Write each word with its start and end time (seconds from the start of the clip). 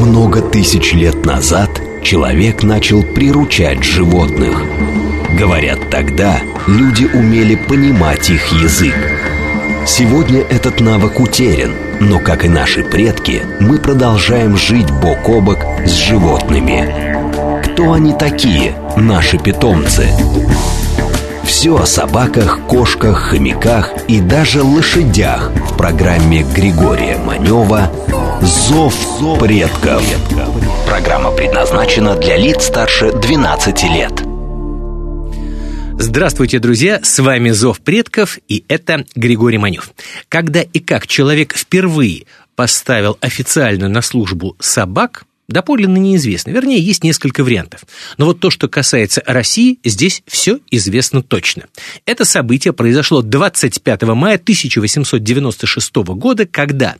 Много 0.00 0.40
тысяч 0.40 0.94
лет 0.94 1.26
назад 1.26 1.68
человек 2.02 2.62
начал 2.62 3.02
приручать 3.02 3.84
животных. 3.84 4.62
Говорят, 5.38 5.90
тогда 5.90 6.40
люди 6.66 7.04
умели 7.04 7.54
понимать 7.54 8.30
их 8.30 8.50
язык. 8.50 8.94
Сегодня 9.86 10.40
этот 10.40 10.80
навык 10.80 11.20
утерян, 11.20 11.72
но, 12.00 12.18
как 12.18 12.46
и 12.46 12.48
наши 12.48 12.82
предки, 12.82 13.42
мы 13.60 13.76
продолжаем 13.76 14.56
жить 14.56 14.90
бок 14.90 15.28
о 15.28 15.42
бок 15.42 15.58
с 15.84 15.90
животными. 15.90 17.62
Кто 17.62 17.92
они 17.92 18.14
такие, 18.14 18.72
наши 18.96 19.36
питомцы? 19.36 20.08
Все 21.44 21.76
о 21.76 21.84
собаках, 21.84 22.60
кошках, 22.66 23.18
хомяках 23.18 23.92
и 24.08 24.20
даже 24.20 24.62
лошадях 24.62 25.52
в 25.70 25.76
программе 25.76 26.42
Григория 26.42 27.18
Манева 27.18 27.90
«Зов 28.42 28.94
предков». 29.38 30.02
Программа 30.86 31.30
предназначена 31.30 32.16
для 32.16 32.38
лиц 32.38 32.64
старше 32.64 33.12
12 33.12 33.82
лет. 33.84 34.12
Здравствуйте, 35.98 36.58
друзья! 36.58 37.00
С 37.02 37.18
вами 37.18 37.50
«Зов 37.50 37.80
предков» 37.80 38.38
и 38.48 38.64
это 38.68 39.04
Григорий 39.14 39.58
Манев. 39.58 39.92
Когда 40.30 40.62
и 40.62 40.80
как 40.80 41.06
человек 41.06 41.54
впервые 41.54 42.24
поставил 42.56 43.18
официально 43.20 43.88
на 43.88 44.00
службу 44.00 44.56
собак– 44.58 45.24
доподлинно 45.50 45.98
неизвестно. 45.98 46.50
Вернее, 46.50 46.80
есть 46.80 47.04
несколько 47.04 47.44
вариантов. 47.44 47.84
Но 48.16 48.26
вот 48.26 48.40
то, 48.40 48.50
что 48.50 48.68
касается 48.68 49.22
России, 49.26 49.78
здесь 49.84 50.22
все 50.26 50.60
известно 50.70 51.22
точно. 51.22 51.64
Это 52.06 52.24
событие 52.24 52.72
произошло 52.72 53.20
25 53.20 54.02
мая 54.02 54.36
1896 54.36 55.96
года, 55.96 56.46
когда 56.46 56.96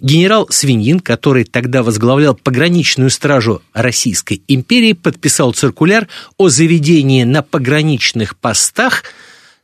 генерал 0.00 0.48
Свиньин, 0.50 1.00
который 1.00 1.44
тогда 1.44 1.82
возглавлял 1.82 2.34
пограничную 2.34 3.10
стражу 3.10 3.62
Российской 3.72 4.42
империи, 4.48 4.92
подписал 4.92 5.52
циркуляр 5.52 6.08
о 6.36 6.48
заведении 6.48 7.22
на 7.24 7.42
пограничных 7.42 8.36
постах 8.36 9.04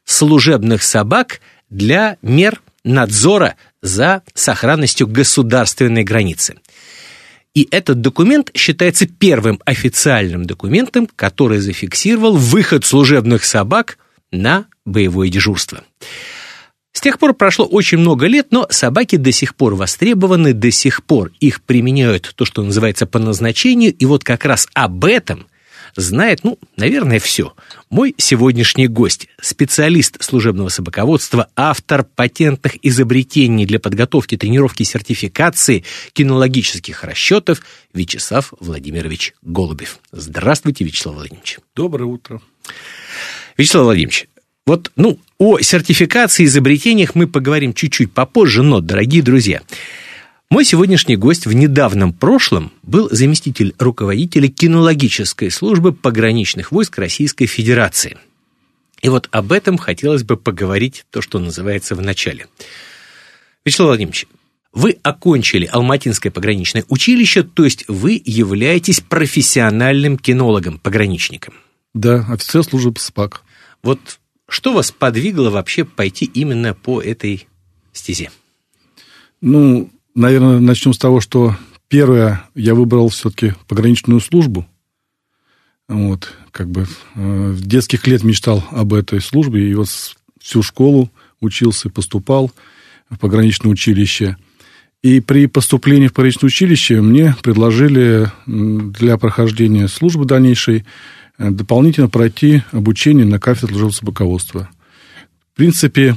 служебных 0.05 0.83
собак 0.83 1.41
для 1.69 2.17
мер 2.23 2.63
надзора 2.85 3.57
за 3.83 4.23
сохранностью 4.35 5.07
государственной 5.07 6.05
границы. 6.05 6.57
И 7.55 7.67
этот 7.71 8.01
документ 8.01 8.51
считается 8.55 9.07
первым 9.07 9.61
официальным 9.65 10.45
документом, 10.45 11.09
который 11.17 11.59
зафиксировал 11.59 12.37
выход 12.37 12.85
служебных 12.85 13.45
собак 13.45 13.99
на 14.31 14.67
боевое 14.85 15.29
дежурство. 15.29 15.83
С 16.93 17.01
тех 17.01 17.19
пор 17.19 17.35
прошло 17.35 17.67
очень 17.67 17.99
много 17.99 18.27
лет, 18.27 18.49
но 18.51 18.67
собаки 18.71 19.17
до 19.17 19.33
сих 19.33 19.55
пор 19.55 19.75
востребованы, 19.75 20.53
до 20.53 20.71
сих 20.71 21.05
пор 21.05 21.33
их 21.41 21.63
применяют 21.63 22.33
то, 22.35 22.45
что 22.45 22.63
называется 22.63 23.07
по 23.07 23.19
назначению, 23.19 23.95
и 23.95 24.05
вот 24.07 24.23
как 24.25 24.45
раз 24.45 24.69
об 24.75 25.05
этом 25.05 25.47
знает, 25.97 26.45
ну, 26.45 26.59
наверное, 26.77 27.19
все. 27.19 27.55
Мой 27.91 28.15
сегодняшний 28.19 28.87
гость– 28.87 29.29
специалист 29.41 30.23
служебного 30.23 30.69
собаководства, 30.69 31.49
автор 31.57 32.05
патентных 32.05 32.77
изобретений 32.83 33.67
для 33.67 33.79
подготовки, 33.79 34.37
тренировки, 34.37 34.83
сертификации 34.83 35.85
кинологических 36.13 37.05
расчетов 37.05 37.63
Вячеслав 37.93 38.53
Владимирович 38.61 39.35
Голубев. 39.43 39.99
Здравствуйте, 40.13 40.85
Вячеслав 40.85 41.17
Владимирович. 41.17 41.59
Доброе 41.75 42.05
утро. 42.05 42.41
Вячеслав 43.57 43.85
Владимирович, 43.85 44.29
вот, 44.67 44.93
ну, 44.97 45.19
о 45.39 45.59
сертификации 45.61 46.45
изобретениях 46.45 47.15
мы 47.15 47.27
поговорим 47.27 47.75
чуть-чуть 47.75 48.13
попозже, 48.13 48.63
но, 48.63 48.81
дорогие 48.81 49.23
друзья, 49.23 49.63
мой 50.51 50.65
сегодняшний 50.65 51.17
гость 51.17 51.47
в 51.47 51.53
недавнем 51.53 52.13
прошлом 52.13 52.73
был 52.83 53.09
заместитель 53.11 53.73
руководителя 53.79 54.49
кинологической 54.49 55.49
службы 55.51 55.93
пограничных 55.93 56.73
войск 56.73 56.99
Российской 56.99 57.47
Федерации. 57.47 58.19
И 59.01 59.09
вот 59.09 59.29
об 59.31 59.53
этом 59.53 59.79
хотелось 59.79 60.25
бы 60.25 60.37
поговорить, 60.37 61.07
то, 61.11 61.23
что 61.23 61.39
называется, 61.39 61.95
в 61.95 62.03
начале. 62.03 62.49
Вячеслав 63.65 63.89
Владимирович, 63.91 64.27
вы 64.73 64.99
окончили 65.03 65.67
Алматинское 65.67 66.33
пограничное 66.33 66.85
училище, 66.89 67.45
то 67.45 67.65
есть 67.65 67.85
вы 67.87 68.21
являетесь 68.25 69.01
профессиональным 69.01 70.19
кинологом, 70.19 70.79
пограничником. 70.79 71.55
Да, 71.95 72.27
офицер 72.29 72.65
службы 72.65 72.99
СПАК. 72.99 73.43
Вот 73.85 74.19
что 74.49 74.73
вас 74.73 74.91
подвигло 74.91 75.51
вообще 75.51 75.85
пойти 75.85 76.25
именно 76.25 76.75
по 76.75 77.01
этой 77.01 77.47
стезе? 77.93 78.33
Ну, 79.41 79.91
Наверное, 80.15 80.59
начнем 80.59 80.93
с 80.93 80.99
того, 80.99 81.21
что 81.21 81.57
первое, 81.89 82.45
я 82.55 82.75
выбрал 82.75 83.09
все-таки 83.09 83.55
пограничную 83.69 84.21
службу. 84.21 84.67
Вот, 85.89 86.33
как 86.51 86.69
бы 86.71 86.87
э, 87.15 87.51
в 87.51 87.67
детских 87.67 88.07
лет 88.07 88.23
мечтал 88.23 88.65
об 88.71 88.95
этой 88.95 89.21
службе, 89.21 89.69
и 89.69 89.75
вот 89.75 89.89
всю 90.41 90.63
школу 90.63 91.11
учился, 91.41 91.91
поступал 91.91 92.53
в 93.09 93.19
пограничное 93.19 93.73
училище. 93.73 94.37
И 95.03 95.21
при 95.21 95.47
поступлении 95.47 96.09
в 96.09 96.13
пограничное 96.13 96.49
училище 96.49 97.01
мне 97.01 97.35
предложили 97.43 98.31
для 98.47 99.17
прохождения 99.17 99.89
службы 99.89 100.27
дальнейшей 100.27 100.85
э, 101.39 101.51
дополнительно 101.51 102.09
пройти 102.09 102.63
обучение 102.73 103.27
на 103.27 103.39
кафедре 103.39 103.69
служебного 103.69 103.93
собаководства. 103.93 104.69
В 105.53 105.57
принципе, 105.57 106.17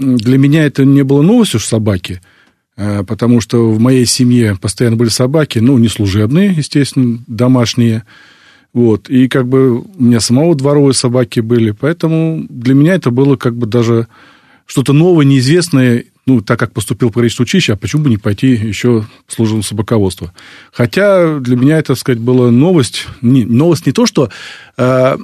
для 0.00 0.38
меня 0.38 0.64
это 0.64 0.84
не 0.84 1.02
было 1.02 1.22
новостью, 1.22 1.60
что 1.60 1.70
собаки– 1.70 2.20
потому 2.76 3.40
что 3.40 3.70
в 3.70 3.78
моей 3.78 4.06
семье 4.06 4.56
постоянно 4.60 4.96
были 4.96 5.08
собаки, 5.08 5.58
ну, 5.58 5.78
не 5.78 5.88
служебные, 5.88 6.52
естественно, 6.52 7.18
домашние. 7.26 8.04
Вот. 8.72 9.10
И 9.10 9.28
как 9.28 9.46
бы 9.48 9.80
у 9.80 10.02
меня 10.02 10.20
самого 10.20 10.54
дворовые 10.54 10.94
собаки 10.94 11.40
были. 11.40 11.72
Поэтому 11.72 12.46
для 12.48 12.74
меня 12.74 12.94
это 12.94 13.10
было 13.10 13.36
как 13.36 13.56
бы 13.56 13.66
даже 13.66 14.08
что-то 14.66 14.92
новое, 14.92 15.26
неизвестное, 15.26 16.04
ну, 16.24 16.40
так 16.40 16.58
как 16.58 16.72
поступил 16.72 17.10
в 17.10 17.12
пограничное 17.12 17.44
училище, 17.44 17.72
а 17.72 17.76
почему 17.76 18.04
бы 18.04 18.10
не 18.10 18.16
пойти 18.16 18.48
еще 18.48 19.04
в 19.26 19.32
службу 19.32 19.62
собаководства? 19.62 20.32
Хотя 20.72 21.38
для 21.40 21.56
меня 21.56 21.78
это, 21.78 21.88
так 21.88 21.98
сказать, 21.98 22.20
была 22.20 22.50
новость. 22.50 23.06
Не, 23.20 23.44
новость 23.44 23.86
не 23.86 23.92
то, 23.92 24.06
что 24.06 24.30
э, 24.78 25.18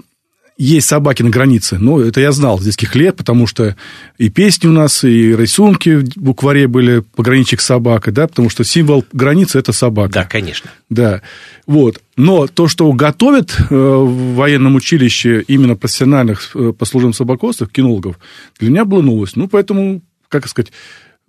есть 0.59 0.89
собаки 0.89 1.23
на 1.23 1.31
границе. 1.31 1.79
Ну, 1.79 2.01
это 2.01 2.21
я 2.21 2.33
знал 2.33 2.59
с 2.59 2.65
детских 2.65 2.97
лет, 2.97 3.17
потому 3.17 3.47
что 3.47 3.77
и 4.19 4.29
песни 4.29 4.67
у 4.67 4.73
нас, 4.73 5.05
и 5.05 5.35
рисунки 5.37 5.91
в 5.91 6.17
букваре 6.17 6.67
были 6.67 7.01
«Пограничник 7.15 7.61
собака», 7.61 8.11
да, 8.11 8.27
потому 8.27 8.51
что 8.51 8.65
символ 8.65 9.05
границы– 9.13 9.59
это 9.61 9.73
собака. 9.73 10.13
Да, 10.13 10.25
конечно. 10.25 10.71
Да, 10.91 11.23
вот. 11.67 12.01
Но 12.17 12.49
то, 12.49 12.67
что 12.67 12.93
готовят 12.93 13.57
э, 13.57 13.65
в 13.71 14.35
военном 14.35 14.75
училище 14.75 15.45
именно 15.47 15.77
профессиональных 15.77 16.51
э, 16.55 16.73
по 16.77 16.85
службам 16.85 17.13
собаководцев, 17.13 17.71
кинологов, 17.71 18.19
для 18.59 18.71
меня 18.71 18.85
была 18.85 19.03
новость. 19.03 19.37
Ну, 19.37 19.47
поэтому, 19.47 20.03
как 20.29 20.49
сказать, 20.49 20.73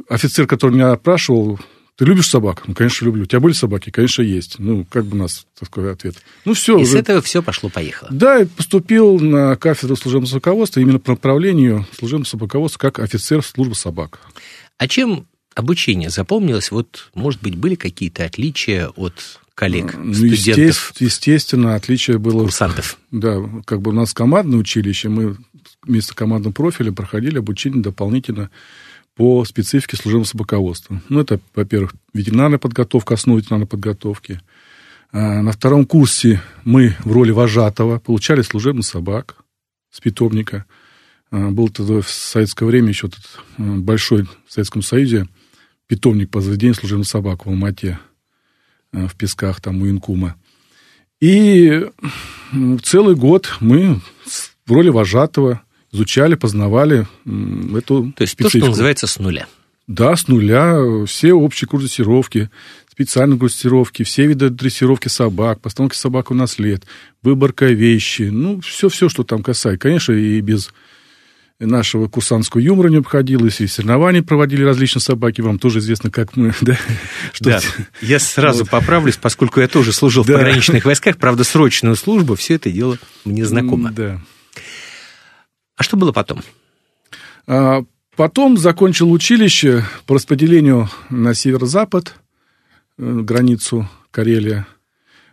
офицер, 0.10 0.48
который 0.48 0.72
меня 0.72 0.92
опрашивал, 0.94 1.60
ты 2.00 2.06
любишь 2.06 2.30
собак? 2.30 2.64
Ну, 2.66 2.74
конечно, 2.74 3.04
люблю. 3.04 3.24
У 3.24 3.26
тебя 3.26 3.42
были 3.42 3.52
собаки? 3.52 3.90
Конечно, 3.90 4.22
есть. 4.22 4.58
Ну, 4.58 4.86
как 4.90 5.04
бы 5.04 5.18
у 5.18 5.20
нас 5.20 5.46
такой 5.60 5.92
ответ. 5.92 6.16
Ну, 6.46 6.54
все. 6.54 6.78
И 6.78 6.84
уже... 6.84 6.94
с 6.94 6.96
этого 6.96 7.22
все 7.22 7.44
пошло-поехало. 7.44 8.10
Да, 8.10 8.40
и 8.40 8.46
поступил 8.46 9.20
на 9.20 9.58
кафедру 9.58 9.98
служебного 9.98 10.30
собаководства 10.30 10.80
именно 10.80 11.00
по 11.00 11.12
направлению 11.12 11.86
служебного 11.92 12.26
собаководства 12.26 12.80
как 12.80 13.00
офицер 13.00 13.44
службы 13.44 13.76
собак. 13.76 14.22
А 14.78 14.88
чем 14.88 15.28
обучение 15.56 16.10
запомнилось? 16.10 16.72
Вот, 16.72 17.10
может 17.16 17.42
быть, 17.42 17.58
были 17.58 17.76
какие-то 17.76 18.24
отличия 18.24 18.88
от 18.88 19.42
коллег, 19.54 19.94
ну, 19.98 20.14
студентов? 20.14 20.94
Естественно, 21.00 21.76
отличие 21.76 22.18
было... 22.18 22.44
Курсантов. 22.44 22.98
Да, 23.12 23.44
как 23.66 23.82
бы 23.82 23.92
у 23.92 23.94
нас 23.94 24.14
командное 24.14 24.58
училище, 24.58 25.10
мы 25.10 25.36
вместо 25.84 26.16
командного 26.16 26.54
профиля 26.54 26.94
проходили 26.94 27.40
обучение 27.40 27.84
дополнительно 27.84 28.52
по 29.20 29.44
специфике 29.44 29.98
служебного 29.98 30.28
собаководства. 30.28 31.02
Ну, 31.10 31.20
это, 31.20 31.42
во-первых, 31.54 31.94
ветеринарная 32.14 32.58
подготовка, 32.58 33.16
основа 33.16 33.40
ветеринарной 33.40 33.68
подготовки. 33.68 34.40
А 35.12 35.42
на 35.42 35.52
втором 35.52 35.86
курсе 35.86 36.42
мы 36.64 36.96
в 37.04 37.12
роли 37.12 37.32
вожатого 37.32 38.00
получали 38.00 38.44
служебный 38.44 38.84
собак 38.84 39.36
с 39.92 40.00
питомника. 40.00 40.64
А, 41.32 41.50
был 41.50 41.68
тогда 41.68 42.00
в 42.00 42.10
советское 42.10 42.64
время 42.64 42.88
еще 42.88 43.08
этот 43.08 43.26
а, 43.58 43.62
большой 43.62 44.24
в 44.24 44.54
Советском 44.54 44.82
Союзе 44.82 45.28
питомник 45.88 46.30
по 46.30 46.40
заведению 46.40 46.76
служебных 46.76 47.10
собак 47.10 47.46
в 47.46 47.50
Алмате, 47.50 48.00
в 48.94 49.14
Песках, 49.18 49.60
там, 49.60 49.82
у 49.82 49.90
Инкума. 49.90 50.38
И 51.20 51.86
целый 52.84 53.18
год 53.18 53.58
мы 53.60 54.00
в 54.66 54.72
роли 54.72 54.88
вожатого 54.88 55.62
изучали, 55.92 56.36
познавали 56.36 57.08
эту 57.76 58.12
То 58.16 58.22
есть 58.22 58.34
специфику. 58.34 58.44
то, 58.44 58.50
что 58.50 58.68
называется 58.68 59.08
с 59.08 59.20
нуля. 59.20 59.48
Да, 59.88 60.16
с 60.16 60.28
нуля. 60.28 61.06
Все 61.06 61.34
общие 61.34 61.68
курсы 61.68 61.88
дрессировки, 61.88 62.50
специальные 62.92 63.40
курсы 63.40 63.56
дрессировки, 63.56 64.04
все 64.04 64.28
виды 64.28 64.50
дрессировки 64.50 65.08
собак, 65.08 65.62
постановки 65.62 65.96
собак 65.96 66.32
у 66.32 66.34
нас 66.34 66.60
лет, 66.60 66.84
выборка 67.24 67.66
вещи, 67.66 68.24
ну, 68.24 68.62
все-все, 68.62 69.10
что 69.10 69.24
там 69.24 69.42
касается. 69.42 69.80
Конечно, 69.80 70.14
и 70.14 70.40
без 70.42 70.70
нашего 71.60 72.08
курсантского 72.08 72.62
юмора 72.62 72.90
не 72.90 72.98
обходилось, 72.98 73.60
и 73.62 73.68
соревнования 73.68 74.24
проводили 74.24 74.64
различные 74.64 75.02
собаки. 75.02 75.42
Вам 75.42 75.60
тоже 75.60 75.80
известно, 75.80 76.10
как 76.10 76.36
мы... 76.36 76.54
Да, 76.62 76.78
что 77.34 77.44
да. 77.46 77.62
я 78.02 78.20
сразу 78.20 78.60
вот. 78.60 78.70
поправлюсь, 78.70 79.18
поскольку 79.18 79.60
я 79.60 79.68
тоже 79.68 79.92
служил 79.92 80.24
да. 80.24 80.34
в 80.34 80.38
пограничных 80.38 80.86
войсках, 80.86 81.18
правда, 81.18 81.44
срочную 81.44 81.96
службу, 81.96 82.36
все 82.36 82.56
это 82.56 82.72
дело 82.72 82.98
мне 83.26 83.46
знакомо. 83.46 83.92
Да. 83.92 84.22
А 85.80 85.84
что 85.84 85.96
было 85.96 86.12
потом? 86.12 86.42
А, 87.48 87.86
потом 88.18 88.58
закончил 88.58 89.10
училище 89.14 89.86
по 90.06 90.16
распределению 90.16 90.90
на 91.10 91.34
северо-запад, 91.34 92.16
э, 92.98 93.20
границу 93.22 93.88
Карелия. 94.12 94.68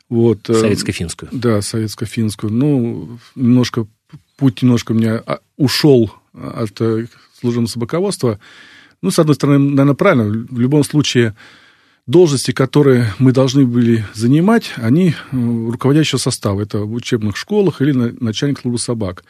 Вот. 0.08 0.48
Э, 0.48 0.54
советско-финскую. 0.54 1.30
Да, 1.32 1.60
советско-финскую. 1.62 2.50
Ну, 2.50 3.18
немножко 3.34 3.88
путь 4.36 4.62
немножко 4.62 4.92
у 4.92 4.94
меня 4.94 5.20
а, 5.26 5.40
ушел 5.56 6.12
от 6.32 6.80
э, 6.80 7.06
служебного 7.40 7.68
собаководства. 7.68 8.38
Ну, 9.02 9.10
с 9.10 9.18
одной 9.18 9.34
стороны, 9.34 9.58
наверное, 9.58 9.94
правильно. 9.94 10.46
В 10.48 10.60
любом 10.60 10.84
случае, 10.84 11.34
должности, 12.06 12.52
которые 12.52 13.12
мы 13.18 13.32
должны 13.32 13.66
были 13.66 14.06
занимать, 14.14 14.74
они 14.76 15.16
руководящего 15.32 16.18
состава. 16.18 16.62
Это 16.62 16.78
в 16.82 16.92
учебных 16.94 17.36
школах 17.36 17.82
или 17.82 17.90
начальник 17.90 18.60
службы 18.60 18.78
собак. 18.78 19.24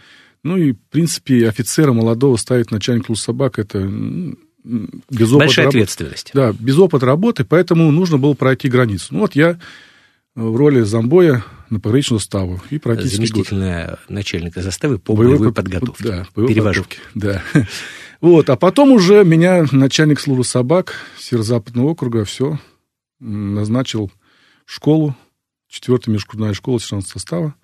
Ну 0.47 0.57
и, 0.57 0.73
в 0.75 0.79
принципе, 0.91 1.49
офицера 1.49 1.93
молодого 1.93 2.37
ставить 2.37 2.71
начальник 2.71 3.07
собак, 3.19 3.59
это 3.59 3.81
без 3.83 5.33
опыта 5.33 5.39
Большая 5.39 5.65
работы. 5.65 5.79
ответственность. 5.79 6.31
Да, 6.35 6.53
без 6.53 6.79
опыта 6.79 7.05
работы, 7.05 7.45
поэтому 7.45 7.91
нужно 7.91 8.17
было 8.17 8.35
пройти 8.35 8.69
границу. 8.69 9.09
Ну 9.11 9.21
вот 9.21 9.35
я 9.35 9.59
в 10.37 10.55
роли 10.55 10.83
замбоя 10.83 11.45
на 11.69 11.81
пограничную 11.81 12.21
заставу 12.21 12.63
и 12.71 12.79
практически 12.79 13.17
Заместительная 13.17 13.89
год. 13.89 13.99
начальника 14.09 14.63
заставы 14.63 15.01
по 15.01 15.15
боевой, 15.15 15.39
боевой 15.39 15.53
подготовке. 15.53 16.05
Да, 16.05 16.27
боевой 16.35 16.55
Перевожу. 16.55 16.85
да. 17.15 17.43
Вот, 18.23 18.49
а 18.49 18.57
потом 18.57 18.93
уже 18.93 19.25
меня 19.25 19.67
начальник 19.73 20.21
службы 20.21 20.45
собак 20.45 20.95
Северо-Западного 21.19 21.89
округа 21.89 22.25
все 22.25 22.59
назначил 23.21 24.11
в 24.65 24.73
школу, 24.73 25.15
четвертая 25.69 26.15
межкружная 26.15 26.55
школа 26.55 26.81
сержантского 26.81 27.19
состава, 27.19 27.55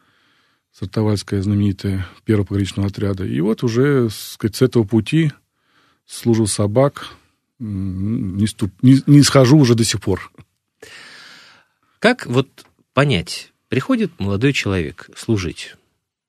Сартовальская 0.73 1.43
знаменитая, 1.43 2.07
первого 2.25 2.47
пограничного 2.47 2.89
отряда. 2.89 3.25
И 3.25 3.41
вот 3.41 3.63
уже 3.63 4.09
сказать, 4.11 4.57
с 4.57 4.63
этого 4.63 4.85
пути 4.85 5.33
служил 6.07 6.47
собак, 6.47 7.09
не, 7.59 8.47
ступ, 8.47 8.73
не, 8.83 9.03
не 9.07 9.23
схожу 9.23 9.59
уже 9.59 9.75
до 9.75 9.85
сих 9.85 10.01
пор. 10.01 10.33
Как 11.99 12.27
вот 12.27 12.49
понять, 12.95 13.53
приходит 13.69 14.19
молодой 14.19 14.53
человек 14.53 15.09
служить, 15.17 15.77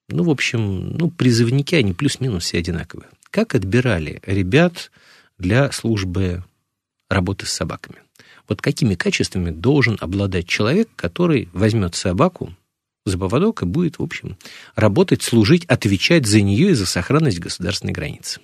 ну, 0.08 0.22
в 0.24 0.30
общем, 0.30 0.90
ну, 0.90 1.10
призывники, 1.10 1.74
они 1.74 1.94
плюс-минус 1.94 2.44
все 2.44 2.58
одинаковые. 2.58 3.08
Как 3.30 3.54
отбирали 3.54 4.20
ребят 4.26 4.90
для 5.38 5.72
службы 5.72 6.44
работы 7.08 7.46
с 7.46 7.52
собаками? 7.52 7.96
Вот 8.46 8.60
какими 8.60 8.94
качествами 8.94 9.50
должен 9.50 9.96
обладать 10.00 10.46
человек, 10.46 10.90
который 10.94 11.48
возьмет 11.54 11.94
собаку 11.94 12.54
за 13.04 13.18
поводок 13.18 13.62
и 13.62 13.66
будет, 13.66 13.98
в 13.98 14.02
общем, 14.02 14.36
работать, 14.74 15.22
служить, 15.22 15.64
отвечать 15.66 16.26
за 16.26 16.40
нее 16.40 16.70
и 16.70 16.74
за 16.74 16.86
сохранность 16.86 17.38
государственной 17.38 17.92
границы? 17.92 18.40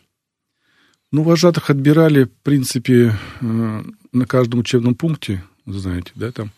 Ну, 1.12 1.22
вожатых 1.22 1.70
отбирали, 1.70 2.24
в 2.24 2.30
принципе, 2.42 3.16
э, 3.40 3.82
на 4.12 4.26
каждом 4.26 4.60
учебном 4.60 4.94
пункте, 4.94 5.42
знаете, 5.66 6.12
да, 6.14 6.30
там. 6.30 6.52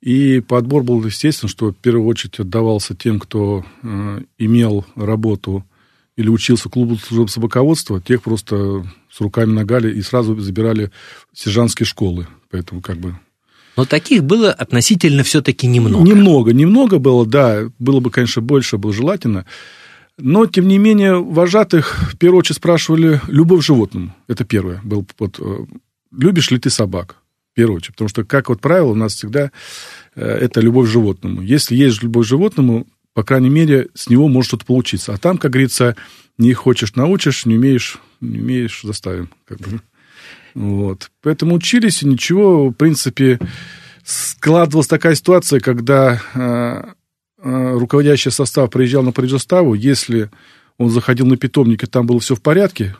И 0.00 0.40
подбор 0.40 0.82
был, 0.82 1.04
естественно, 1.04 1.50
что 1.50 1.72
в 1.72 1.76
первую 1.76 2.06
очередь 2.06 2.38
отдавался 2.38 2.94
тем, 2.94 3.18
кто 3.18 3.64
э, 3.82 4.22
имел 4.38 4.86
работу 4.94 5.64
или 6.16 6.28
учился 6.28 6.68
в 6.68 6.72
клубу 6.72 6.96
собаководства, 7.28 8.00
тех 8.00 8.22
просто 8.22 8.86
с 9.10 9.20
руками 9.20 9.52
нагали 9.52 9.92
и 9.92 10.02
сразу 10.02 10.38
забирали 10.38 10.90
в 11.32 11.38
сержантские 11.38 11.86
школы. 11.86 12.28
Поэтому 12.50 12.80
как 12.80 12.98
бы 12.98 13.18
но 13.76 13.84
таких 13.84 14.24
было 14.24 14.52
относительно 14.52 15.22
все-таки 15.22 15.66
немного. 15.66 16.04
Немного, 16.04 16.52
немного 16.52 16.98
было, 16.98 17.26
да. 17.26 17.70
Было 17.78 18.00
бы, 18.00 18.10
конечно, 18.10 18.42
больше, 18.42 18.78
было 18.78 18.92
желательно. 18.92 19.46
Но, 20.18 20.46
тем 20.46 20.68
не 20.68 20.78
менее, 20.78 21.14
вожатых 21.16 22.12
в 22.12 22.18
первую 22.18 22.40
очередь 22.40 22.58
спрашивали 22.58 23.20
любовь 23.26 23.60
к 23.60 23.64
животному. 23.64 24.14
Это 24.28 24.44
первое. 24.44 24.80
Был 24.84 25.06
вот, 25.18 25.38
э, 25.38 25.66
любишь 26.16 26.50
ли 26.50 26.58
ты 26.58 26.68
собак? 26.68 27.16
В 27.52 27.56
первую 27.56 27.78
очередь. 27.78 27.94
Потому 27.94 28.08
что, 28.08 28.24
как 28.24 28.48
вот 28.48 28.60
правило, 28.60 28.90
у 28.90 28.94
нас 28.94 29.14
всегда 29.14 29.50
э, 30.14 30.22
это 30.22 30.60
любовь 30.60 30.88
к 30.88 30.92
животному. 30.92 31.40
Если 31.40 31.74
есть 31.74 32.02
любовь 32.02 32.26
к 32.26 32.28
животному, 32.28 32.86
по 33.14 33.22
крайней 33.22 33.50
мере, 33.50 33.88
с 33.94 34.08
него 34.08 34.28
может 34.28 34.48
что-то 34.48 34.66
получиться. 34.66 35.14
А 35.14 35.18
там, 35.18 35.38
как 35.38 35.52
говорится, 35.52 35.96
не 36.38 36.52
хочешь 36.52 36.94
научишь, 36.94 37.46
не 37.46 37.56
умеешь, 37.56 37.98
не 38.20 38.40
умеешь 38.40 38.82
заставим. 38.82 39.30
Как 39.46 39.58
бы. 39.58 39.80
Вот. 40.54 41.10
Поэтому 41.22 41.54
учились, 41.54 42.02
и 42.02 42.06
ничего, 42.06 42.68
в 42.68 42.72
принципе, 42.72 43.38
складывалась 44.04 44.86
такая 44.86 45.14
ситуация, 45.14 45.60
когда 45.60 46.20
э, 46.34 46.92
э, 47.42 47.78
руководящий 47.78 48.30
состав 48.30 48.70
приезжал 48.70 49.02
на 49.02 49.12
предзаставу, 49.12 49.74
если 49.74 50.30
он 50.78 50.90
заходил 50.90 51.26
на 51.26 51.36
питомник, 51.36 51.82
и 51.82 51.86
там 51.86 52.06
было 52.06 52.20
все 52.20 52.34
в 52.34 52.42
порядке, 52.42 52.96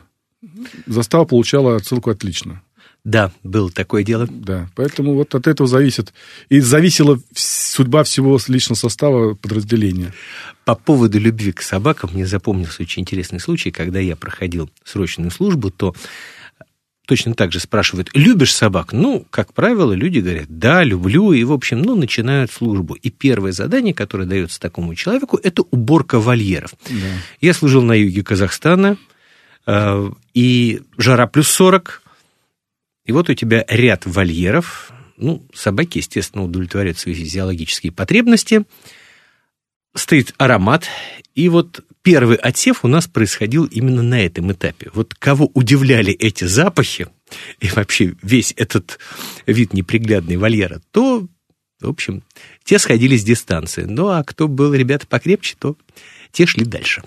застава 0.85 1.25
получала 1.25 1.77
отсылку 1.77 2.09
отлично. 2.09 2.61
Да, 3.03 3.31
было 3.43 3.71
такое 3.71 4.03
дело. 4.03 4.27
Да, 4.29 4.69
поэтому 4.75 5.15
вот 5.15 5.33
от 5.33 5.47
этого 5.47 5.67
зависит. 5.67 6.13
И 6.49 6.59
зависела 6.59 7.19
судьба 7.33 8.03
всего 8.03 8.39
личного 8.47 8.77
состава 8.77 9.33
подразделения. 9.33 10.13
По 10.65 10.75
поводу 10.75 11.19
любви 11.19 11.51
к 11.51 11.63
собакам 11.63 12.11
мне 12.13 12.27
запомнился 12.27 12.83
очень 12.83 13.01
интересный 13.01 13.39
случай, 13.39 13.71
когда 13.71 13.99
я 13.99 14.15
проходил 14.15 14.69
срочную 14.83 15.31
службу, 15.31 15.71
то 15.71 15.95
точно 17.11 17.33
так 17.33 17.51
же 17.51 17.59
спрашивают, 17.59 18.09
любишь 18.13 18.55
собак? 18.55 18.93
Ну, 18.93 19.25
как 19.31 19.53
правило, 19.53 19.91
люди 19.91 20.19
говорят, 20.19 20.45
да, 20.47 20.81
люблю, 20.81 21.33
и, 21.33 21.43
в 21.43 21.51
общем, 21.51 21.81
ну, 21.81 21.93
начинают 21.93 22.53
службу. 22.53 22.93
И 22.93 23.09
первое 23.09 23.51
задание, 23.51 23.93
которое 23.93 24.23
дается 24.23 24.61
такому 24.61 24.95
человеку, 24.95 25.37
это 25.43 25.63
уборка 25.71 26.21
вольеров. 26.21 26.73
Да. 26.87 26.95
Я 27.41 27.53
служил 27.53 27.81
на 27.81 27.91
юге 27.91 28.23
Казахстана, 28.23 28.95
э, 29.67 30.11
и 30.33 30.81
жара 30.97 31.27
плюс 31.27 31.49
40, 31.49 32.01
и 33.03 33.11
вот 33.11 33.29
у 33.29 33.33
тебя 33.33 33.65
ряд 33.67 34.05
вольеров, 34.05 34.93
ну, 35.17 35.45
собаки, 35.53 35.97
естественно, 35.97 36.45
удовлетворяют 36.45 36.97
свои 36.97 37.13
физиологические 37.13 37.91
потребности, 37.91 38.63
стоит 39.95 40.33
аромат, 40.37 40.85
и 41.35 41.49
вот 41.49 41.83
первый 42.01 42.37
отсев 42.37 42.83
у 42.83 42.87
нас 42.87 43.07
происходил 43.07 43.65
именно 43.65 44.01
на 44.01 44.25
этом 44.25 44.51
этапе. 44.51 44.89
Вот 44.93 45.13
кого 45.13 45.49
удивляли 45.53 46.13
эти 46.13 46.45
запахи 46.45 47.07
и 47.59 47.67
вообще 47.69 48.15
весь 48.21 48.53
этот 48.57 48.99
вид 49.45 49.73
неприглядный 49.73 50.37
вольера, 50.37 50.81
то, 50.91 51.27
в 51.79 51.87
общем, 51.87 52.23
те 52.63 52.79
сходили 52.79 53.17
с 53.17 53.23
дистанции. 53.23 53.83
Ну, 53.83 54.07
а 54.07 54.23
кто 54.23 54.47
был, 54.47 54.73
ребята, 54.73 55.07
покрепче, 55.07 55.55
то 55.59 55.77
те 56.31 56.45
шли 56.45 56.65
дальше. 56.65 57.03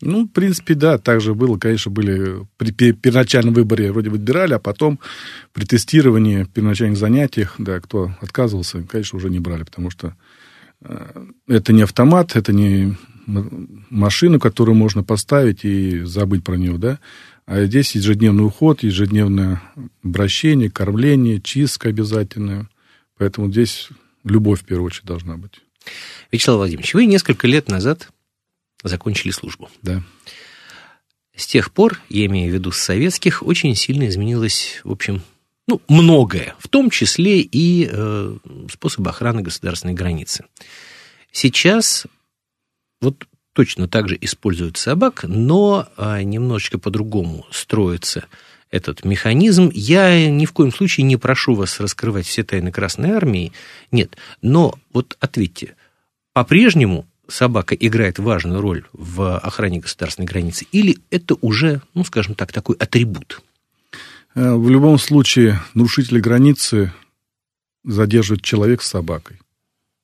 Ну, 0.00 0.26
в 0.26 0.28
принципе, 0.28 0.74
да, 0.74 0.98
так 0.98 1.20
же 1.20 1.34
было, 1.34 1.56
конечно, 1.56 1.90
были 1.90 2.46
при 2.58 2.92
первоначальном 2.92 3.54
выборе 3.54 3.92
вроде 3.92 4.10
выбирали, 4.10 4.52
а 4.52 4.58
потом 4.58 4.98
при 5.52 5.64
тестировании, 5.64 6.44
первоначальных 6.44 6.98
занятиях, 6.98 7.54
да, 7.58 7.80
кто 7.80 8.14
отказывался, 8.20 8.82
конечно, 8.82 9.16
уже 9.16 9.30
не 9.30 9.38
брали, 9.38 9.62
потому 9.62 9.90
что 9.90 10.14
это 11.46 11.72
не 11.72 11.82
автомат, 11.82 12.36
это 12.36 12.52
не 12.52 12.96
машину, 13.26 14.38
которую 14.38 14.76
можно 14.76 15.02
поставить 15.02 15.64
и 15.64 16.00
забыть 16.00 16.44
про 16.44 16.56
нее, 16.56 16.78
да. 16.78 16.98
А 17.46 17.64
здесь 17.64 17.94
ежедневный 17.94 18.46
уход, 18.46 18.82
ежедневное 18.82 19.62
обращение, 20.02 20.70
кормление, 20.70 21.40
чистка 21.40 21.90
обязательная. 21.90 22.68
Поэтому 23.18 23.50
здесь 23.50 23.88
любовь, 24.24 24.62
в 24.62 24.64
первую 24.64 24.86
очередь, 24.86 25.06
должна 25.06 25.36
быть. 25.36 25.60
Вячеслав 26.32 26.56
Владимирович, 26.56 26.94
вы 26.94 27.06
несколько 27.06 27.46
лет 27.46 27.68
назад 27.68 28.08
закончили 28.82 29.30
службу. 29.30 29.70
Да. 29.82 30.02
С 31.36 31.46
тех 31.46 31.72
пор, 31.72 32.00
я 32.08 32.26
имею 32.26 32.50
в 32.50 32.54
виду 32.54 32.70
с 32.70 32.78
советских, 32.78 33.42
очень 33.42 33.74
сильно 33.74 34.08
изменилось, 34.08 34.80
в 34.84 34.92
общем, 34.92 35.22
ну, 35.66 35.80
многое, 35.88 36.54
в 36.58 36.68
том 36.68 36.90
числе 36.90 37.40
и 37.40 37.88
э, 37.90 38.36
способы 38.70 39.10
охраны 39.10 39.42
государственной 39.42 39.94
границы. 39.94 40.44
Сейчас 41.32 42.06
вот 43.00 43.26
точно 43.54 43.88
так 43.88 44.08
же 44.08 44.18
используют 44.20 44.76
собак, 44.76 45.24
но 45.26 45.88
а, 45.96 46.22
немножечко 46.22 46.78
по-другому 46.78 47.46
строится 47.50 48.26
этот 48.70 49.04
механизм. 49.04 49.70
Я 49.72 50.28
ни 50.28 50.46
в 50.46 50.52
коем 50.52 50.72
случае 50.72 51.04
не 51.04 51.16
прошу 51.16 51.54
вас 51.54 51.80
раскрывать 51.80 52.26
все 52.26 52.42
тайны 52.42 52.72
Красной 52.72 53.10
Армии, 53.10 53.52
нет. 53.92 54.16
Но 54.42 54.74
вот 54.92 55.16
ответьте, 55.20 55.76
по-прежнему 56.32 57.06
собака 57.28 57.74
играет 57.74 58.18
важную 58.18 58.60
роль 58.60 58.84
в 58.92 59.38
охране 59.38 59.78
государственной 59.78 60.26
границы, 60.26 60.66
или 60.72 60.98
это 61.10 61.36
уже, 61.40 61.80
ну, 61.94 62.04
скажем 62.04 62.34
так, 62.34 62.52
такой 62.52 62.76
атрибут? 62.76 63.42
Э, 64.34 64.54
в 64.54 64.68
любом 64.68 64.98
случае, 64.98 65.60
нарушители 65.74 66.20
границы 66.20 66.92
задерживает 67.84 68.42
человек 68.42 68.82
с 68.82 68.88
собакой. 68.88 69.40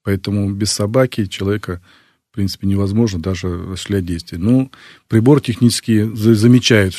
Поэтому 0.02 0.50
без 0.50 0.72
собаки 0.72 1.26
человека 1.26 1.80
в 2.30 2.34
принципе, 2.34 2.68
невозможно 2.68 3.20
даже 3.20 3.48
осуществлять 3.72 4.06
действия. 4.06 4.38
Ну, 4.38 4.70
прибор 5.08 5.40
технически 5.40 6.08
замечает, 6.14 6.94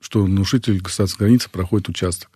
что 0.00 0.26
нарушитель 0.26 0.80
государственной 0.80 1.26
границы 1.26 1.50
проходит 1.50 1.88
участок. 1.88 2.30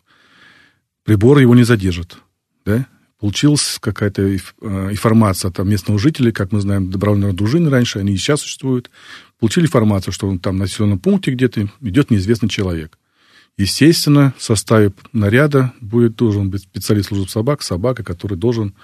Прибор 1.05 1.39
его 1.39 1.55
не 1.55 1.63
задержит, 1.63 2.19
да? 2.65 2.87
Получилась 3.21 3.79
какая-то 3.81 4.23
э, 4.23 4.39
информация 4.61 5.51
от 5.51 5.59
местного 5.59 5.99
жителя, 5.99 6.31
как 6.31 6.53
мы 6.53 6.61
знаем, 6.61 6.91
добровольные 6.91 7.33
дружины 7.33 7.69
раньше, 7.71 7.99
они 7.99 8.15
и 8.15 8.17
сейчас 8.17 8.41
существуют. 8.41 8.91
Получили 9.41 9.67
информацию, 9.67 10.13
что 10.13 10.29
он 10.29 10.39
там 10.39 10.57
на 10.57 10.65
населенном 10.65 10.99
пункте 10.99 11.33
где-то 11.33 11.69
идет 11.81 12.11
неизвестный 12.11 12.49
человек. 12.49 12.99
Естественно, 13.59 14.33
в 14.39 14.43
составе 14.43 14.93
наряда 15.13 15.73
будет 15.81 16.15
должен 16.15 16.49
быть 16.49 16.63
специалист 16.63 17.09
службы 17.09 17.29
собак, 17.29 17.63
собака, 17.63 18.05
который 18.05 18.39
должен 18.39 18.75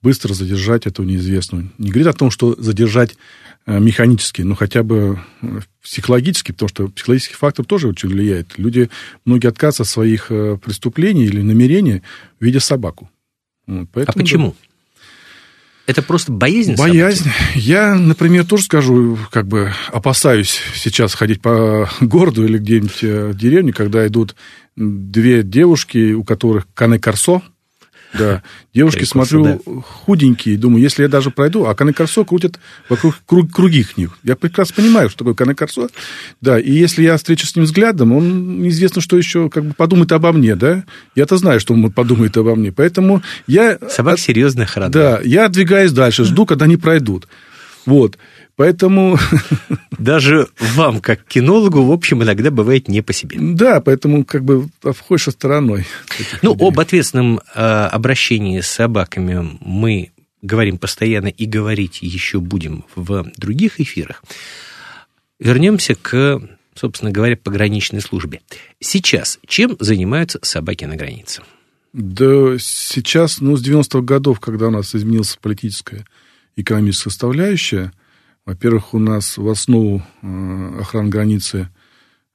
быстро 0.00 0.32
задержать 0.32 0.86
этого 0.86 1.04
неизвестного. 1.04 1.64
Не 1.78 1.90
говорит 1.90 2.06
о 2.06 2.12
том, 2.12 2.30
что 2.30 2.54
задержать 2.56 3.16
э, 3.66 3.80
механически, 3.80 4.42
но 4.42 4.54
хотя 4.54 4.84
бы 4.84 5.20
э, 5.42 5.60
психологически, 5.82 6.52
потому 6.52 6.68
что 6.68 6.88
психологический 6.88 7.34
фактор 7.34 7.64
тоже 7.64 7.88
очень 7.88 8.10
влияет. 8.10 8.58
Люди, 8.58 8.90
многие 9.24 9.48
отказываются 9.48 9.82
от 9.82 9.88
своих 9.88 10.30
э, 10.30 10.56
преступлений 10.56 11.24
или 11.24 11.42
намерений, 11.42 12.02
видя 12.38 12.60
собаку. 12.60 13.10
Поэтому, 13.66 14.06
а 14.06 14.12
почему? 14.12 14.56
Да. 14.60 14.71
Это 15.86 16.02
просто 16.02 16.30
боязнь? 16.30 16.76
Боязнь. 16.76 17.24
Собаки? 17.24 17.58
Я, 17.58 17.94
например, 17.94 18.46
тоже 18.46 18.64
скажу, 18.64 19.18
как 19.30 19.48
бы 19.48 19.72
опасаюсь 19.88 20.60
сейчас 20.74 21.14
ходить 21.14 21.42
по 21.42 21.90
городу 22.00 22.44
или 22.44 22.58
где-нибудь 22.58 23.02
в 23.02 23.34
деревне, 23.34 23.72
когда 23.72 24.06
идут 24.06 24.36
две 24.76 25.42
девушки, 25.42 26.12
у 26.12 26.24
которых 26.24 26.66
каны 26.74 26.98
корсо, 26.98 27.42
да. 28.18 28.42
Девушки, 28.74 29.04
смотрю, 29.04 29.44
да. 29.44 29.58
худенькие. 29.82 30.58
Думаю, 30.58 30.82
если 30.82 31.02
я 31.02 31.08
даже 31.08 31.30
пройду, 31.30 31.66
а 31.66 31.74
Канекарсо 31.74 32.24
крутят 32.24 32.58
вокруг 32.88 33.16
круг, 33.26 33.52
круги 33.52 33.82
них. 33.96 34.18
Я 34.22 34.36
прекрасно 34.36 34.76
понимаю, 34.76 35.08
что 35.08 35.18
такое 35.18 35.34
Канекарсо. 35.34 35.88
Да, 36.40 36.58
и 36.58 36.72
если 36.72 37.02
я 37.02 37.16
встречу 37.16 37.46
с 37.46 37.56
ним 37.56 37.64
взглядом, 37.64 38.12
он 38.12 38.62
неизвестно, 38.62 39.00
что 39.00 39.16
еще 39.16 39.48
как 39.48 39.64
бы 39.64 39.74
подумает 39.74 40.12
обо 40.12 40.32
мне, 40.32 40.56
да. 40.56 40.84
Я-то 41.14 41.36
знаю, 41.36 41.60
что 41.60 41.74
он 41.74 41.90
подумает 41.90 42.36
обо 42.36 42.54
мне. 42.54 42.72
Поэтому 42.72 43.22
я... 43.46 43.78
Собак 43.88 44.18
серьезная 44.18 44.66
охрана. 44.66 44.90
Да, 44.90 45.20
я 45.22 45.48
двигаюсь 45.48 45.92
дальше, 45.92 46.24
жду, 46.24 46.46
когда 46.46 46.64
они 46.64 46.76
пройдут. 46.76 47.28
Вот. 47.86 48.18
Поэтому... 48.56 49.18
Даже 49.98 50.48
вам, 50.58 51.00
как 51.00 51.24
кинологу, 51.24 51.82
в 51.82 51.92
общем, 51.92 52.24
иногда 52.24 52.50
бывает 52.50 52.88
не 52.88 53.02
по 53.02 53.12
себе. 53.12 53.36
Да, 53.38 53.80
поэтому 53.80 54.24
как 54.24 54.42
бы 54.42 54.68
обходишь 54.82 55.28
стороной. 55.32 55.86
Ну, 56.42 56.54
людей. 56.54 56.68
об 56.68 56.80
ответственном 56.80 57.40
э, 57.54 57.60
обращении 57.60 58.60
с 58.60 58.66
собаками 58.66 59.58
мы 59.60 60.10
говорим 60.42 60.78
постоянно 60.78 61.28
и 61.28 61.46
говорить 61.46 62.02
еще 62.02 62.40
будем 62.40 62.84
в 62.96 63.30
других 63.36 63.78
эфирах. 63.78 64.24
Вернемся 65.38 65.94
к, 65.94 66.42
собственно 66.74 67.12
говоря, 67.12 67.36
пограничной 67.36 68.00
службе. 68.00 68.40
Сейчас 68.80 69.38
чем 69.46 69.76
занимаются 69.78 70.40
собаки 70.42 70.84
на 70.84 70.96
границе? 70.96 71.42
Да 71.92 72.56
сейчас, 72.58 73.40
ну, 73.40 73.56
с 73.56 73.64
90-х 73.64 74.00
годов, 74.00 74.40
когда 74.40 74.68
у 74.68 74.70
нас 74.70 74.94
изменилась 74.94 75.38
политическая 75.40 76.06
экономическая 76.56 77.10
составляющая, 77.10 77.92
во-первых, 78.44 78.92
у 78.94 78.98
нас 78.98 79.38
в 79.38 79.48
основу 79.48 80.02
э, 80.22 80.78
охраны 80.80 81.08
границы 81.08 81.68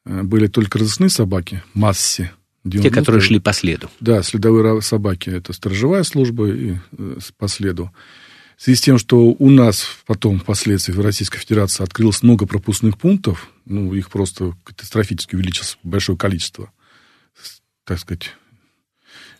э, 0.06 0.24
были 0.24 0.48
только 0.48 0.80
разыскные 0.80 1.10
собаки, 1.10 1.64
массе. 1.74 2.32
Те, 2.70 2.90
которые 2.90 3.22
шли 3.22 3.40
по 3.40 3.54
следу. 3.54 3.90
Да, 4.00 4.24
следовые 4.24 4.82
собаки. 4.82 5.30
Это 5.30 5.54
сторожевая 5.54 6.04
служба 6.04 6.50
и 6.50 6.78
э, 6.98 7.18
по 7.38 7.48
следу. 7.48 7.92
В 8.58 8.64
связи 8.64 8.78
с 8.78 8.82
тем, 8.82 8.98
что 8.98 9.36
у 9.38 9.50
нас 9.50 9.86
потом, 10.06 10.40
впоследствии, 10.40 10.94
в 10.94 11.02
Российской 11.02 11.40
Федерации 11.40 11.84
открылось 11.84 12.24
много 12.24 12.46
пропускных 12.46 12.98
пунктов, 12.98 13.50
ну, 13.66 13.94
их 13.94 14.10
просто 14.10 14.54
катастрофически 14.64 15.36
увеличилось 15.36 15.78
большое 15.84 16.18
количество, 16.18 16.72
так 17.84 18.00
сказать. 18.00 18.34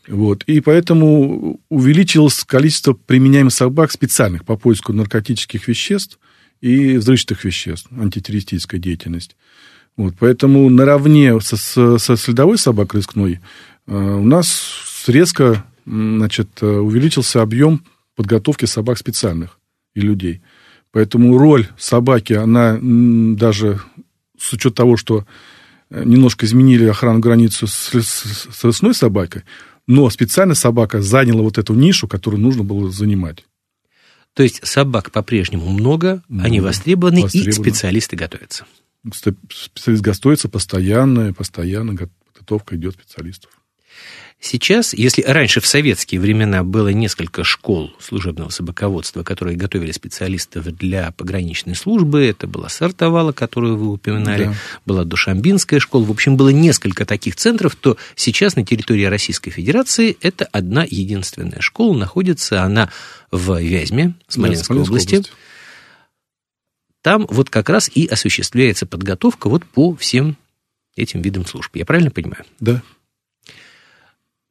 Вот. 0.08 0.44
И 0.44 0.60
поэтому 0.62 1.60
увеличилось 1.70 2.44
количество 2.44 2.94
применяемых 2.94 3.54
собак 3.54 3.92
специальных 3.92 4.46
по 4.46 4.58
поиску 4.58 4.92
наркотических 4.92 5.66
веществ– 5.70 6.20
и 6.62 6.98
взрывчатых 6.98 7.44
веществ, 7.44 7.88
антитеррористическая 7.92 8.80
деятельность. 8.80 9.36
Вот, 9.96 10.14
поэтому 10.20 10.70
наравне 10.70 11.40
со, 11.42 11.58
со, 11.58 11.98
со 11.98 12.16
следовой 12.18 12.58
собакой 12.58 13.00
рискной 13.00 13.40
э, 13.88 13.94
у 13.94 14.24
нас 14.24 15.04
резко 15.08 15.66
значит, 15.86 16.50
э, 16.62 16.68
увеличился 16.68 17.42
объем 17.42 17.84
подготовки 18.16 18.66
собак 18.66 18.98
специальных 18.98 19.60
и 19.96 20.02
людей. 20.02 20.42
Поэтому 20.92 21.38
роль 21.38 21.68
собаки, 21.78 22.34
она 22.34 22.78
даже 22.82 23.82
с 24.38 24.54
учетом 24.54 24.74
того, 24.74 24.98
что 24.98 25.26
э, 25.90 26.04
немножко 26.06 26.46
изменили 26.46 26.86
охрану 26.86 27.20
границу 27.20 27.66
с, 27.68 27.94
с, 27.94 28.50
с 28.52 28.64
лесной 28.64 28.94
собакой, 28.94 29.44
но 29.88 30.10
специальная 30.10 30.56
собака 30.56 31.02
заняла 31.02 31.42
вот 31.42 31.58
эту 31.58 31.74
нишу, 31.74 32.08
которую 32.08 32.42
нужно 32.42 32.64
было 32.64 32.92
занимать. 32.92 33.46
То 34.38 34.44
есть 34.44 34.66
собак 34.68 35.12
по-прежнему 35.12 35.68
много, 35.72 36.22
много 36.30 36.46
они 36.46 36.60
востребованы, 36.60 37.24
востребованы, 37.24 37.50
и 37.50 37.52
специалисты 37.52 38.16
готовятся. 38.16 38.66
Специалист 39.12 40.04
готовится 40.04 40.48
постоянно, 40.48 41.34
постоянно 41.34 41.98
подготовка 41.98 42.76
идет 42.76 42.94
специалистов. 42.94 43.50
Сейчас, 44.40 44.94
если 44.94 45.24
раньше 45.24 45.62
в 45.62 45.66
советские 45.66 46.22
времена 46.22 46.64
было 46.64 46.90
несколько 46.90 47.44
школ 47.44 47.92
служебного 48.00 48.50
собаководства, 48.50 49.24
которые 49.24 49.58
готовили 49.58 49.92
специалистов 49.92 50.66
для 50.66 51.12
пограничной 51.12 51.76
службы, 51.76 52.24
это 52.24 52.46
была 52.46 52.70
Сартовала, 52.70 53.32
которую 53.32 53.78
вы 53.78 53.94
упоминали, 53.94 54.46
да. 54.46 54.54
была 54.86 55.06
Душамбинская 55.06 55.80
школа, 55.80 56.06
в 56.06 56.12
общем, 56.12 56.38
было 56.38 56.50
несколько 56.50 57.04
таких 57.06 57.36
центров, 57.36 57.76
то 57.76 57.98
сейчас 58.16 58.56
на 58.56 58.64
территории 58.64 59.06
Российской 59.06 59.50
Федерации 59.50 60.16
это 60.22 60.46
одна 60.46 60.86
единственная 60.88 61.62
школа, 61.62 61.98
находится 61.98 62.62
она 62.62 62.92
в 63.32 63.60
Вязьме, 63.60 64.14
Смоленской, 64.28 64.76
да, 64.76 64.84
области. 64.84 65.16
области. 65.16 65.32
Там 67.02 67.26
вот 67.30 67.50
как 67.50 67.70
раз 67.70 67.90
и 67.94 68.06
осуществляется 68.06 68.86
подготовка 68.86 69.50
вот 69.50 69.66
по 69.66 69.96
всем 69.96 70.38
этим 70.96 71.22
видам 71.22 71.46
служб. 71.46 71.76
Я 71.76 71.86
правильно 71.86 72.12
понимаю? 72.12 72.46
Да. 72.60 72.84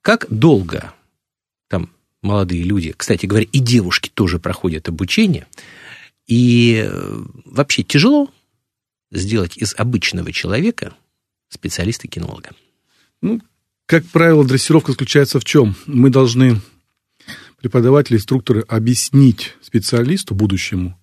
Как 0.07 0.27
долго 0.31 0.95
там 1.67 1.91
молодые 2.23 2.63
люди, 2.63 2.95
кстати 2.97 3.27
говоря, 3.27 3.45
и 3.51 3.59
девушки 3.59 4.09
тоже 4.09 4.39
проходят 4.39 4.89
обучение, 4.89 5.49
и 6.29 6.87
э, 6.87 7.23
вообще 7.45 7.83
тяжело 7.83 8.31
сделать 9.11 9.57
из 9.57 9.75
обычного 9.77 10.31
человека 10.31 10.95
специалиста-кинолога? 11.49 12.51
Ну, 13.21 13.43
как 13.87 14.07
правило, 14.07 14.45
дрессировка 14.45 14.93
заключается 14.93 15.41
в 15.41 15.45
чем? 15.45 15.75
Мы 15.87 16.11
должны, 16.11 16.61
преподаватели, 17.61 18.19
инструкторы, 18.19 18.61
объяснить 18.61 19.57
специалисту, 19.61 20.37
будущему, 20.37 20.97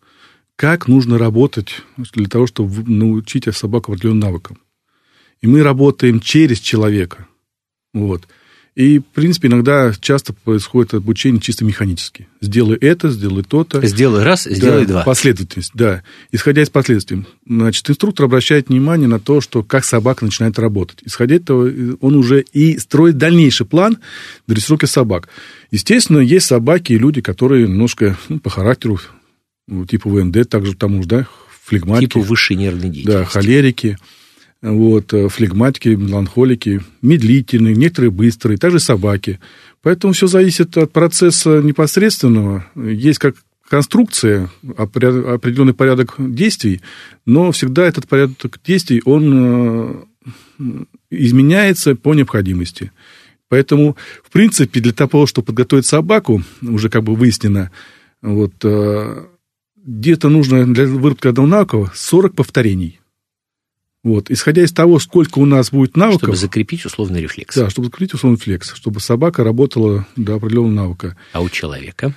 как 0.56 0.88
нужно 0.88 1.18
работать 1.18 1.82
для 1.98 2.30
того, 2.30 2.48
чтобы 2.48 2.90
научить 2.90 3.54
собаку 3.54 3.92
определенным 3.92 4.22
навыкам. 4.22 4.60
И 5.42 5.48
мы 5.48 5.62
работаем 5.62 6.22
через 6.22 6.62
человека. 6.62 7.28
Вот. 7.94 8.30
И, 8.76 8.98
в 8.98 9.06
принципе, 9.06 9.50
иногда 9.50 9.94
часто 10.00 10.34
происходит 10.34 10.96
обучение 10.96 11.40
чисто 11.40 11.64
механически. 11.64 12.28
Сделай 12.42 12.76
это, 12.78 13.12
сделай 13.12 13.44
то-то. 13.44 13.86
Сделай 13.86 14.24
раз, 14.24 14.46
сделай 14.46 14.86
да, 14.86 14.94
два. 14.94 15.04
Последовательность, 15.04 15.72
да. 15.76 16.02
Исходя 16.32 16.64
из 16.64 16.72
последствий. 16.72 17.26
Значит, 17.48 17.88
инструктор 17.88 18.26
обращает 18.26 18.70
внимание 18.70 19.08
на 19.08 19.20
то, 19.20 19.42
что 19.42 19.62
как 19.62 19.86
собака 19.86 20.26
начинает 20.26 20.58
работать. 20.58 21.00
Исходя 21.06 21.36
из 21.36 21.42
этого, 21.42 21.72
он 22.02 22.16
уже 22.16 22.42
и 22.42 22.80
строит 22.80 23.18
дальнейший 23.18 23.68
план 23.68 24.00
дрессировки 24.48 24.86
собак. 24.86 25.30
Естественно, 25.70 26.18
есть 26.18 26.48
собаки 26.48 26.94
и 26.94 26.98
люди, 26.98 27.22
которые 27.22 27.68
немножко 27.68 28.18
ну, 28.28 28.40
по 28.40 28.50
характеру, 28.50 29.00
ну, 29.68 29.86
типа 29.86 30.10
ВНД, 30.10 30.50
также 30.50 30.76
тому 30.76 31.04
же, 31.04 31.08
да, 31.08 31.28
флегматики. 31.64 32.10
Типа 32.14 32.26
высшей 32.26 32.56
нервной 32.56 32.90
деятельности. 32.90 33.20
Да, 33.20 33.26
холерики 33.26 33.98
вот, 34.64 35.14
э, 35.14 35.28
флегматики, 35.28 35.90
меланхолики, 35.90 36.82
медлительные, 37.02 37.76
некоторые 37.76 38.12
быстрые, 38.12 38.58
также 38.58 38.80
собаки. 38.80 39.40
Поэтому 39.82 40.14
все 40.14 40.28
зависит 40.28 40.78
от 40.78 40.92
процесса 40.94 41.62
непосредственного. 41.62 42.66
Есть 42.76 43.20
как 43.20 43.36
конструкция, 43.70 44.50
определенный 44.78 45.74
порядок 45.74 46.16
действий, 46.18 46.82
но 47.26 47.52
всегда 47.52 47.86
этот 47.86 48.08
порядок 48.08 48.60
действий, 48.66 49.02
он 49.04 50.06
э, 50.60 50.86
изменяется 51.10 51.96
по 51.96 52.14
необходимости. 52.14 52.92
Поэтому, 53.50 53.98
в 54.24 54.32
принципе, 54.32 54.80
для 54.80 54.94
того, 54.94 55.26
чтобы 55.26 55.48
подготовить 55.48 55.86
собаку, 55.86 56.42
уже 56.62 56.90
как 56.90 57.04
бы 57.04 57.16
выяснено, 57.16 57.70
вот, 58.22 58.54
э, 58.64 59.26
где-то 59.76 60.30
нужно 60.30 60.74
для 60.74 60.86
выработки 60.86 61.28
одного 61.28 61.48
навыка 61.50 61.92
40 61.94 62.34
повторений. 62.34 63.02
Вот. 64.04 64.30
Исходя 64.30 64.64
из 64.64 64.74
того, 64.74 65.00
сколько 65.00 65.40
у 65.40 65.46
нас 65.46 65.72
будет 65.72 65.96
навыков... 65.96 66.24
Чтобы 66.24 66.36
закрепить 66.36 66.86
условный 66.86 67.22
рефлекс. 67.22 67.56
Да, 67.56 67.70
чтобы 67.70 67.86
закрепить 67.86 68.14
условный 68.14 68.38
рефлекс, 68.38 68.74
чтобы 68.76 69.00
собака 69.00 69.44
работала 69.44 70.06
до 70.18 70.36
определенного 70.36 70.74
навыка. 70.74 71.18
А 71.32 71.42
у 71.42 71.50
человека? 71.50 72.14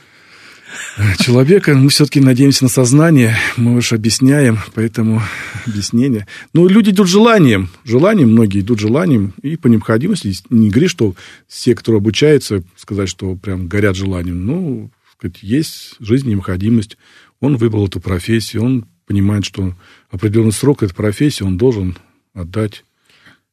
Человека 1.19 1.75
мы 1.75 1.89
все-таки 1.91 2.21
надеемся 2.21 2.65
на 2.65 2.69
сознание, 2.69 3.37
мы 3.57 3.77
уж 3.77 3.93
объясняем, 3.93 4.59
поэтому 4.75 5.23
объяснение. 5.67 6.27
Ну, 6.53 6.67
люди 6.67 6.91
идут 6.91 7.09
желанием, 7.09 7.71
желанием, 7.85 8.33
многие 8.33 8.61
идут 8.61 8.81
желанием, 8.81 9.33
и 9.43 9.57
по 9.57 9.69
необходимости, 9.69 10.35
не 10.51 10.71
говори, 10.71 10.89
что 10.89 11.15
все, 11.47 11.75
кто 11.77 11.95
обучается, 11.95 12.65
сказать, 12.77 13.09
что 13.09 13.37
прям 13.37 13.69
горят 13.69 13.95
желанием. 13.95 14.45
Ну, 14.45 14.91
сказать, 15.17 15.39
есть 15.43 15.95
жизнь, 16.01 16.29
необходимость. 16.29 16.99
Он 17.41 17.57
выбрал 17.57 17.87
эту 17.87 18.01
профессию, 18.01 18.65
он 18.65 18.87
понимает, 19.07 19.45
что 19.45 19.75
определенный 20.11 20.53
срок 20.53 20.83
этой 20.83 20.95
профессии 20.95 21.45
он 21.45 21.57
должен 21.57 21.97
отдать 22.35 22.85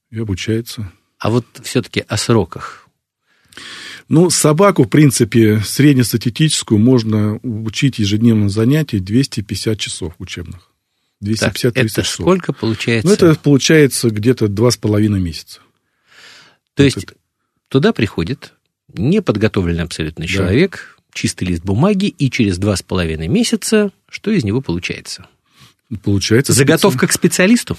и 0.10 0.19
обучается. 0.19 0.91
А 1.19 1.29
вот 1.29 1.45
все-таки 1.63 2.03
о 2.07 2.17
сроках. 2.17 2.88
Ну, 4.10 4.29
собаку, 4.29 4.83
в 4.83 4.89
принципе, 4.89 5.60
среднестатистическую 5.60 6.79
можно 6.79 7.39
учить 7.43 8.00
ежедневно 8.00 8.50
занятий 8.50 9.00
250 9.00 9.79
часов 9.79 10.13
учебных. 10.19 10.69
250 11.22 11.74
так, 11.74 11.86
это 11.86 12.01
часов. 12.01 12.25
сколько 12.25 12.51
получается? 12.51 13.07
Ну, 13.07 13.13
это 13.13 13.36
получается 13.39 14.10
где-то 14.10 14.50
два 14.50 14.72
с 14.72 14.77
половиной 14.77 15.22
месяца. 15.22 15.62
То 16.74 16.83
вот 16.83 16.86
есть 16.86 17.03
это. 17.03 17.13
туда 17.69 17.93
приходит 17.93 18.53
неподготовленный 18.93 19.83
абсолютно 19.83 20.27
человек, 20.27 20.98
да. 20.98 21.03
чистый 21.13 21.45
лист 21.45 21.63
бумаги, 21.63 22.07
и 22.07 22.29
через 22.29 22.57
два 22.57 22.75
с 22.75 22.81
половиной 22.81 23.29
месяца 23.29 23.91
что 24.10 24.31
из 24.31 24.43
него 24.43 24.62
получается? 24.62 25.27
Получается... 26.02 26.54
Заготовка 26.54 27.08
к 27.08 27.12
специалисту? 27.12 27.78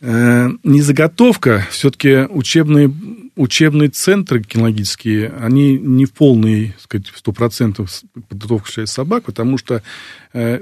Э, 0.00 0.48
не 0.62 0.80
заготовка, 0.80 1.66
все-таки 1.70 2.26
учебные, 2.30 2.92
учебные 3.36 3.90
центры 3.90 4.42
кинологические, 4.42 5.32
они 5.40 5.78
не 5.78 6.06
в 6.06 6.12
полной, 6.12 6.74
сказать, 6.78 7.08
сто 7.14 7.32
процентов 7.32 8.02
подготовка 8.28 8.86
собак, 8.86 9.24
потому 9.24 9.58
что 9.58 9.82
э, 10.32 10.60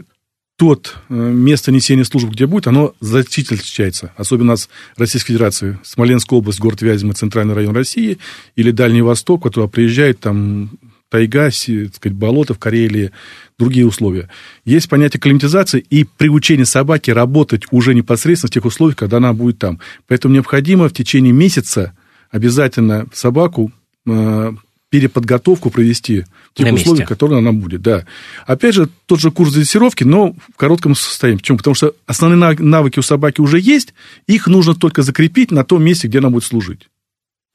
тот 0.57 0.97
э, 1.09 1.15
место 1.15 1.71
несения 1.71 2.03
службы, 2.03 2.33
где 2.33 2.47
будет, 2.47 2.67
оно 2.67 2.95
значительно 3.01 3.61
отличается. 3.61 4.13
Особенно 4.17 4.51
у 4.51 4.53
нас 4.55 4.69
Российской 4.97 5.29
Федерации. 5.29 5.79
Смоленская 5.85 6.37
область, 6.37 6.59
город 6.59 6.83
Вязьма, 6.83 7.15
центральный 7.15 7.55
район 7.55 7.77
России, 7.77 8.19
или 8.57 8.73
Дальний 8.73 9.03
Восток, 9.03 9.43
куда 9.43 9.69
приезжает 9.69 10.19
там 10.19 10.71
тайга, 11.09 11.45
так 11.45 11.53
сказать, 11.53 12.17
болото 12.17 12.55
в 12.55 12.59
Карелии, 12.59 13.13
другие 13.59 13.87
условия. 13.87 14.29
Есть 14.65 14.89
понятие 14.89 15.21
климатизации 15.21 15.85
и 15.91 16.05
приучение 16.05 16.67
собаки 16.67 17.11
работать 17.11 17.65
уже 17.71 17.95
непосредственно 17.95 18.49
в 18.49 18.55
тех 18.55 18.65
условиях, 18.65 18.97
когда 18.97 19.17
она 19.19 19.33
будет 19.33 19.59
там. 19.59 19.81
Поэтому 20.07 20.35
необходимо 20.35 20.89
в 20.89 20.93
течение 20.93 21.33
месяца 21.33 21.97
обязательно 22.31 23.07
собаку 23.13 23.73
э, 24.07 24.53
переподготовку 24.91 25.71
провести 25.71 26.25
в 26.53 26.59
тех 26.59 26.67
На 26.67 26.75
условиях, 26.75 27.07
в 27.07 27.09
которых 27.09 27.39
она 27.39 27.53
будет. 27.53 27.83
Да. 27.83 28.07
Опять 28.47 28.75
же, 28.75 28.89
тот 29.07 29.21
же 29.21 29.31
курс 29.31 29.53
дрессировки, 29.53 30.05
но 30.05 30.35
в 30.53 30.57
коротком 30.57 30.95
состоянии. 30.95 31.39
Почему? 31.39 31.59
Потому 31.59 31.75
что 31.75 31.95
основные 32.07 32.57
навыки 32.59 32.99
у 32.99 33.03
собаки 33.03 33.41
уже 33.41 33.61
есть, 33.61 33.93
их 34.27 34.47
нужно 34.47 34.75
только 34.75 35.03
закрепить 35.03 35.51
на 35.51 35.65
том 35.65 35.83
месте, 35.83 36.09
где 36.09 36.19
она 36.19 36.31
будет 36.31 36.45
служить. 36.45 36.89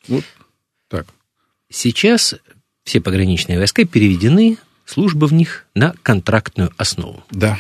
Вот 0.08 0.24
так. 0.90 1.08
Сейчас 1.72 2.36
все 2.84 3.02
пограничные 3.02 3.58
войска 3.58 3.86
переведены, 3.86 4.58
служба 4.86 5.26
в 5.26 5.34
них 5.34 5.66
на 5.76 5.94
контрактную 6.04 6.72
основу. 6.78 7.24
Да. 7.32 7.58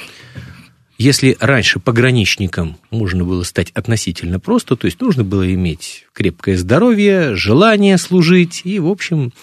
Если 0.97 1.35
раньше 1.39 1.79
пограничникам 1.79 2.77
можно 2.91 3.23
было 3.23 3.43
стать 3.43 3.71
относительно 3.71 4.39
просто, 4.39 4.75
то 4.75 4.85
есть 4.85 5.01
нужно 5.01 5.23
было 5.23 5.51
иметь 5.53 6.05
крепкое 6.13 6.57
здоровье, 6.57 7.35
желание 7.35 7.97
служить, 7.97 8.61
и, 8.63 8.79
в 8.79 8.87
общем, 8.87 9.33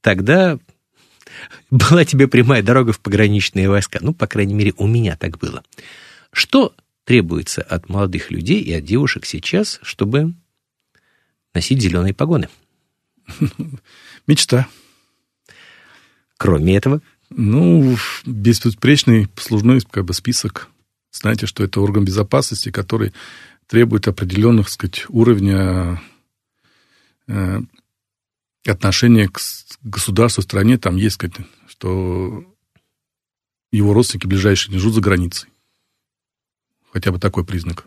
тогда 0.00 0.58
была 1.70 2.04
тебе 2.04 2.26
прямая 2.26 2.62
дорога 2.62 2.92
в 2.92 3.00
пограничные 3.00 3.68
войска. 3.68 3.98
Ну, 4.02 4.12
по 4.12 4.26
крайней 4.26 4.54
мере, 4.54 4.74
у 4.76 4.86
меня 4.86 5.16
так 5.16 5.38
было. 5.38 5.62
Что 6.32 6.74
требуется 7.04 7.62
от 7.62 7.88
молодых 7.88 8.30
людей 8.30 8.60
и 8.60 8.72
от 8.72 8.84
девушек 8.84 9.24
сейчас, 9.24 9.78
чтобы 9.82 10.34
носить 11.54 11.80
зеленые 11.80 12.12
погоны? 12.14 12.48
Мечта. 14.26 14.66
Кроме 16.38 16.76
этого? 16.76 17.02
Ну, 17.30 17.96
беспредпречный 18.24 19.28
послужной 19.28 19.82
как 19.82 20.06
бы, 20.06 20.14
список. 20.14 20.68
Знаете, 21.12 21.46
что 21.46 21.64
это 21.64 21.80
орган 21.80 22.04
безопасности, 22.04 22.70
который 22.70 23.12
требует 23.66 24.08
определенных, 24.08 24.66
так 24.66 24.72
сказать, 24.72 25.04
уровня 25.08 26.00
э, 27.26 27.60
отношения 28.66 29.28
к 29.28 29.40
государству, 29.82 30.42
стране. 30.42 30.78
Там 30.78 30.96
есть, 30.96 31.16
сказать, 31.16 31.36
что 31.68 32.44
его 33.72 33.92
родственники 33.92 34.26
ближайшие 34.26 34.78
живут 34.78 34.94
за 34.94 35.00
границей. 35.00 35.50
Хотя 36.92 37.12
бы 37.12 37.18
такой 37.18 37.44
признак. 37.44 37.84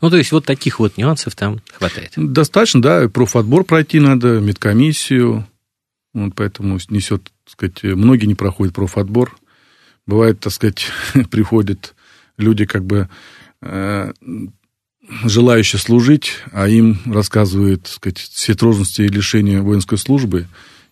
Ну, 0.00 0.10
то 0.10 0.16
есть, 0.16 0.32
вот 0.32 0.44
таких 0.46 0.78
вот 0.78 0.96
нюансов 0.96 1.36
там 1.36 1.60
хватает. 1.72 2.12
Достаточно, 2.16 2.82
да. 2.82 3.08
Профотбор 3.08 3.64
пройти 3.64 4.00
надо, 4.00 4.40
медкомиссию, 4.40 5.46
вот 6.24 6.34
поэтому 6.34 6.78
несет, 6.88 7.24
так 7.44 7.52
сказать, 7.52 7.82
многие 7.82 8.26
не 8.26 8.34
проходят 8.34 8.74
профотбор. 8.74 9.36
Бывает, 10.06 10.40
так 10.40 10.52
сказать, 10.52 10.86
приходят 11.30 11.94
люди, 12.38 12.64
как 12.64 12.84
бы 12.84 13.08
э, 13.62 14.12
желающие 15.24 15.78
служить, 15.78 16.32
а 16.52 16.68
им 16.68 16.98
рассказывают, 17.06 17.84
так 17.84 17.92
сказать, 17.92 18.18
все 18.18 18.54
трудности 18.54 19.02
и 19.02 19.08
лишения 19.08 19.60
воинской 19.60 19.98
службы, 19.98 20.46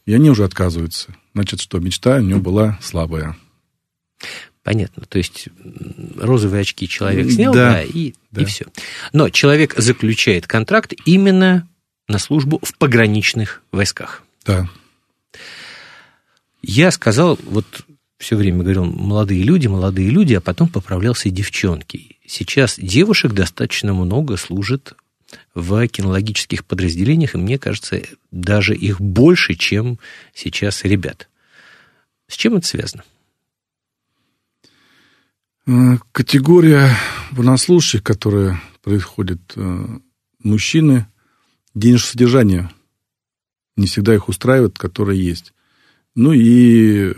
и 0.07 0.15
они 0.15 0.31
уже 0.31 0.45
отказываются. 0.45 1.15
Значит, 1.35 1.61
что 1.61 1.79
мечта 1.79 2.17
у 2.17 2.21
него 2.21 2.41
была 2.41 2.79
слабая. 2.83 3.37
Понятно. 4.63 5.05
То 5.07 5.19
есть 5.19 5.49
розовые 6.17 6.63
очки 6.63 6.89
человек 6.89 7.31
снял, 7.31 7.53
да, 7.53 7.75
да, 7.75 7.83
и, 7.83 8.15
да. 8.31 8.43
и 8.43 8.45
все. 8.47 8.67
Но 9.13 9.29
человек 9.29 9.75
заключает 9.77 10.47
контракт 10.47 10.95
именно 11.05 11.69
на 12.09 12.19
службу 12.19 12.61
в 12.63 12.77
пограничных 12.79 13.63
войсках. 13.73 14.23
Да. 14.47 14.69
Я 16.67 16.91
сказал, 16.91 17.39
вот 17.45 17.67
все 18.19 18.37
время 18.37 18.61
говорил, 18.61 18.85
молодые 18.87 19.43
люди, 19.43 19.67
молодые 19.67 20.09
люди, 20.09 20.33
а 20.33 20.41
потом 20.41 20.69
поправлялся 20.69 21.29
и 21.29 21.33
девчонки. 21.33 22.17
Сейчас 22.27 22.79
девушек 22.79 23.33
достаточно 23.33 23.93
много 23.93 24.39
служит 24.39 24.95
в 25.55 25.87
кинологических 25.87 26.65
подразделениях, 26.65 27.35
и 27.35 27.39
мне 27.39 27.59
кажется, 27.59 28.01
даже 28.31 28.75
их 28.75 28.99
больше, 29.01 29.55
чем 29.55 29.99
сейчас 30.33 30.85
ребят. 30.85 31.29
С 32.29 32.37
чем 32.37 32.57
это 32.57 32.67
связано? 32.67 33.05
Э, 35.67 35.99
категория 36.13 36.97
военнослужащих, 37.31 38.03
которые 38.03 38.59
происходят, 38.83 39.41
э, 39.57 39.99
мужчины, 40.43 41.07
денежное 41.75 42.11
содержание 42.11 42.71
не 43.77 43.87
всегда 43.87 44.15
их 44.15 44.29
устраивает, 44.29 44.79
которое 44.79 45.17
есть. 45.17 45.53
Ну 46.15 46.33
и 46.33 47.13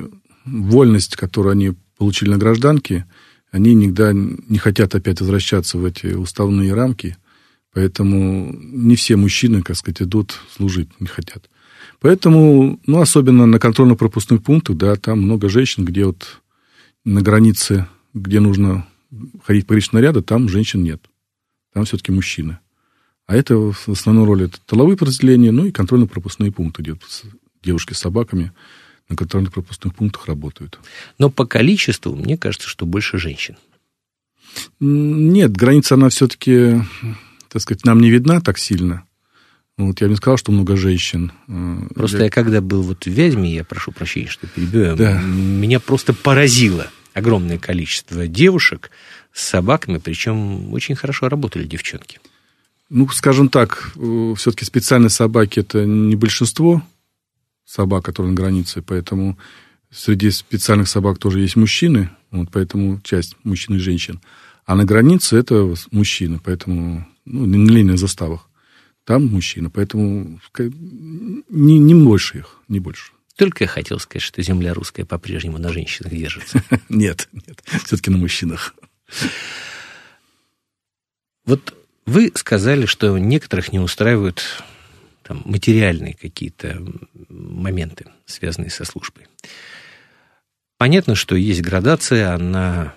вольность, 0.44 1.16
которую 1.16 1.52
они 1.52 1.74
получили 1.98 2.30
на 2.30 2.38
гражданке, 2.38 3.06
они 3.50 3.74
никогда 3.74 4.12
не 4.12 4.58
хотят 4.58 4.94
опять 4.94 5.20
возвращаться 5.20 5.78
в 5.78 5.84
эти 5.84 6.14
уставные 6.14 6.74
рамки, 6.74 7.16
поэтому 7.72 8.52
не 8.58 8.96
все 8.96 9.16
мужчины, 9.16 9.62
как 9.62 9.76
сказать, 9.76 10.02
идут 10.02 10.40
служить, 10.54 10.88
не 11.00 11.06
хотят. 11.06 11.48
Поэтому, 12.00 12.80
ну, 12.86 13.00
особенно 13.00 13.46
на 13.46 13.58
контрольно-пропускных 13.58 14.42
пунктах, 14.42 14.76
да, 14.76 14.96
там 14.96 15.22
много 15.22 15.48
женщин, 15.48 15.84
где 15.84 16.04
вот 16.04 16.40
на 17.04 17.22
границе, 17.22 17.86
где 18.12 18.40
нужно 18.40 18.86
ходить 19.44 19.66
по 19.66 19.72
личному 19.72 20.02
ряду, 20.02 20.22
там 20.22 20.48
женщин 20.48 20.82
нет. 20.82 21.02
Там 21.72 21.84
все-таки 21.84 22.12
мужчины. 22.12 22.58
А 23.26 23.34
это 23.36 23.56
в 23.56 23.88
основной 23.88 24.24
роли 24.24 24.46
это 24.46 24.58
тыловые 24.66 24.96
подразделения, 24.96 25.52
ну 25.52 25.66
и 25.66 25.72
контрольно-пропускные 25.72 26.52
пункты, 26.52 26.82
где 26.82 26.96
девушки 27.62 27.92
с 27.92 27.98
собаками– 27.98 28.52
на 29.08 29.16
контрольно-пропускных 29.16 29.94
пунктах 29.94 30.26
работают. 30.26 30.78
Но 31.18 31.30
по 31.30 31.46
количеству, 31.46 32.14
мне 32.14 32.36
кажется, 32.36 32.68
что 32.68 32.86
больше 32.86 33.18
женщин. 33.18 33.56
Нет, 34.80 35.52
граница, 35.52 35.94
она 35.94 36.08
все-таки, 36.08 36.80
так 37.48 37.62
сказать, 37.62 37.84
нам 37.84 38.00
не 38.00 38.10
видна 38.10 38.40
так 38.40 38.58
сильно. 38.58 39.04
Вот 39.78 40.00
я 40.00 40.06
бы 40.06 40.12
не 40.12 40.16
сказал, 40.16 40.38
что 40.38 40.52
много 40.52 40.76
женщин. 40.76 41.32
Э, 41.48 41.86
просто 41.94 42.18
я, 42.18 42.24
я 42.24 42.30
когда 42.30 42.62
был 42.62 42.82
вот 42.82 43.04
в 43.04 43.10
Вязьме, 43.10 43.54
я 43.54 43.62
прошу 43.64 43.92
прощения, 43.92 44.28
что 44.28 44.46
перебиваю, 44.46 44.96
да. 44.96 45.20
меня 45.20 45.80
просто 45.80 46.14
поразило 46.14 46.86
огромное 47.12 47.58
количество 47.58 48.26
девушек 48.26 48.90
с 49.34 49.42
собаками, 49.42 49.98
причем 49.98 50.72
очень 50.72 50.96
хорошо 50.96 51.28
работали 51.28 51.64
девчонки. 51.64 52.20
Ну, 52.88 53.06
скажем 53.08 53.50
так, 53.50 53.92
э, 53.96 54.34
все-таки 54.38 54.64
специальные 54.64 55.10
собаки 55.10 55.60
это 55.60 55.84
не 55.84 56.16
большинство 56.16 56.82
собак, 57.66 58.04
которые 58.04 58.30
на 58.30 58.36
границе, 58.36 58.80
поэтому 58.80 59.38
среди 59.90 60.30
специальных 60.30 60.88
собак 60.88 61.18
тоже 61.18 61.40
есть 61.40 61.56
мужчины, 61.56 62.10
вот 62.30 62.48
поэтому 62.52 63.00
часть 63.02 63.36
мужчин 63.44 63.76
и 63.76 63.78
женщин. 63.78 64.20
А 64.64 64.74
на 64.74 64.84
границе 64.84 65.36
это 65.36 65.74
мужчины, 65.90 66.40
поэтому 66.42 67.06
ну, 67.24 67.46
на 67.46 67.54
линейных 67.54 67.98
заставах. 67.98 68.48
Там 69.04 69.26
мужчина, 69.26 69.70
поэтому 69.70 70.40
не, 70.58 71.78
не 71.78 71.94
больше 71.94 72.38
их, 72.38 72.60
не 72.68 72.80
больше. 72.80 73.12
Только 73.36 73.64
я 73.64 73.68
хотел 73.68 74.00
сказать, 74.00 74.22
что 74.22 74.42
земля 74.42 74.74
русская 74.74 75.04
по-прежнему 75.04 75.58
на 75.58 75.68
женщинах 75.68 76.12
держится. 76.12 76.62
Нет, 76.88 77.28
нет, 77.32 77.62
все-таки 77.84 78.10
на 78.10 78.16
мужчинах. 78.16 78.74
Вот 81.44 81.74
вы 82.06 82.32
сказали, 82.34 82.86
что 82.86 83.18
некоторых 83.18 83.72
не 83.72 83.78
устраивают 83.78 84.64
там, 85.26 85.42
материальные 85.44 86.14
какие-то 86.14 86.80
моменты, 87.28 88.06
связанные 88.26 88.70
со 88.70 88.84
службой. 88.84 89.26
Понятно, 90.78 91.14
что 91.14 91.36
есть 91.36 91.62
градация, 91.62 92.34
она 92.34 92.94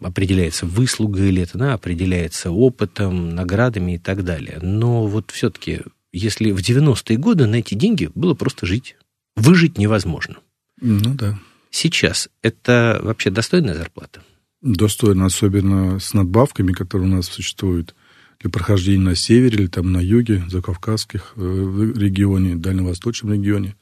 определяется 0.00 0.66
выслугой 0.66 1.30
лет, 1.30 1.50
она 1.54 1.74
определяется 1.74 2.50
опытом, 2.50 3.34
наградами 3.34 3.94
и 3.94 3.98
так 3.98 4.24
далее. 4.24 4.58
Но 4.60 5.06
вот 5.06 5.30
все-таки, 5.30 5.80
если 6.12 6.52
в 6.52 6.58
90-е 6.58 7.16
годы 7.16 7.46
на 7.46 7.56
эти 7.56 7.74
деньги 7.74 8.10
было 8.14 8.34
просто 8.34 8.66
жить, 8.66 8.96
выжить 9.36 9.78
невозможно. 9.78 10.36
Ну 10.80 11.14
да. 11.14 11.38
Сейчас 11.70 12.28
это 12.42 13.00
вообще 13.02 13.30
достойная 13.30 13.74
зарплата? 13.74 14.22
Достойно, 14.60 15.26
особенно 15.26 15.98
с 15.98 16.12
надбавками, 16.12 16.72
которые 16.72 17.08
у 17.08 17.16
нас 17.16 17.26
существуют 17.26 17.94
для 18.40 18.50
прохождения 18.50 19.04
на 19.04 19.14
севере 19.14 19.58
или 19.58 19.66
там 19.66 19.92
на 19.92 19.98
юге, 19.98 20.42
за 20.48 20.62
Кавказских 20.62 21.34
э, 21.36 21.92
регионе, 21.96 22.56
дальневосточном 22.56 23.34
регионе. 23.34 23.76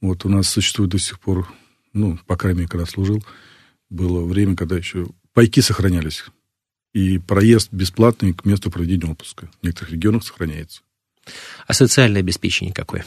Вот 0.00 0.24
у 0.24 0.28
нас 0.28 0.48
существует 0.48 0.90
до 0.90 0.98
сих 0.98 1.18
пор, 1.18 1.52
ну, 1.92 2.18
по 2.26 2.36
крайней 2.36 2.60
мере, 2.60 2.68
когда 2.68 2.86
служил, 2.86 3.24
было 3.90 4.24
время, 4.24 4.54
когда 4.54 4.76
еще 4.76 5.08
пайки 5.32 5.60
сохранялись. 5.60 6.24
И 6.94 7.18
проезд 7.18 7.72
бесплатный 7.72 8.32
к 8.32 8.44
месту 8.44 8.70
проведения 8.70 9.10
отпуска. 9.10 9.50
В 9.60 9.66
некоторых 9.66 9.92
регионах 9.92 10.24
сохраняется. 10.24 10.82
А 11.66 11.74
социальное 11.74 12.20
обеспечение 12.20 12.74
какое? 12.74 13.04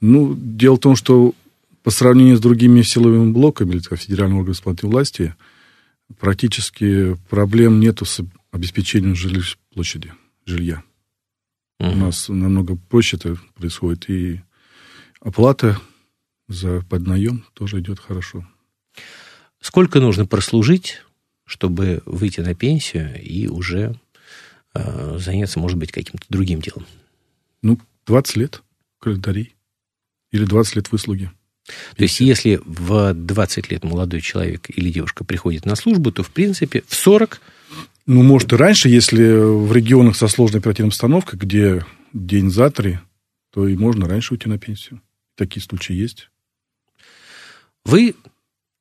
Ну, 0.00 0.34
дело 0.34 0.76
в 0.76 0.80
том, 0.80 0.96
что 0.96 1.34
по 1.82 1.90
сравнению 1.90 2.36
с 2.36 2.40
другими 2.40 2.82
силовыми 2.82 3.32
блоками, 3.32 3.72
или 3.72 3.96
федеральным 3.96 4.38
органом 4.38 4.54
исполнительной 4.54 4.92
власти, 4.92 5.34
практически 6.18 7.16
проблем 7.28 7.80
нету 7.80 8.04
с 8.04 8.22
обеспечением 8.50 9.14
жилищ 9.14 9.56
площади, 9.72 10.12
жилья. 10.44 10.82
Угу. 11.78 11.90
У 11.90 11.96
нас 11.96 12.28
намного 12.28 12.76
проще 12.76 13.16
это 13.16 13.36
происходит. 13.54 14.08
И 14.10 14.40
оплата 15.20 15.80
за 16.48 16.82
поднаем 16.82 17.44
тоже 17.54 17.80
идет 17.80 18.00
хорошо. 18.00 18.46
Сколько 19.60 20.00
нужно 20.00 20.26
прослужить, 20.26 21.02
чтобы 21.44 22.02
выйти 22.06 22.40
на 22.40 22.54
пенсию 22.54 23.20
и 23.22 23.46
уже 23.46 23.98
э, 24.74 25.18
заняться, 25.18 25.58
может 25.58 25.78
быть, 25.78 25.92
каким-то 25.92 26.24
другим 26.28 26.60
делом? 26.60 26.86
Ну, 27.62 27.78
20 28.06 28.36
лет 28.36 28.62
календарей. 28.98 29.54
Или 30.32 30.44
20 30.44 30.76
лет 30.76 30.92
выслуги. 30.92 31.30
То 31.96 32.02
есть, 32.02 32.20
если 32.20 32.60
в 32.64 33.12
20 33.14 33.70
лет 33.70 33.84
молодой 33.84 34.20
человек 34.20 34.66
или 34.68 34.90
девушка 34.90 35.24
приходит 35.24 35.66
на 35.66 35.76
службу, 35.76 36.10
то, 36.12 36.22
в 36.22 36.30
принципе, 36.30 36.82
в 36.86 36.94
40... 36.94 37.40
Ну, 38.12 38.24
может, 38.24 38.52
и 38.52 38.56
раньше, 38.56 38.88
если 38.88 39.22
в 39.22 39.72
регионах 39.72 40.16
со 40.16 40.26
сложной 40.26 40.58
оперативной 40.58 40.88
обстановкой, 40.88 41.38
где 41.38 41.86
день 42.12 42.50
за 42.50 42.68
три, 42.68 42.98
то 43.52 43.68
и 43.68 43.76
можно 43.76 44.08
раньше 44.08 44.34
уйти 44.34 44.48
на 44.48 44.58
пенсию. 44.58 45.00
Такие 45.36 45.62
случаи 45.62 45.92
есть. 45.92 46.28
Вы, 47.84 48.16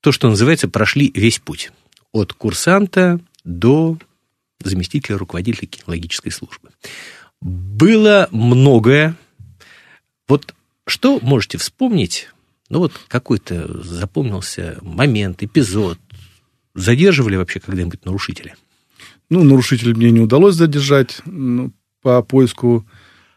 то, 0.02 0.12
что 0.12 0.30
называется, 0.30 0.68
прошли 0.68 1.12
весь 1.14 1.38
путь. 1.38 1.72
От 2.12 2.34
курсанта 2.34 3.20
до 3.44 4.00
заместителя 4.64 5.16
руководителя 5.16 5.68
кинологической 5.68 6.32
службы. 6.32 6.72
Было 7.40 8.30
многое. 8.32 9.16
Вот 10.28 10.56
что 10.88 11.20
можете 11.20 11.60
вспомнить 11.60 12.30
ну 12.70 12.80
вот 12.80 13.00
какой-то 13.08 13.84
запомнился 13.84 14.80
момент, 14.82 15.44
эпизод. 15.44 16.00
Задерживали 16.74 17.36
вообще 17.36 17.60
когда-нибудь 17.60 18.06
нарушителя? 18.06 18.56
Ну, 19.30 19.44
нарушителей 19.44 19.94
мне 19.94 20.12
не 20.12 20.22
удалось 20.22 20.56
задержать. 20.56 21.22
Ну, 21.26 21.72
по 22.02 22.22
поиску 22.24 22.88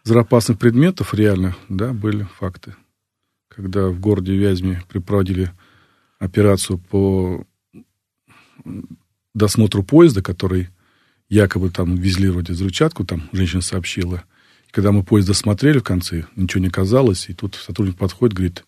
взрывоопасных 0.05 0.59
предметов 0.59 1.15
реально, 1.15 1.57
да, 1.69 1.93
были 1.93 2.27
факты. 2.39 2.75
Когда 3.49 3.89
в 3.89 4.01
городе 4.01 4.35
Вязьме 4.35 4.83
проводили 4.89 5.53
операцию 6.19 6.79
по 6.79 7.45
досмотру 9.35 9.83
поезда, 9.83 10.23
который 10.23 10.69
якобы 11.29 11.71
там 11.71 11.97
везли 11.97 12.29
вроде 12.29 12.53
взрывчатку, 12.53 13.05
там 13.05 13.29
женщина 13.33 13.63
сообщила. 13.63 14.25
Когда 14.71 14.93
мы 14.93 15.03
поезд 15.03 15.29
досмотрели 15.29 15.79
в 15.79 15.85
конце, 15.85 16.25
ничего 16.37 16.63
не 16.63 16.71
казалось, 16.71 17.29
и 17.29 17.35
тут 17.35 17.55
сотрудник 17.55 17.97
подходит, 17.97 18.35
говорит, 18.35 18.65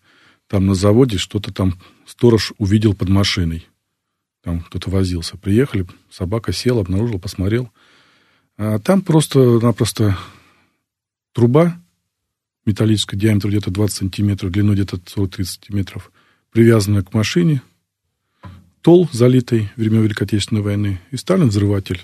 там 0.47 0.67
на 0.67 0.75
заводе 0.75 1.17
что-то 1.17 1.51
там 1.51 1.79
сторож 2.05 2.53
увидел 2.57 2.93
под 2.93 3.09
машиной. 3.09 3.67
Там 4.45 4.61
кто-то 4.61 4.91
возился. 4.91 5.37
Приехали, 5.37 5.87
собака 6.11 6.53
села, 6.53 6.81
обнаружил, 6.81 7.19
посмотрел. 7.19 7.71
А 8.57 8.77
там 8.77 9.01
просто-напросто 9.01 10.19
труба 11.33 11.81
металлическая, 12.63 13.19
диаметр 13.19 13.49
где-то 13.49 13.71
20 13.71 13.97
сантиметров, 13.97 14.51
длиной 14.51 14.75
где-то 14.75 14.97
40-30 14.97 15.43
сантиметров, 15.45 16.11
привязанная 16.51 17.01
к 17.01 17.11
машине, 17.15 17.63
тол, 18.81 19.09
залитый 19.11 19.71
время 19.77 20.01
Великой 20.01 20.25
Отечественной 20.25 20.61
войны, 20.61 21.01
и 21.09 21.17
Сталин 21.17 21.47
взрыватель, 21.47 22.03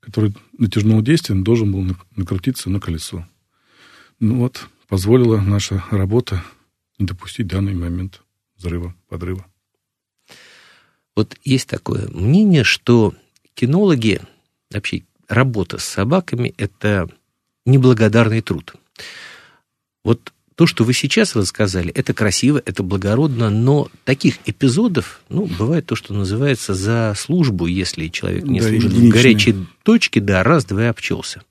который 0.00 0.34
натяжного 0.58 1.00
действия 1.00 1.36
должен 1.36 1.72
был 1.72 1.96
накрутиться 2.16 2.68
на 2.68 2.80
колесо. 2.80 3.26
Ну 4.20 4.40
вот, 4.40 4.68
позволила 4.88 5.40
наша 5.40 5.82
работа 5.90 6.44
не 6.98 7.06
допустить 7.06 7.46
данный 7.46 7.74
момент 7.74 8.20
взрыва, 8.56 8.94
подрыва. 9.08 9.46
Вот 11.16 11.36
есть 11.44 11.68
такое 11.68 12.08
мнение, 12.08 12.62
что 12.62 13.14
кинологи, 13.54 14.20
вообще 14.70 15.02
работа 15.28 15.78
с 15.78 15.84
собаками– 15.84 16.54
это 16.58 17.08
неблагодарный 17.64 18.42
труд. 18.42 18.74
Вот 20.04 20.32
то, 20.56 20.66
что 20.66 20.84
вы 20.84 20.92
сейчас 20.92 21.34
рассказали, 21.34 21.90
это 21.90 22.14
красиво, 22.14 22.62
это 22.64 22.82
благородно, 22.82 23.50
но 23.50 23.90
таких 24.04 24.36
эпизодов, 24.46 25.20
ну, 25.28 25.46
бывает 25.46 25.86
то, 25.86 25.96
что 25.96 26.14
называется 26.14 26.74
за 26.74 27.14
службу, 27.16 27.66
если 27.66 28.08
человек 28.08 28.44
не 28.44 28.60
да, 28.60 28.68
служит 28.68 28.92
в 28.92 29.08
горячей 29.08 29.66
точке, 29.82 30.20
да, 30.20 30.42
раз-два 30.42 30.84
и 30.84 30.86
обчелся. 30.86 31.42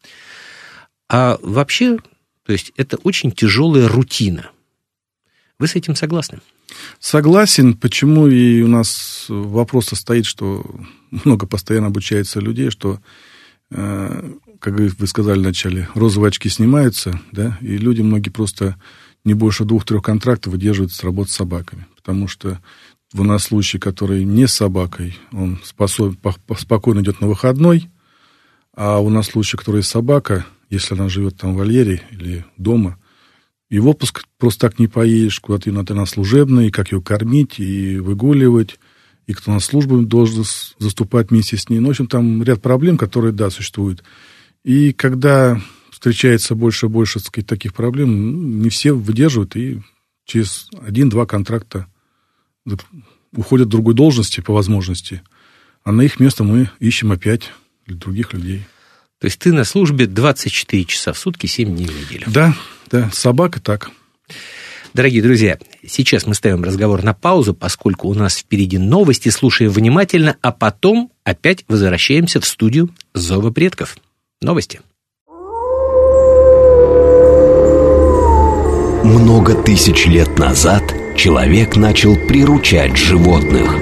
А 1.07 1.37
вообще, 1.41 1.97
то 2.45 2.53
есть 2.53 2.71
это 2.77 2.97
очень 2.97 3.31
тяжелая 3.31 3.87
рутина. 3.87 4.49
Вы 5.59 5.67
с 5.67 5.75
этим 5.75 5.95
согласны? 5.95 6.39
Согласен. 6.99 7.75
Почему 7.75 8.27
и 8.27 8.61
у 8.61 8.67
нас 8.67 9.25
вопрос 9.29 9.87
состоит, 9.87 10.25
что 10.25 10.65
много 11.11 11.45
постоянно 11.47 11.87
обучается 11.87 12.39
людей, 12.39 12.69
что, 12.69 12.99
э, 13.71 14.31
как 14.59 14.73
вы 14.73 15.07
сказали 15.07 15.39
вначале, 15.39 15.87
розовые 15.93 16.29
очки 16.29 16.49
снимаются, 16.49 17.19
да, 17.31 17.57
и 17.61 17.77
люди 17.77 18.01
многие 18.01 18.29
просто 18.29 18.77
не 19.23 19.33
больше 19.33 19.65
двух-трех 19.65 20.03
контрактов 20.03 20.53
выдерживают 20.53 20.93
с 20.93 21.03
работы 21.03 21.31
с 21.31 21.35
собаками. 21.35 21.87
Потому 21.95 22.27
что 22.27 22.59
у 23.13 23.23
нас 23.23 23.45
случай, 23.45 23.79
который 23.79 24.23
не 24.23 24.47
с 24.47 24.53
собакой, 24.53 25.17
он 25.31 25.59
способен, 25.63 26.17
спокойно 26.57 26.99
идет 26.99 27.21
на 27.21 27.27
выходной, 27.27 27.89
а 28.75 28.99
у 28.99 29.09
нас 29.09 29.27
случай, 29.27 29.57
который 29.57 29.83
с 29.83 29.87
собака, 29.87 30.45
если 30.69 30.95
она 30.95 31.07
живет 31.07 31.37
там 31.37 31.53
в 31.53 31.57
вольере 31.57 32.01
или 32.11 32.45
дома– 32.57 32.97
и 33.75 33.79
в 33.79 33.89
отпуск 33.89 34.23
просто 34.37 34.69
так 34.69 34.79
не 34.79 34.87
поедешь, 34.87 35.41
куда-то 35.41 35.69
надо 35.69 35.93
на 35.95 36.05
служебный, 36.05 36.71
как 36.71 36.93
ее 36.93 37.01
кормить 37.01 37.59
и 37.59 37.97
выгуливать, 37.97 38.79
и 39.27 39.33
кто 39.33 39.51
на 39.51 39.59
службу 39.59 40.01
должен 40.01 40.45
заступать 40.79 41.29
вместе 41.29 41.57
с 41.57 41.67
ней. 41.67 41.79
Ну, 41.79 41.87
в 41.87 41.89
общем, 41.89 42.07
там 42.07 42.41
ряд 42.41 42.61
проблем, 42.61 42.97
которые, 42.97 43.33
да, 43.33 43.49
существуют. 43.49 44.01
И 44.63 44.93
когда 44.93 45.61
встречается 45.91 46.55
больше 46.55 46.85
и 46.85 46.89
больше 46.89 47.19
сказать, 47.19 47.47
таких 47.47 47.73
проблем, 47.73 48.31
ну, 48.31 48.61
не 48.63 48.69
все 48.69 48.93
выдерживают, 48.93 49.57
и 49.57 49.81
через 50.23 50.69
один-два 50.81 51.25
контракта 51.25 51.87
уходят 53.35 53.67
в 53.67 53.71
другой 53.71 53.93
должности 53.93 54.39
по 54.39 54.53
возможности, 54.53 55.21
а 55.83 55.91
на 55.91 56.01
их 56.01 56.21
место 56.21 56.45
мы 56.45 56.69
ищем 56.79 57.11
опять 57.11 57.51
других 57.87 58.31
людей. 58.31 58.63
То 59.19 59.25
есть 59.25 59.39
ты 59.39 59.51
на 59.51 59.65
службе 59.65 60.07
24 60.07 60.85
часа 60.85 61.11
в 61.11 61.17
сутки, 61.17 61.45
7 61.45 61.75
дней 61.75 61.87
в 61.87 62.05
неделю. 62.05 62.23
Да, 62.27 62.55
да, 62.91 63.09
собака 63.11 63.59
так. 63.61 63.91
Дорогие 64.93 65.21
друзья, 65.21 65.57
сейчас 65.85 66.25
мы 66.25 66.35
ставим 66.35 66.63
разговор 66.63 67.03
на 67.03 67.13
паузу, 67.13 67.53
поскольку 67.53 68.07
у 68.07 68.13
нас 68.13 68.37
впереди 68.37 68.77
новости, 68.77 69.27
слушаем 69.27 69.69
внимательно, 69.69 70.37
а 70.41 70.53
потом 70.53 71.11
опять 71.25 71.65
возвращаемся 71.67 72.39
в 72.39 72.45
студию 72.45 72.89
Зова 73.13 73.51
предков. 73.51 73.97
Новости. 74.41 74.79
Много 79.03 79.61
тысяч 79.63 80.05
лет 80.05 80.39
назад 80.39 80.81
человек 81.17 81.75
начал 81.75 82.15
приручать 82.15 82.95
животных. 82.95 83.75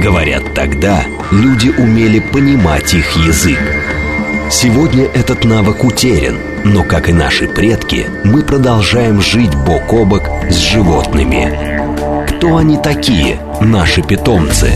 Говорят, 0.00 0.54
тогда 0.54 1.04
люди 1.32 1.70
умели 1.70 2.20
понимать 2.20 2.94
их 2.94 3.16
язык. 3.16 3.58
Сегодня 4.48 5.06
этот 5.06 5.44
навык 5.44 5.82
утерян– 5.82 6.36
Но, 6.68 6.82
как 6.82 7.08
и 7.08 7.12
наши 7.12 7.46
предки, 7.46 8.06
мы 8.24 8.42
продолжаем 8.42 9.20
жить 9.22 9.54
бок 9.54 9.92
о 9.92 10.04
бок 10.04 10.22
с 10.50 10.56
животными. 10.56 12.26
Кто 12.26 12.56
они 12.56 12.76
такие, 12.76 13.38
наши 13.60 14.02
питомцы? 14.02 14.72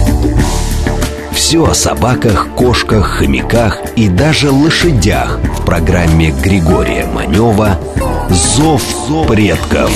Все 1.32 1.64
о 1.64 1.74
собаках, 1.74 2.46
кошках, 2.54 3.18
хомяках 3.18 3.82
и 3.96 4.08
даже 4.08 4.52
лошадях 4.52 5.40
в 5.58 5.64
программе 5.64 6.30
Григория 6.30 7.06
Манева 7.06 7.80
«Зов 8.30 8.84
предков». 9.26 9.90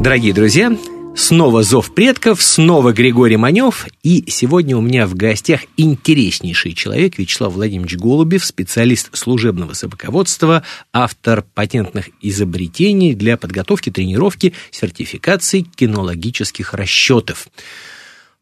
Дорогие 0.00 0.32
друзья, 0.32 0.72
Снова 1.18 1.64
«Зов 1.64 1.92
предков», 1.94 2.40
снова 2.40 2.92
Григорий 2.92 3.36
Манев. 3.36 3.88
И 4.04 4.24
сегодня 4.28 4.76
у 4.76 4.80
меня 4.80 5.04
в 5.04 5.16
гостях 5.16 5.62
интереснейший 5.76 6.74
человек 6.74 7.18
Вячеслав 7.18 7.54
Владимирович 7.54 7.96
Голубев, 7.96 8.44
специалист 8.44 9.10
служебного 9.16 9.72
собаководства, 9.72 10.62
автор 10.92 11.44
патентных 11.54 12.10
изобретений 12.22 13.14
для 13.14 13.36
подготовки, 13.36 13.90
тренировки, 13.90 14.54
сертификации 14.70 15.62
кинологических 15.62 16.72
расчетов 16.72 17.48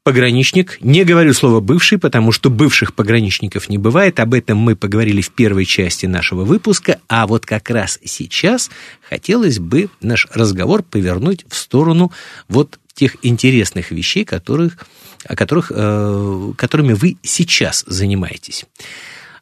пограничник. 0.07 0.79
Не 0.83 1.03
говорю 1.03 1.35
слово 1.35 1.59
«бывший», 1.59 1.99
потому 1.99 2.31
что 2.31 2.49
бывших 2.49 2.95
пограничников 2.95 3.69
не 3.69 3.77
бывает. 3.77 4.21
Об 4.21 4.35
этом 4.35 4.57
мы 4.57 4.77
поговорили 4.77 5.21
в 5.21 5.33
первой 5.33 5.64
части 5.64 6.07
нашего 6.07 6.45
выпуска. 6.45 7.01
А 7.09 7.27
вот 7.27 7.45
как 7.45 7.71
раз 7.71 7.99
сейчас 8.05 8.71
хотелось 9.03 9.59
бы 9.59 9.90
наш 10.01 10.29
разговор 10.33 10.85
повернуть 10.85 11.45
в 11.49 11.57
сторону 11.57 12.12
вот 12.49 12.79
тех 12.95 13.16
интересных 13.23 13.90
вещей, 13.90 14.25
которых, 14.25 14.87
о 15.25 15.35
которых, 15.35 15.73
э, 15.75 16.53
которыми 16.57 16.92
вы 16.92 17.16
сейчас 17.23 17.83
занимаетесь. 17.88 18.64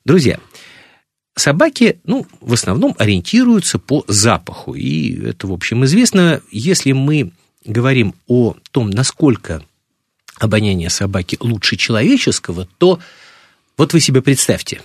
Друзья, 0.07 0.39
Собаки, 1.37 2.01
ну, 2.05 2.27
в 2.41 2.55
основном 2.55 2.95
ориентируются 2.97 3.79
по 3.79 4.03
запаху. 4.09 4.73
И 4.73 5.27
это, 5.27 5.47
в 5.47 5.53
общем, 5.53 5.85
известно. 5.85 6.41
Если 6.51 6.93
мы 6.93 7.33
говорим 7.67 8.15
о 8.29 8.55
том, 8.71 8.89
насколько 8.89 9.63
обоняние 10.39 10.91
собаки 10.91 11.37
лучше 11.41 11.77
человеческого, 11.77 12.69
то 12.79 13.01
вот 13.77 13.93
вы 13.93 14.01
себе 14.01 14.23
представьте, 14.23 14.83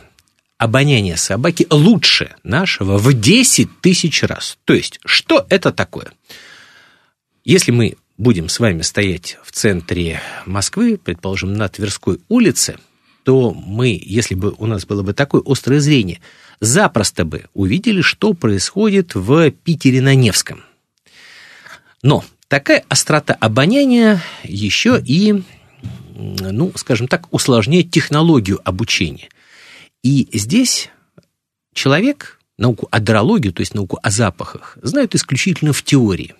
обоняние 0.57 1.17
собаки 1.17 1.65
лучше 1.69 2.35
нашего 2.43 2.97
в 2.97 3.13
10 3.13 3.81
тысяч 3.81 4.23
раз. 4.23 4.57
То 4.65 4.73
есть, 4.73 4.99
что 5.05 5.45
это 5.49 5.71
такое? 5.71 6.11
Если 7.43 7.71
мы 7.71 7.95
будем 8.17 8.49
с 8.49 8.59
вами 8.59 8.81
стоять 8.81 9.37
в 9.43 9.51
центре 9.51 10.21
Москвы, 10.45 10.97
предположим, 10.97 11.53
на 11.53 11.69
Тверской 11.69 12.19
улице, 12.27 12.77
то 13.23 13.51
мы, 13.51 13.99
если 14.01 14.35
бы 14.35 14.53
у 14.57 14.65
нас 14.65 14.85
было 14.85 15.03
бы 15.03 15.13
такое 15.13 15.41
острое 15.45 15.79
зрение, 15.79 16.19
запросто 16.59 17.25
бы 17.25 17.45
увидели, 17.53 18.01
что 18.01 18.33
происходит 18.33 19.15
в 19.15 19.51
Питере 19.51 20.01
на 20.01 20.15
Невском. 20.15 20.63
Но 22.01 22.25
Такая 22.49 22.83
острота 22.89 23.35
обоняния 23.35 24.23
еще 24.43 24.99
и, 24.99 25.43
ну, 26.15 26.73
скажем 26.75 27.07
так, 27.07 27.31
усложняет 27.31 27.91
технологию 27.91 28.59
обучения. 28.67 29.29
И 30.01 30.27
здесь 30.33 30.89
человек 31.75 32.39
науку 32.57 32.87
о 32.89 32.99
дрологии, 32.99 33.51
то 33.51 33.61
есть 33.61 33.75
науку 33.75 33.99
о 34.01 34.09
запахах, 34.09 34.79
знает 34.81 35.13
исключительно 35.13 35.73
в 35.73 35.83
теории. 35.83 36.33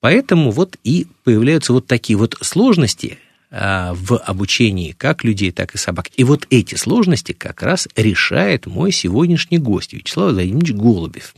Поэтому 0.00 0.50
вот 0.50 0.76
и 0.84 1.06
появляются 1.24 1.72
вот 1.72 1.86
такие 1.86 2.18
вот 2.18 2.36
сложности 2.42 3.18
а, 3.50 3.94
в 3.94 4.18
обучении 4.18 4.92
как 4.92 5.24
людей, 5.24 5.50
так 5.50 5.74
и 5.74 5.78
собак. 5.78 6.10
И 6.16 6.24
вот 6.24 6.46
эти 6.50 6.74
сложности 6.74 7.32
как 7.32 7.62
раз 7.62 7.88
решает 7.96 8.66
мой 8.66 8.92
сегодняшний 8.92 9.58
гость 9.58 9.94
Вячеслав 9.94 10.32
Владимирович 10.32 10.72
Голубев. 10.72 11.34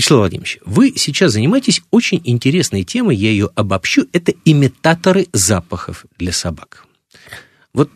Вячеслав 0.00 0.20
Владимирович, 0.20 0.58
вы 0.64 0.94
сейчас 0.96 1.32
занимаетесь 1.32 1.82
очень 1.90 2.22
интересной 2.24 2.84
темой, 2.84 3.16
я 3.16 3.28
ее 3.28 3.50
обобщу, 3.54 4.06
это 4.14 4.32
имитаторы 4.46 5.26
запахов 5.34 6.06
для 6.18 6.32
собак. 6.32 6.86
Вот 7.74 7.90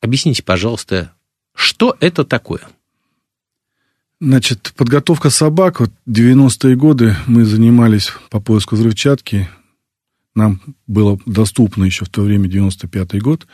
объясните, 0.00 0.42
пожалуйста, 0.42 1.12
что 1.54 1.96
это 2.00 2.24
такое? 2.24 2.62
Значит, 4.20 4.72
подготовка 4.76 5.30
собак, 5.30 5.78
вот 5.78 5.92
90-е 6.08 6.74
годы 6.74 7.16
мы 7.28 7.44
занимались 7.44 8.10
по 8.28 8.40
поиску 8.40 8.74
взрывчатки, 8.74 9.48
нам 10.34 10.60
было 10.88 11.20
доступно 11.24 11.84
еще 11.84 12.04
в 12.04 12.08
то 12.08 12.22
время, 12.22 12.48
95-й 12.48 13.20
год, 13.20 13.46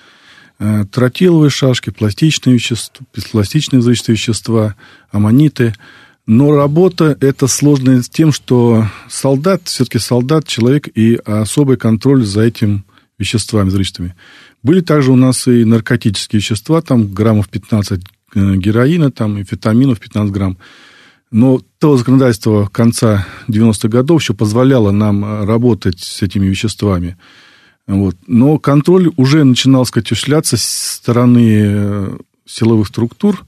э, 0.59 0.87
тротиловые 0.91 1.51
шашки, 1.51 1.91
пластичные 1.91 2.55
вещества, 2.55 3.05
пластичные 3.31 3.81
взрывчатые 3.81 4.15
вещества, 4.15 4.75
аммониты– 5.11 5.75
но 6.27 6.55
работа 6.55 7.17
это 7.21 7.47
сложная 7.49 8.03
с 8.03 8.09
тем, 8.09 8.33
что 8.33 8.87
солдат, 9.09 9.63
все-таки 9.65 9.99
солдат, 9.99 10.47
человек 10.47 10.89
и 10.95 11.17
особый 11.25 11.77
контроль 11.77 12.25
за 12.25 12.43
этим 12.43 12.85
веществами, 13.19 13.69
взрывчатыми. 13.69 14.15
Были 14.63 14.81
также 14.81 15.11
у 15.13 15.17
нас 15.17 15.49
и 15.49 15.65
наркотические 15.65 16.39
вещества, 16.39 16.81
там 16.81 17.13
граммов 17.13 17.49
15 17.49 18.01
э, 18.35 18.55
героина, 18.57 19.11
там 19.11 19.39
и 19.39 19.45
фетаминов 19.45 19.99
15 19.99 20.33
грамм. 20.33 20.59
Но 21.33 21.61
то 21.79 21.97
законодательство 21.97 22.67
конца 22.67 23.27
90-х 23.49 23.89
годов 23.89 24.21
еще 24.21 24.35
позволяло 24.35 24.93
нам 24.93 25.25
э, 25.25 25.45
работать 25.45 26.01
с 26.01 26.23
этими 26.23 26.47
веществами. 26.47 27.17
Вот. 27.89 28.17
Но 28.29 28.59
контроль 28.59 29.11
уже 29.17 29.43
начинал, 29.43 29.85
сказать, 29.85 30.07
осуществляться 30.07 30.57
с 30.57 30.63
стороны 30.63 31.63
э, 31.65 32.19
силовых 32.47 32.87
структур, 32.87 33.45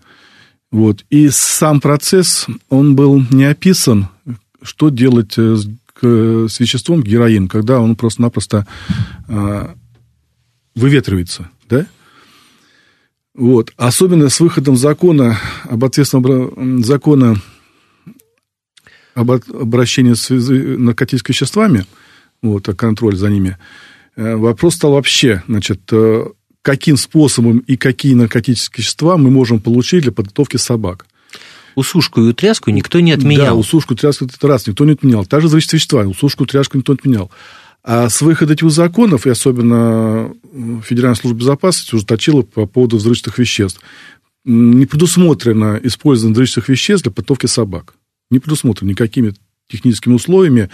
вот. 0.74 1.04
И 1.08 1.28
сам 1.28 1.80
процесс, 1.80 2.48
он 2.68 2.96
был 2.96 3.22
не 3.30 3.44
описан, 3.44 4.08
что 4.60 4.88
делать 4.88 5.34
э, 5.38 5.54
с, 5.54 5.68
с 6.02 6.58
веществом 6.58 7.00
героин, 7.00 7.46
когда 7.46 7.78
он 7.78 7.94
просто-напросто 7.94 8.66
э, 9.28 9.68
выветривается, 10.74 11.48
да? 11.70 11.86
Вот. 13.36 13.72
Особенно 13.76 14.28
с 14.28 14.40
выходом 14.40 14.76
закона 14.76 15.38
об 15.62 15.84
ответственном 15.84 16.82
закона 16.82 17.36
об 19.14 19.30
обращении 19.30 20.14
с 20.14 20.28
наркотическими 20.28 21.34
веществами, 21.34 21.86
вот, 22.42 22.68
о 22.68 22.74
контроле 22.74 23.16
за 23.16 23.30
ними, 23.30 23.58
э, 24.16 24.34
вопрос 24.34 24.74
стал 24.74 24.94
вообще, 24.94 25.44
значит, 25.46 25.82
э, 25.92 26.24
каким 26.64 26.96
способом 26.96 27.58
и 27.58 27.76
какие 27.76 28.14
наркотические 28.14 28.82
вещества 28.82 29.18
мы 29.18 29.30
можем 29.30 29.60
получить 29.60 30.02
для 30.02 30.12
подготовки 30.12 30.56
собак. 30.56 31.06
Усушку 31.74 32.22
и 32.22 32.28
утряску 32.28 32.70
никто 32.70 33.00
не 33.00 33.12
отменял. 33.12 33.46
Да, 33.48 33.54
усушку 33.54 33.92
и 33.92 33.96
утряску 33.96 34.24
это 34.24 34.48
раз, 34.48 34.66
никто 34.66 34.86
не 34.86 34.92
отменял. 34.92 35.26
Та 35.26 35.40
же 35.40 35.48
зависит 35.48 35.74
вещества, 35.74 36.00
усушку 36.04 36.44
и 36.44 36.46
утряску 36.46 36.78
никто 36.78 36.94
не 36.94 36.98
отменял. 36.98 37.30
А 37.82 38.08
с 38.08 38.22
выхода 38.22 38.54
этих 38.54 38.70
законов, 38.70 39.26
и 39.26 39.30
особенно 39.30 40.32
Федеральная 40.84 41.16
служба 41.16 41.40
безопасности 41.40 41.94
ужесточила 41.96 42.40
по 42.40 42.64
поводу 42.64 42.96
взрывчатых 42.96 43.38
веществ, 43.38 43.82
не 44.46 44.86
предусмотрено 44.86 45.78
использование 45.82 46.32
взрывчатых 46.32 46.70
веществ 46.70 47.02
для 47.02 47.12
подготовки 47.12 47.44
собак. 47.44 47.94
Не 48.30 48.38
предусмотрено 48.38 48.88
никакими 48.88 49.34
техническими 49.68 50.14
условиями 50.14 50.70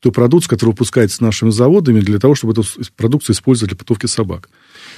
той 0.00 0.12
продукции, 0.12 0.50
которая 0.50 0.72
выпускается 0.72 1.22
нашими 1.22 1.48
заводами, 1.48 2.00
для 2.00 2.18
того, 2.18 2.34
чтобы 2.34 2.52
эту 2.52 2.64
продукцию 2.94 3.34
использовать 3.34 3.70
для 3.70 3.78
подготовки 3.78 4.04
собак. 4.04 4.50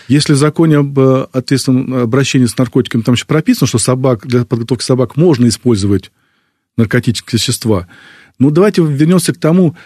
Если 0.09 0.33
в 0.33 0.37
законе 0.37 0.79
об 0.79 0.99
э, 0.99 1.27
ответственном 1.33 1.95
обращении 1.95 2.47
с 2.47 2.57
наркотиками 2.59 3.03
там 3.03 3.15
еще 3.15 3.27
прописано, 3.27 3.67
что 3.67 3.79
собак, 3.79 4.27
для 4.27 4.45
подготовки 4.45 4.83
собак 4.83 5.17
можно 5.17 5.49
использовать 5.49 6.11
наркотические 6.77 7.39
вещества, 7.39 7.87
ну, 8.39 8.51
давайте 8.51 8.83
вернемся 8.83 9.33
к 9.33 9.39
тому, 9.39 9.77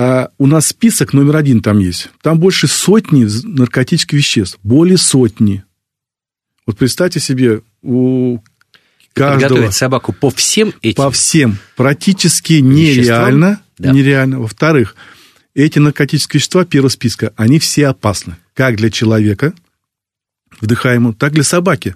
а, 0.00 0.30
у 0.38 0.46
нас 0.46 0.68
список 0.68 1.12
номер 1.12 1.36
один 1.36 1.60
там 1.60 1.80
есть. 1.80 2.10
Там 2.22 2.38
больше 2.38 2.68
сотни 2.68 3.26
наркотических 3.44 4.16
веществ. 4.16 4.58
Более 4.62 4.96
сотни. 4.96 5.64
Вот 6.66 6.78
представьте 6.78 7.18
себе, 7.18 7.62
у 7.82 8.38
каждого... 9.12 9.48
Подготовить 9.48 9.74
собаку 9.74 10.12
по 10.12 10.30
всем 10.30 10.72
этим... 10.82 10.94
По 10.94 11.10
всем. 11.10 11.58
Практически 11.76 12.54
нереально. 12.54 13.60
Да. 13.76 13.90
Нереально. 13.90 14.38
Во-вторых, 14.38 14.94
эти 15.54 15.80
наркотические 15.80 16.38
вещества 16.38 16.64
первого 16.64 16.90
списка, 16.90 17.32
они 17.36 17.58
все 17.58 17.88
опасны. 17.88 18.36
Как 18.58 18.74
для 18.74 18.90
человека, 18.90 19.54
вдыхаемого, 20.60 21.14
так 21.14 21.32
для 21.32 21.44
собаки. 21.44 21.94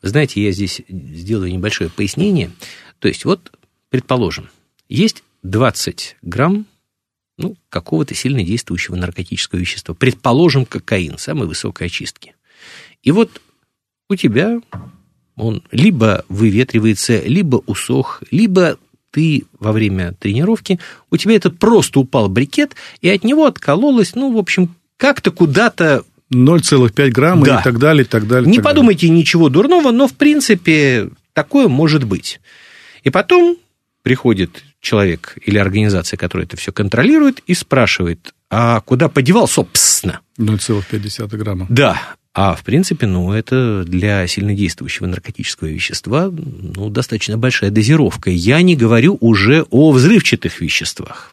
Вы 0.00 0.08
знаете, 0.08 0.42
я 0.42 0.50
здесь 0.50 0.80
сделаю 0.88 1.52
небольшое 1.52 1.90
пояснение. 1.90 2.50
То 3.00 3.08
есть, 3.08 3.26
вот, 3.26 3.52
предположим, 3.90 4.48
есть 4.88 5.22
20 5.42 6.16
грамм 6.22 6.64
ну, 7.36 7.58
какого-то 7.68 8.14
сильно 8.14 8.42
действующего 8.42 8.96
наркотического 8.96 9.58
вещества. 9.58 9.94
Предположим, 9.94 10.64
кокаин, 10.64 11.18
самой 11.18 11.46
высокой 11.46 11.88
очистки. 11.88 12.34
И 13.02 13.10
вот 13.10 13.42
у 14.08 14.16
тебя 14.16 14.62
он 15.36 15.62
либо 15.70 16.24
выветривается, 16.30 17.20
либо 17.20 17.56
усох, 17.66 18.22
либо 18.30 18.78
ты 19.10 19.44
во 19.58 19.72
время 19.72 20.14
тренировки, 20.14 20.80
у 21.10 21.18
тебя 21.18 21.36
это 21.36 21.50
просто 21.50 22.00
упал 22.00 22.30
брикет, 22.30 22.74
и 23.02 23.10
от 23.10 23.22
него 23.22 23.44
откололось, 23.44 24.14
ну, 24.14 24.32
в 24.32 24.38
общем, 24.38 24.74
как-то 24.96 25.30
куда-то 25.30 26.04
0,5 26.32 27.10
грамма 27.10 27.46
да. 27.46 27.60
и 27.60 27.64
так 27.64 27.78
далее, 27.78 28.04
и 28.04 28.08
так 28.08 28.26
далее. 28.26 28.50
Не 28.50 28.56
так 28.56 28.64
подумайте 28.64 29.06
далее. 29.06 29.20
ничего 29.20 29.48
дурного, 29.48 29.90
но, 29.90 30.08
в 30.08 30.14
принципе, 30.14 31.10
такое 31.32 31.68
может 31.68 32.04
быть. 32.04 32.40
И 33.02 33.10
потом 33.10 33.56
приходит 34.02 34.62
человек 34.80 35.36
или 35.44 35.58
организация, 35.58 36.16
которая 36.16 36.46
это 36.46 36.56
все 36.56 36.72
контролирует, 36.72 37.40
и 37.46 37.54
спрашивает, 37.54 38.34
а 38.50 38.80
куда 38.80 39.08
подевал, 39.08 39.48
собственно? 39.48 40.20
0,5 40.38 41.36
грамма. 41.36 41.66
Да, 41.68 42.00
а 42.34 42.56
в 42.56 42.64
принципе, 42.64 43.06
ну, 43.06 43.32
это 43.32 43.84
для 43.84 44.26
сильнодействующего 44.26 45.06
наркотического 45.06 45.68
вещества 45.68 46.30
ну, 46.32 46.90
достаточно 46.90 47.38
большая 47.38 47.70
дозировка. 47.70 48.30
Я 48.30 48.60
не 48.62 48.74
говорю 48.74 49.16
уже 49.20 49.64
о 49.70 49.92
взрывчатых 49.92 50.60
веществах. 50.60 51.32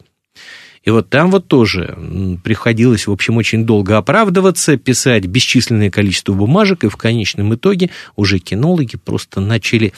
И 0.84 0.90
вот 0.90 1.08
там 1.08 1.30
вот 1.30 1.46
тоже 1.46 1.96
приходилось, 2.42 3.06
в 3.06 3.12
общем, 3.12 3.36
очень 3.36 3.64
долго 3.64 3.96
оправдываться, 3.98 4.76
писать 4.76 5.26
бесчисленное 5.26 5.90
количество 5.90 6.32
бумажек, 6.32 6.84
и 6.84 6.88
в 6.88 6.96
конечном 6.96 7.54
итоге 7.54 7.90
уже 8.16 8.38
кинологи 8.38 8.96
просто 8.96 9.40
начали 9.40 9.92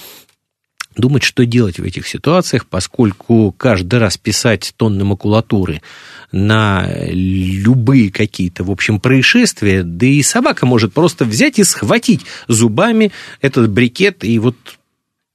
думать, 0.97 1.23
что 1.23 1.45
делать 1.45 1.79
в 1.79 1.85
этих 1.85 2.07
ситуациях, 2.07 2.67
поскольку 2.67 3.53
каждый 3.57 3.99
раз 3.99 4.17
писать 4.17 4.75
тонны 4.77 5.05
макулатуры 5.05 5.83
на 6.31 6.89
любые 7.09 8.11
какие-то, 8.11 8.65
в 8.65 8.71
общем, 8.71 9.01
происшествия, 9.01 9.83
да 9.83 10.07
и 10.07 10.23
собака 10.23 10.67
может 10.67 10.93
просто 10.93 11.25
взять 11.25 11.59
и 11.59 11.65
схватить 11.65 12.25
зубами 12.47 13.13
этот 13.41 13.71
брикет 13.71 14.25
и 14.25 14.39
вот 14.39 14.57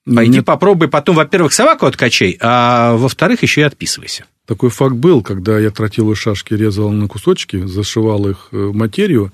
Пойди 0.06 0.38
Нет. 0.38 0.46
попробуй 0.46 0.88
потом, 0.88 1.18
во-первых, 1.18 1.54
собаку 1.54 1.86
откачай, 1.86 2.36
а 2.42 2.96
во-вторых, 2.96 3.44
еще 3.44 3.62
и 3.62 3.64
отписывайся. 3.66 4.26
Такой 4.50 4.72
факт 4.72 4.96
был, 4.96 5.22
когда 5.22 5.60
я 5.60 5.70
тротиловые 5.70 6.16
шашки 6.16 6.56
резал 6.56 6.90
на 6.90 7.08
кусочки, 7.08 7.68
зашивал 7.68 8.28
их 8.28 8.48
э, 8.52 8.58
в 8.58 8.76
материю, 8.76 9.32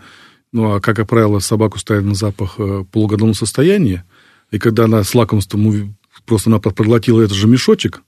ну, 0.52 0.74
а, 0.74 0.82
как 0.82 1.08
правило, 1.08 1.40
собаку 1.40 1.80
ставят 1.80 2.04
на 2.04 2.16
запах 2.16 2.60
в 2.60 2.82
э, 2.82 2.84
полугодовом 2.84 3.34
состоянии, 3.34 4.04
и 4.52 4.60
когда 4.60 4.84
она 4.84 5.06
с 5.06 5.16
лакомством 5.16 5.96
просто-напросто 6.26 6.76
проглотила 6.76 7.22
этот 7.22 7.38
же 7.38 7.48
мешочек, 7.48 8.02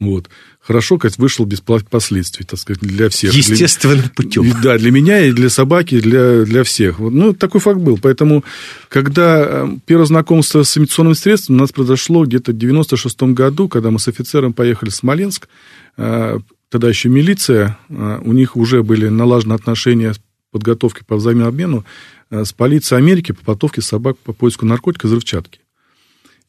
вот. 0.00 0.28
Хорошо, 0.60 0.98
как 0.98 1.16
вышел 1.18 1.44
без 1.44 1.60
последствий, 1.60 2.44
так 2.44 2.58
сказать, 2.58 2.82
для 2.82 3.08
всех. 3.08 3.32
Естественным 3.32 3.98
для, 4.00 4.10
путем. 4.10 4.52
Да, 4.62 4.76
для 4.76 4.90
меня 4.90 5.24
и 5.24 5.32
для 5.32 5.48
собаки, 5.50 5.96
и 5.96 6.00
для, 6.00 6.44
для 6.44 6.64
всех. 6.64 6.98
Вот. 6.98 7.12
Ну, 7.12 7.32
такой 7.32 7.60
факт 7.60 7.78
был. 7.78 7.98
Поэтому, 8.00 8.44
когда 8.88 9.40
э, 9.40 9.68
первое 9.86 10.06
знакомство 10.06 10.62
с 10.62 10.76
имитационным 10.76 11.14
средством 11.14 11.56
у 11.56 11.58
нас 11.60 11.72
произошло 11.72 12.24
где-то 12.24 12.52
в 12.52 12.58
96 12.58 13.22
году, 13.22 13.68
когда 13.68 13.90
мы 13.90 13.98
с 13.98 14.08
офицером 14.08 14.52
поехали 14.52 14.90
в 14.90 14.94
Смоленск, 14.94 15.48
Э, 15.96 16.38
тогда 16.70 16.88
еще 16.88 17.08
милиция, 17.08 17.78
э, 17.88 18.20
у 18.24 18.32
них 18.32 18.56
уже 18.56 18.82
были 18.82 19.08
налажены 19.08 19.52
отношения 19.52 20.14
подготовки 20.50 21.04
по 21.06 21.16
взаимному 21.16 21.48
обмену 21.48 21.84
э, 22.30 22.44
с 22.44 22.52
полицией 22.52 23.02
Америки 23.02 23.32
по 23.32 23.44
подготовке 23.44 23.82
собак 23.82 24.16
по 24.18 24.32
поиску 24.32 24.66
наркотика 24.66 25.06
и 25.06 25.08
взрывчатки. 25.08 25.60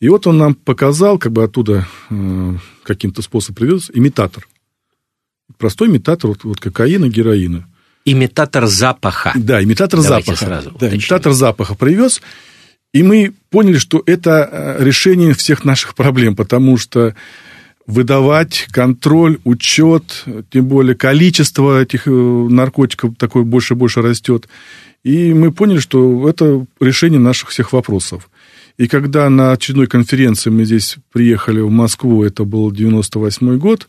И 0.01 0.09
вот 0.09 0.25
он 0.27 0.39
нам 0.39 0.55
показал, 0.55 1.17
как 1.19 1.31
бы 1.31 1.43
оттуда 1.43 1.87
каким-то 2.83 3.21
способом 3.21 3.55
привез, 3.55 3.91
имитатор. 3.93 4.47
Простой 5.57 5.89
имитатор 5.89 6.31
вот, 6.31 6.43
вот 6.43 6.59
кокаина, 6.59 7.07
героина. 7.07 7.67
Имитатор 8.03 8.65
запаха. 8.65 9.31
Да, 9.35 9.63
имитатор 9.63 10.01
Давайте 10.01 10.33
запаха. 10.33 10.45
Сразу 10.45 10.77
да, 10.79 10.89
имитатор 10.89 11.33
запаха 11.33 11.75
привез. 11.75 12.21
И 12.93 13.03
мы 13.03 13.31
поняли, 13.51 13.77
что 13.77 14.01
это 14.07 14.75
решение 14.79 15.33
всех 15.35 15.63
наших 15.65 15.93
проблем, 15.93 16.35
потому 16.35 16.77
что 16.77 17.15
выдавать 17.85 18.67
контроль, 18.71 19.37
учет, 19.43 20.25
тем 20.49 20.65
более 20.65 20.95
количество 20.95 21.79
этих 21.79 22.07
э, 22.07 22.11
наркотиков 22.11 23.15
такое 23.17 23.43
больше 23.43 23.75
и 23.75 23.77
больше 23.77 24.01
растет. 24.01 24.47
И 25.03 25.33
мы 25.33 25.51
поняли, 25.51 25.79
что 25.79 26.27
это 26.27 26.65
решение 26.79 27.19
наших 27.19 27.49
всех 27.49 27.71
вопросов. 27.71 28.30
И 28.81 28.87
когда 28.87 29.29
на 29.29 29.51
очередной 29.51 29.85
конференции 29.85 30.49
мы 30.49 30.65
здесь 30.65 30.97
приехали 31.11 31.59
в 31.59 31.69
Москву, 31.69 32.23
это 32.23 32.45
был 32.45 32.71
98 32.71 33.59
год, 33.59 33.87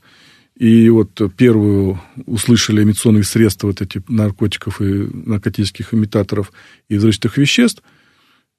и 0.54 0.90
вот 0.90 1.18
первую 1.34 1.98
услышали 2.26 2.82
имитационные 2.82 3.24
средства 3.24 3.68
вот 3.68 3.80
этих 3.80 4.06
наркотиков 4.10 4.82
и 4.82 5.08
наркотических 5.14 5.94
имитаторов 5.94 6.52
и 6.90 6.98
взрывчатых 6.98 7.38
веществ, 7.38 7.82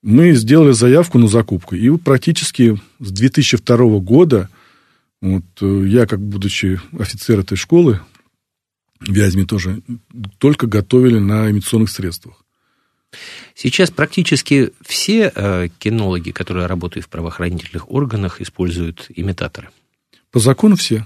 мы 0.01 0.33
сделали 0.33 0.71
заявку 0.71 1.19
на 1.19 1.27
закупку. 1.27 1.75
И 1.75 1.95
практически 1.99 2.81
с 2.99 3.11
2002 3.11 3.99
года 3.99 4.49
вот 5.21 5.45
я, 5.61 6.07
как 6.07 6.19
будучи 6.19 6.81
офицер 6.97 7.41
этой 7.41 7.57
школы, 7.57 7.99
в 9.01 9.11
Вязьме 9.11 9.45
тоже, 9.45 9.83
только 10.39 10.65
готовили 10.65 11.19
на 11.19 11.51
имитационных 11.51 11.91
средствах. 11.91 12.42
Сейчас 13.55 13.91
практически 13.91 14.71
все 14.85 15.31
э, 15.33 15.67
кинологи, 15.79 16.31
которые 16.31 16.65
работают 16.65 17.05
в 17.05 17.09
правоохранительных 17.09 17.91
органах, 17.91 18.41
используют 18.41 19.07
имитаторы. 19.09 19.69
По 20.31 20.39
закону 20.39 20.75
все. 20.75 21.05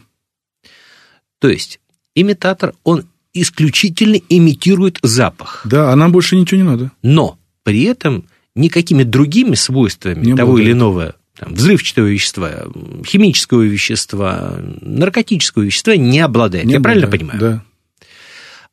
То 1.39 1.49
есть 1.49 1.79
имитатор, 2.15 2.73
он 2.83 3.05
исключительно 3.33 4.17
имитирует 4.29 4.99
запах. 5.01 5.61
Да, 5.65 5.91
а 5.91 5.95
нам 5.95 6.11
больше 6.11 6.35
ничего 6.35 6.57
не 6.61 6.67
надо. 6.67 6.91
Но 7.03 7.37
при 7.63 7.83
этом 7.83 8.25
никакими 8.55 9.03
другими 9.03 9.55
свойствами 9.55 10.25
не 10.25 10.35
того 10.35 10.57
или 10.57 10.71
иного 10.71 11.15
там, 11.37 11.53
взрывчатого 11.53 12.07
вещества, 12.07 12.65
химического 13.05 13.61
вещества, 13.61 14.57
наркотического 14.81 15.63
вещества 15.63 15.95
не 15.95 16.19
обладает. 16.19 16.65
Не 16.65 16.73
Я 16.73 16.77
обладает, 16.77 17.09
правильно 17.09 17.31
понимаю? 17.35 17.39
Да. 17.39 18.07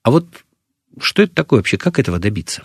А 0.02 0.10
вот 0.10 0.26
что 1.00 1.22
это 1.22 1.34
такое 1.34 1.58
вообще? 1.58 1.76
Как 1.76 1.98
этого 1.98 2.18
добиться? 2.18 2.62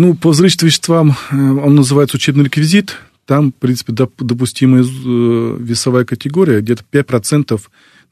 Ну, 0.00 0.14
по 0.14 0.30
взрывчатым 0.30 0.68
веществам 0.68 1.10
э, 1.10 1.36
он 1.36 1.74
называется 1.74 2.16
учебный 2.16 2.44
реквизит. 2.44 2.96
Там, 3.26 3.52
в 3.52 3.54
принципе, 3.56 3.92
допустимая 3.92 4.82
э, 4.82 5.56
весовая 5.60 6.06
категория 6.06 6.62
где-то 6.62 6.84
5% 6.90 7.60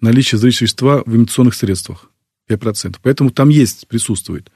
наличия 0.02 0.36
взрывчатого 0.36 0.66
вещества 0.66 1.02
в 1.06 1.16
имитационных 1.16 1.54
средствах. 1.54 2.10
5%. 2.50 2.96
Поэтому 3.02 3.30
там 3.30 3.48
есть, 3.48 3.88
присутствует 3.88 4.50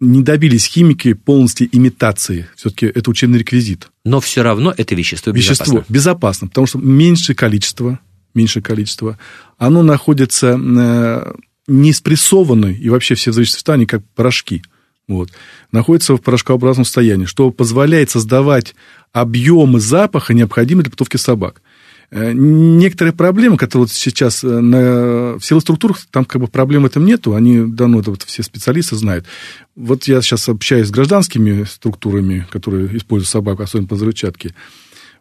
не 0.00 0.22
добились 0.22 0.66
химики 0.66 1.12
полностью 1.12 1.68
имитации. 1.70 2.48
Все-таки 2.56 2.86
это 2.86 3.08
учебный 3.08 3.38
реквизит. 3.38 3.88
Но 4.04 4.20
все 4.20 4.42
равно 4.42 4.74
это 4.76 4.96
вещество 4.96 5.32
безопасно. 5.32 5.72
Вещество 5.72 5.84
безопасно, 5.92 6.48
потому 6.48 6.66
что 6.66 6.78
меньшее 6.78 7.36
количество, 7.36 8.00
меньшее 8.34 8.62
количество, 8.64 9.18
оно 9.58 9.82
находится 9.84 10.58
э, 10.58 11.32
не 11.68 11.92
спрессованное, 11.92 12.72
и 12.72 12.88
вообще 12.88 13.14
все 13.14 13.30
взрывчатые 13.30 13.74
они 13.74 13.86
как 13.86 14.02
порошки. 14.14 14.62
Вот, 15.08 15.30
находится 15.72 16.14
в 16.14 16.20
порошкообразном 16.20 16.84
состоянии, 16.84 17.24
что 17.24 17.50
позволяет 17.50 18.10
создавать 18.10 18.74
объемы 19.12 19.80
запаха, 19.80 20.34
необходимые 20.34 20.84
для 20.84 20.90
подготовки 20.90 21.16
собак. 21.16 21.62
Э, 22.10 22.32
некоторые 22.32 23.14
проблемы, 23.14 23.56
которые 23.56 23.84
вот 23.84 23.90
сейчас 23.90 24.44
э, 24.44 24.46
на, 24.46 25.38
в 25.38 25.40
силовых 25.42 25.62
структурах, 25.62 25.98
там 26.10 26.26
как 26.26 26.40
бы 26.40 26.46
проблем 26.46 26.82
в 26.82 26.86
этом 26.86 27.06
нету, 27.06 27.34
они 27.34 27.66
давно 27.66 28.00
это 28.00 28.10
вот 28.10 28.22
все 28.22 28.42
специалисты 28.42 28.96
знают. 28.96 29.26
Вот 29.74 30.04
я 30.04 30.20
сейчас 30.20 30.48
общаюсь 30.48 30.88
с 30.88 30.90
гражданскими 30.90 31.64
структурами, 31.64 32.46
которые 32.50 32.96
используют 32.96 33.28
собаку, 33.28 33.62
особенно 33.62 33.88
по 33.88 33.96
взрывчатке. 33.96 34.54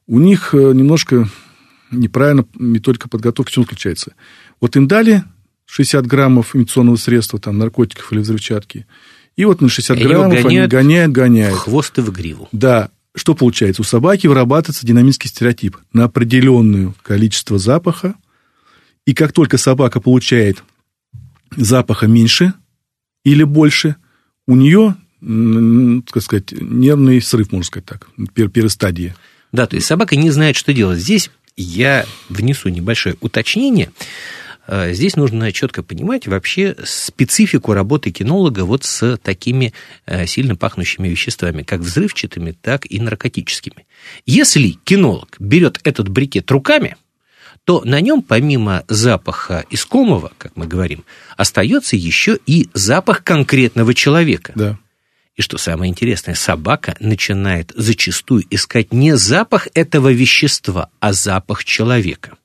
У 0.05 0.19
них 0.19 0.53
э, 0.53 0.57
немножко 0.57 1.29
неправильно 1.91 2.45
методика 2.55 3.09
подготовки 3.09 3.53
чем 3.53 3.63
заключается. 3.63 4.13
Вот 4.59 4.75
им 4.75 4.87
дали 4.87 5.23
60 5.65 6.05
граммов 6.07 6.55
имитационного 6.55 6.95
средства, 6.95 7.39
там, 7.39 7.57
наркотиков 7.57 8.11
или 8.13 8.19
взрывчатки, 8.19 8.85
и 9.37 9.45
вот 9.45 9.61
на 9.61 9.69
60 9.69 9.97
граммов 9.99 10.33
гоняют 10.33 10.45
они 10.45 10.67
гоняют, 10.67 11.11
гоняют. 11.13 11.57
Хвост 11.57 11.97
и 11.97 12.01
в 12.01 12.11
гриву. 12.11 12.49
Да, 12.51 12.89
что 13.15 13.33
получается? 13.33 13.81
У 13.81 13.85
собаки 13.85 14.27
вырабатывается 14.27 14.85
динамический 14.85 15.29
стереотип 15.29 15.77
на 15.93 16.03
определенное 16.03 16.93
количество 17.03 17.57
запаха, 17.57 18.15
и 19.05 19.13
как 19.13 19.31
только 19.31 19.57
собака 19.57 20.01
получает 20.01 20.63
запаха 21.55 22.07
меньше 22.07 22.53
или 23.23 23.43
больше, 23.43 23.95
у 24.47 24.55
нее, 24.55 24.95
так 25.21 26.23
сказать, 26.23 26.51
нервный 26.51 27.21
срыв, 27.21 27.51
можно 27.51 27.65
сказать 27.65 27.85
так, 27.85 28.09
первой 28.33 28.69
стадии. 28.69 29.15
Да, 29.51 29.65
то 29.65 29.75
есть 29.75 29.87
собака 29.87 30.15
не 30.15 30.29
знает, 30.29 30.55
что 30.55 30.73
делать. 30.73 30.99
Здесь 30.99 31.31
я 31.55 32.05
внесу 32.29 32.69
небольшое 32.69 33.15
уточнение. 33.21 33.91
Э, 34.67 34.93
здесь 34.93 35.15
нужно 35.15 35.51
четко 35.51 35.81
понимать 35.81 36.27
вообще 36.27 36.75
специфику 36.83 37.73
работы 37.73 38.11
кинолога 38.11 38.65
вот 38.65 38.83
с 38.83 39.17
такими 39.17 39.73
э, 40.05 40.25
сильно 40.27 40.55
пахнущими 40.55 41.07
веществами, 41.07 41.63
как 41.63 41.79
взрывчатыми, 41.81 42.51
так 42.51 42.85
и 42.89 42.99
наркотическими. 42.99 43.87
Если 44.25 44.71
кинолог 44.83 45.35
берет 45.39 45.79
этот 45.83 46.09
брикет 46.09 46.51
руками, 46.51 46.97
то 47.63 47.81
на 47.83 47.99
нем 47.99 48.21
помимо 48.21 48.83
запаха 48.87 49.65
искомого, 49.69 50.31
как 50.37 50.55
мы 50.55 50.67
говорим, 50.67 51.03
остается 51.35 51.95
еще 51.95 52.39
и 52.45 52.69
запах 52.73 53.23
конкретного 53.23 53.93
человека. 53.93 54.53
Да. 54.55 54.79
И 55.35 55.41
что 55.41 55.57
самое 55.57 55.91
интересное, 55.91 56.33
собака 56.33 56.95
начинает 56.99 57.71
зачастую 57.75 58.43
искать 58.49 58.91
не 58.91 59.15
запах 59.15 59.67
этого 59.73 60.11
вещества, 60.11 60.89
а 60.99 61.13
запах 61.13 61.63
человека. 61.63 62.37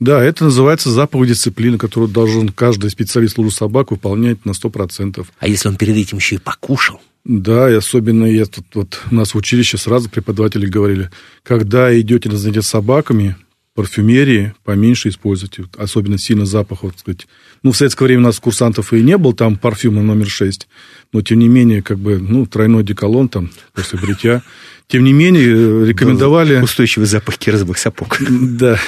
Да, 0.00 0.22
это 0.22 0.44
называется 0.44 0.90
заповедь 0.90 1.30
дисциплины, 1.30 1.78
которую 1.78 2.10
должен 2.10 2.48
каждый 2.48 2.90
специалист 2.90 3.34
службы 3.34 3.52
собак 3.52 3.90
выполнять 3.90 4.44
на 4.44 4.50
100%. 4.50 5.24
А 5.38 5.48
если 5.48 5.68
он 5.68 5.76
перед 5.76 5.96
этим 5.96 6.18
еще 6.18 6.36
и 6.36 6.38
покушал? 6.38 7.00
Да, 7.24 7.70
и 7.70 7.74
особенно 7.74 8.26
я 8.26 8.44
тут, 8.44 8.66
вот 8.74 9.00
у 9.10 9.14
нас 9.14 9.32
в 9.32 9.38
училище 9.38 9.78
сразу 9.78 10.10
преподаватели 10.10 10.66
говорили, 10.66 11.10
когда 11.42 11.98
идете 11.98 12.28
на 12.28 12.36
занятия 12.36 12.60
с 12.60 12.66
собаками, 12.66 13.36
парфюмерии 13.74 14.54
поменьше 14.62 15.08
используйте, 15.08 15.64
особенно 15.76 16.18
сильно 16.18 16.44
запах, 16.44 16.82
вот 16.82 16.98
сказать. 16.98 17.26
Ну, 17.62 17.72
в 17.72 17.76
советское 17.76 18.04
время 18.04 18.20
у 18.20 18.24
нас 18.24 18.38
курсантов 18.38 18.92
и 18.92 19.02
не 19.02 19.16
было, 19.16 19.34
там 19.34 19.56
парфюма 19.56 20.02
номер 20.02 20.28
6, 20.28 20.68
но, 21.12 21.22
тем 21.22 21.38
не 21.38 21.48
менее, 21.48 21.82
как 21.82 21.98
бы, 21.98 22.18
ну, 22.18 22.46
тройной 22.46 22.84
деколон 22.84 23.28
там 23.28 23.50
после 23.72 23.98
бритья. 23.98 24.42
Тем 24.86 25.02
не 25.04 25.12
менее, 25.12 25.46
э, 25.46 25.86
рекомендовали... 25.86 26.60
Устойчивый 26.60 27.06
запах 27.06 27.38
кирзовых 27.38 27.78
сапог. 27.78 28.18
Да. 28.30 28.78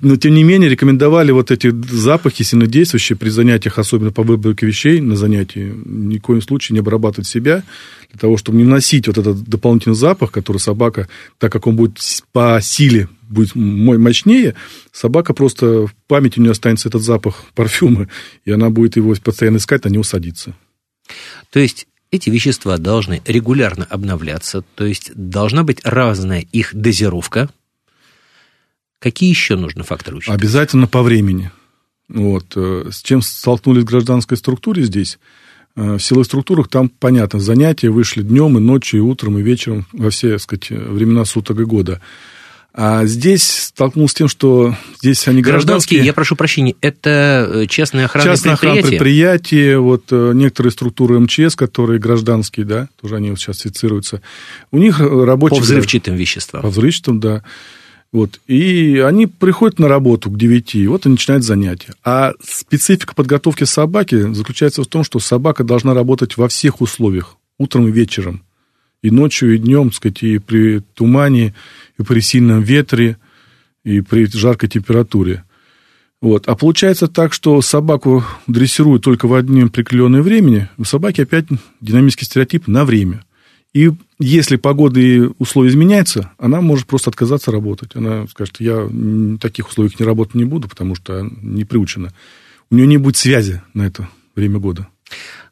Но, 0.00 0.16
тем 0.16 0.34
не 0.34 0.42
менее, 0.42 0.68
рекомендовали 0.68 1.30
вот 1.30 1.50
эти 1.50 1.72
запахи 1.90 2.42
сильнодействующие 2.42 3.16
при 3.16 3.30
занятиях, 3.30 3.78
особенно 3.78 4.10
по 4.10 4.22
выборке 4.22 4.66
вещей 4.66 5.00
на 5.00 5.16
занятии, 5.16 5.72
ни 5.84 6.18
в 6.18 6.22
коем 6.22 6.42
случае 6.42 6.74
не 6.74 6.80
обрабатывать 6.80 7.28
себя, 7.28 7.62
для 8.10 8.18
того, 8.18 8.36
чтобы 8.36 8.58
не 8.58 8.64
носить 8.64 9.06
вот 9.06 9.18
этот 9.18 9.42
дополнительный 9.44 9.96
запах, 9.96 10.32
который 10.32 10.58
собака, 10.58 11.08
так 11.38 11.52
как 11.52 11.66
он 11.66 11.76
будет 11.76 11.98
по 12.32 12.58
силе 12.60 13.08
будет 13.28 13.54
мощнее, 13.54 14.56
собака 14.92 15.32
просто 15.32 15.86
в 15.86 15.94
памяти 16.08 16.40
у 16.40 16.42
нее 16.42 16.50
останется 16.50 16.88
этот 16.88 17.02
запах 17.02 17.44
парфюма, 17.54 18.08
и 18.44 18.50
она 18.50 18.70
будет 18.70 18.96
его 18.96 19.14
постоянно 19.22 19.58
искать, 19.58 19.84
на 19.84 19.88
него 19.88 20.02
садиться. 20.02 20.54
То 21.50 21.60
есть 21.60 21.86
эти 22.10 22.30
вещества 22.30 22.76
должны 22.78 23.22
регулярно 23.24 23.84
обновляться, 23.84 24.62
то 24.74 24.84
есть 24.84 25.12
должна 25.14 25.62
быть 25.62 25.80
разная 25.84 26.40
их 26.52 26.74
дозировка. 26.74 27.48
Какие 28.98 29.30
еще 29.30 29.56
нужны 29.56 29.82
факторы 29.82 30.18
учитывать? 30.18 30.40
Обязательно 30.40 30.86
по 30.86 31.02
времени. 31.02 31.50
Вот. 32.08 32.52
Э, 32.56 32.88
с 32.90 33.02
чем 33.02 33.22
столкнулись 33.22 33.84
в 33.84 33.86
гражданской 33.86 34.36
структуре 34.36 34.82
здесь? 34.82 35.18
Э, 35.76 35.94
в 35.94 36.00
силовых 36.00 36.26
структурах 36.26 36.68
там, 36.68 36.88
понятно, 36.88 37.40
занятия 37.40 37.88
вышли 37.88 38.22
днем 38.22 38.58
и 38.58 38.60
ночью, 38.60 39.00
и 39.00 39.02
утром, 39.02 39.38
и 39.38 39.42
вечером, 39.42 39.86
во 39.92 40.10
все, 40.10 40.32
так 40.32 40.40
сказать, 40.40 40.70
времена 40.70 41.24
суток 41.24 41.60
и 41.60 41.64
года. 41.64 42.00
А 42.72 43.04
здесь 43.04 43.42
столкнулся 43.42 44.12
с 44.12 44.16
тем, 44.16 44.28
что 44.28 44.76
здесь 45.00 45.26
они 45.26 45.42
гражданские. 45.42 45.42
Гражданские, 45.42 46.04
я 46.04 46.12
прошу 46.12 46.36
прощения, 46.36 46.76
это 46.80 47.50
э, 47.52 47.66
частные 47.66 48.04
охранные 48.04 48.32
частные 48.32 48.56
предприятия? 48.56 48.80
Частные 48.82 48.98
предприятия, 48.98 49.78
вот 49.78 50.04
э, 50.10 50.32
некоторые 50.34 50.70
структуры 50.70 51.18
МЧС, 51.18 51.56
которые 51.56 51.98
гражданские, 51.98 52.64
да, 52.64 52.88
тоже 53.00 53.16
они 53.16 53.30
вот 53.30 53.40
сейчас 53.40 53.58
цитируются. 53.58 54.22
У 54.70 54.78
них 54.78 55.00
рабочие... 55.00 55.58
По 55.58 55.64
взрывчатым 55.64 56.14
веществам. 56.14 56.62
По 56.62 56.68
взрывчатым, 56.68 57.18
да. 57.18 57.42
Вот. 58.12 58.40
И 58.46 59.02
они 59.04 59.26
приходят 59.26 59.80
на 59.80 59.88
работу 59.88 60.30
к 60.30 60.38
9, 60.38 60.74
и 60.76 60.86
вот 60.86 61.06
и 61.06 61.08
начинают 61.08 61.44
занятия. 61.44 61.94
А 62.04 62.34
специфика 62.42 63.14
подготовки 63.14 63.64
собаки 63.64 64.32
заключается 64.32 64.82
в 64.82 64.86
том, 64.86 65.02
что 65.02 65.18
собака 65.18 65.64
должна 65.64 65.92
работать 65.92 66.36
во 66.36 66.48
всех 66.48 66.80
условиях, 66.80 67.36
утром 67.58 67.88
и 67.88 67.90
вечером 67.90 68.42
и 69.02 69.10
ночью, 69.10 69.54
и 69.54 69.58
днем, 69.58 69.92
сказать, 69.92 70.22
и 70.22 70.38
при 70.38 70.80
тумане, 70.94 71.54
и 71.98 72.02
при 72.02 72.20
сильном 72.20 72.62
ветре, 72.62 73.16
и 73.84 74.00
при 74.00 74.26
жаркой 74.26 74.68
температуре. 74.68 75.44
Вот. 76.20 76.48
А 76.48 76.54
получается 76.54 77.08
так, 77.08 77.32
что 77.32 77.62
собаку 77.62 78.24
дрессируют 78.46 79.02
только 79.02 79.26
в 79.26 79.34
одно 79.34 79.64
определенное 79.66 80.22
времени, 80.22 80.68
у 80.76 80.84
собаки 80.84 81.22
опять 81.22 81.46
динамический 81.80 82.26
стереотип 82.26 82.68
на 82.68 82.84
время. 82.84 83.24
И 83.72 83.90
если 84.18 84.56
погода 84.56 85.00
и 85.00 85.20
условия 85.38 85.70
изменяются, 85.70 86.32
она 86.38 86.60
может 86.60 86.86
просто 86.86 87.10
отказаться 87.10 87.52
работать. 87.52 87.94
Она 87.94 88.26
скажет, 88.26 88.56
я 88.58 88.80
в 88.80 89.38
таких 89.38 89.68
условиях 89.68 89.98
не 89.98 90.04
работать 90.04 90.34
не 90.34 90.44
буду, 90.44 90.68
потому 90.68 90.94
что 90.94 91.26
не 91.40 91.64
приучена. 91.64 92.12
У 92.70 92.74
нее 92.74 92.86
не 92.86 92.98
будет 92.98 93.16
связи 93.16 93.62
на 93.72 93.86
это 93.86 94.08
время 94.34 94.58
года. 94.58 94.88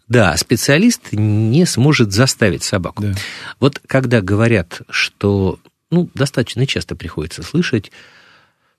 Да, 0.09 0.37
специалист 0.37 1.13
не 1.13 1.67
сможет 1.67 2.13
заставить 2.13 2.63
собаку. 2.63 3.03
Да. 3.03 3.15
Вот 3.61 3.81
когда 3.87 4.21
говорят, 4.21 4.83
что, 4.89 5.59
ну, 5.91 6.09
достаточно 6.15 6.67
часто 6.67 6.97
приходится 6.97 7.43
слышать, 7.43 7.91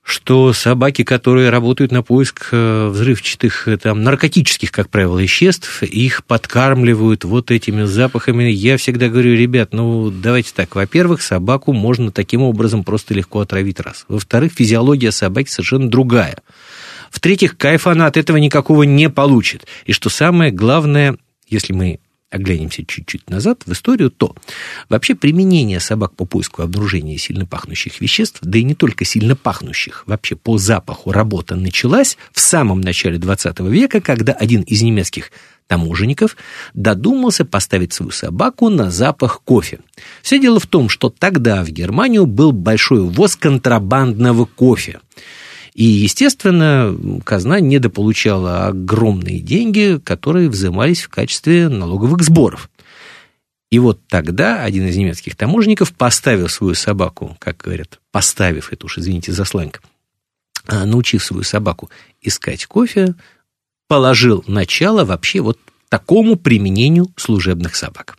что 0.09 0.53
собаки, 0.53 1.03
которые 1.03 1.51
работают 1.51 1.91
на 1.91 2.01
поиск 2.01 2.49
э, 2.51 2.87
взрывчатых, 2.87 3.67
э, 3.67 3.77
там, 3.77 4.03
наркотических, 4.03 4.71
как 4.71 4.89
правило, 4.89 5.19
веществ, 5.19 5.83
их 5.83 6.25
подкармливают 6.25 7.25
вот 7.25 7.51
этими 7.51 7.83
запахами. 7.83 8.45
Я 8.45 8.77
всегда 8.77 9.07
говорю, 9.07 9.35
ребят, 9.35 9.71
ну, 9.71 10.09
давайте 10.09 10.51
так. 10.55 10.73
Во-первых, 10.75 11.21
собаку 11.21 11.73
можно 11.73 12.11
таким 12.11 12.41
образом 12.41 12.83
просто 12.83 13.13
легко 13.13 13.41
отравить 13.41 13.79
раз. 13.79 14.05
Во-вторых, 14.07 14.53
физиология 14.53 15.11
собаки 15.11 15.49
совершенно 15.49 15.89
другая. 15.89 16.39
В-третьих, 17.09 17.57
кайфа 17.57 17.91
она 17.91 18.07
от 18.07 18.17
этого 18.17 18.37
никакого 18.37 18.83
не 18.83 19.09
получит. 19.09 19.65
И 19.85 19.93
что 19.93 20.09
самое 20.09 20.51
главное, 20.51 21.17
если 21.47 21.73
мы 21.73 21.99
оглянемся 22.29 22.85
чуть-чуть 22.85 23.29
назад 23.29 23.63
в 23.65 23.71
историю, 23.71 24.11
то 24.11 24.35
вообще 24.87 25.15
применение 25.15 25.79
собак 25.79 26.15
по 26.15 26.25
поиску 26.25 26.61
и 26.61 26.65
обнаружению 26.65 27.17
сильно 27.17 27.45
пахнущих 27.45 27.99
веществ, 28.01 28.39
да 28.41 28.59
и 28.59 28.63
не 28.63 28.75
только 28.75 29.05
сильно 29.05 29.35
пахнущих, 29.35 30.03
вообще 30.05 30.35
по 30.35 30.57
запаху 30.57 31.11
работа 31.11 31.55
началась 31.55 32.17
в 32.31 32.39
самом 32.39 32.81
начале 32.81 33.17
20 33.17 33.59
века, 33.61 34.01
когда 34.01 34.33
один 34.33 34.61
из 34.61 34.81
немецких 34.81 35.31
таможенников 35.67 36.35
додумался 36.73 37.45
поставить 37.45 37.93
свою 37.93 38.11
собаку 38.11 38.69
на 38.69 38.89
запах 38.89 39.41
кофе. 39.43 39.79
Все 40.21 40.39
дело 40.39 40.59
в 40.59 40.65
том, 40.65 40.89
что 40.89 41.09
тогда 41.09 41.63
в 41.63 41.69
Германию 41.69 42.25
был 42.25 42.51
большой 42.51 43.01
ввоз 43.01 43.35
контрабандного 43.35 44.45
кофе. 44.45 44.99
И, 45.73 45.83
естественно, 45.83 46.95
казна 47.23 47.59
недополучала 47.59 48.67
огромные 48.67 49.39
деньги, 49.39 49.99
которые 50.03 50.49
взимались 50.49 51.01
в 51.01 51.09
качестве 51.09 51.69
налоговых 51.69 52.23
сборов. 52.23 52.69
И 53.69 53.77
вот 53.77 53.99
тогда 54.07 54.63
один 54.63 54.87
из 54.87 54.97
немецких 54.97 55.35
таможенников 55.35 55.93
поставил 55.93 56.49
свою 56.49 56.73
собаку, 56.73 57.37
как 57.39 57.57
говорят, 57.57 57.99
поставив 58.11 58.73
это 58.73 58.87
уж, 58.87 58.97
извините 58.97 59.31
за 59.31 59.45
сленг, 59.45 59.81
а, 60.65 60.85
научив 60.85 61.23
свою 61.23 61.43
собаку 61.43 61.89
искать 62.21 62.65
кофе, 62.65 63.13
положил 63.87 64.43
начало 64.47 65.05
вообще 65.05 65.41
вот 65.41 65.59
такому 65.89 66.35
применению 66.35 67.07
служебных 67.15 67.75
собак. 67.75 68.17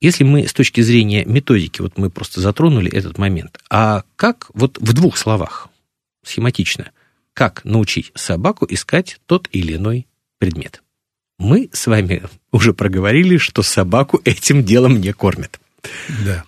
Если 0.00 0.24
мы 0.24 0.46
с 0.46 0.52
точки 0.54 0.80
зрения 0.80 1.24
методики, 1.26 1.82
вот 1.82 1.98
мы 1.98 2.08
просто 2.08 2.40
затронули 2.40 2.90
этот 2.90 3.18
момент, 3.18 3.58
а 3.68 4.04
как, 4.16 4.50
вот 4.54 4.78
в 4.78 4.92
двух 4.94 5.18
словах, 5.18 5.68
схематично, 6.24 6.90
как 7.34 7.64
научить 7.64 8.10
собаку 8.14 8.66
искать 8.68 9.20
тот 9.26 9.48
или 9.52 9.76
иной 9.76 10.06
предмет? 10.38 10.82
Мы 11.38 11.68
с 11.72 11.86
вами 11.86 12.22
уже 12.52 12.72
проговорили, 12.72 13.36
что 13.36 13.62
собаку 13.62 14.20
этим 14.24 14.64
делом 14.64 15.00
не 15.00 15.12
кормят. 15.12 15.60
Да. 16.24 16.44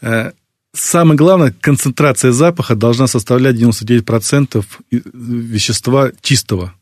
Э, 0.00 0.32
самое 0.74 1.16
главное, 1.16 1.54
концентрация 1.58 2.32
запаха 2.32 2.74
должна 2.74 3.06
составлять 3.06 3.56
99% 3.56 4.64
вещества 4.90 6.12
чистого. 6.20 6.74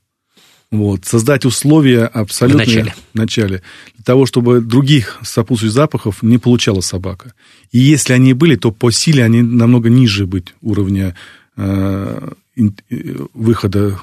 Вот, 0.71 1.05
создать 1.05 1.45
условия 1.45 2.07
абсолютно... 2.07 2.65
В 2.65 2.67
начале. 2.67 2.95
В 3.13 3.15
начале. 3.17 3.63
Для 3.95 4.05
того, 4.05 4.27
чтобы 4.27 4.61
других 4.61 5.19
сопутствующих 5.23 5.75
запахов 5.75 6.23
не 6.23 6.39
получала 6.39 6.81
собака. 6.81 7.35
И 7.71 7.79
если 7.79 8.13
они 8.13 8.33
были, 8.33 8.57
то 8.57 8.73
по 8.73 8.91
силе 8.91 9.25
они 9.25 9.43
намного 9.43 9.89
ниже 9.89 10.27
быть 10.27 10.55
уровня 10.61 11.15
э, 11.57 12.31
выхода, 13.33 14.01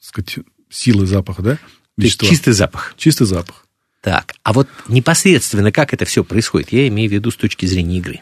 сказать, 0.00 0.38
силы 0.68 1.06
запаха, 1.06 1.42
да? 1.42 1.58
Вещества. 1.96 2.28
чистый 2.28 2.52
запах. 2.52 2.94
Чистый 2.96 3.26
запах. 3.26 3.66
Так, 4.00 4.34
а 4.42 4.52
вот 4.52 4.68
непосредственно 4.88 5.70
как 5.70 5.94
это 5.94 6.04
все 6.04 6.24
происходит, 6.24 6.72
я 6.72 6.88
имею 6.88 7.08
в 7.08 7.12
виду 7.12 7.30
с 7.30 7.36
точки 7.36 7.66
зрения 7.66 7.98
игры. 7.98 8.20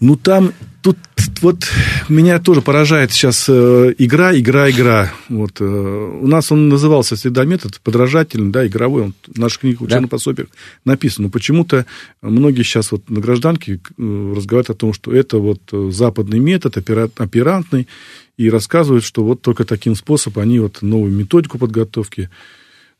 Ну, 0.00 0.16
там, 0.16 0.52
тут 0.82 0.96
вот 1.40 1.64
меня 2.08 2.38
тоже 2.38 2.62
поражает 2.62 3.12
сейчас 3.12 3.46
э, 3.48 3.94
игра, 3.98 4.36
игра, 4.36 4.70
игра. 4.70 5.12
Вот, 5.28 5.60
э, 5.60 5.64
у 5.64 6.26
нас 6.26 6.50
он 6.52 6.68
назывался 6.68 7.16
всегда 7.16 7.44
метод 7.44 7.80
подражательный, 7.82 8.50
да, 8.50 8.66
игровой. 8.66 9.02
Он 9.02 9.14
в 9.26 9.38
наших 9.38 9.60
книгах 9.60 9.82
учебных 9.82 10.10
да. 10.10 10.16
пособиях 10.16 10.48
написан. 10.84 11.24
Но 11.24 11.30
почему-то 11.30 11.86
многие 12.22 12.62
сейчас 12.62 12.92
вот 12.92 13.08
на 13.08 13.20
гражданке 13.20 13.74
э, 13.74 14.32
разговаривают 14.36 14.70
о 14.70 14.74
том, 14.74 14.92
что 14.92 15.12
это 15.12 15.38
вот 15.38 15.60
западный 15.92 16.38
метод, 16.38 16.76
оперантный, 16.76 17.88
и 18.36 18.50
рассказывают, 18.50 19.04
что 19.04 19.24
вот 19.24 19.42
только 19.42 19.64
таким 19.64 19.94
способом 19.94 20.42
они 20.42 20.58
вот 20.58 20.82
новую 20.82 21.12
методику 21.12 21.58
подготовки. 21.58 22.30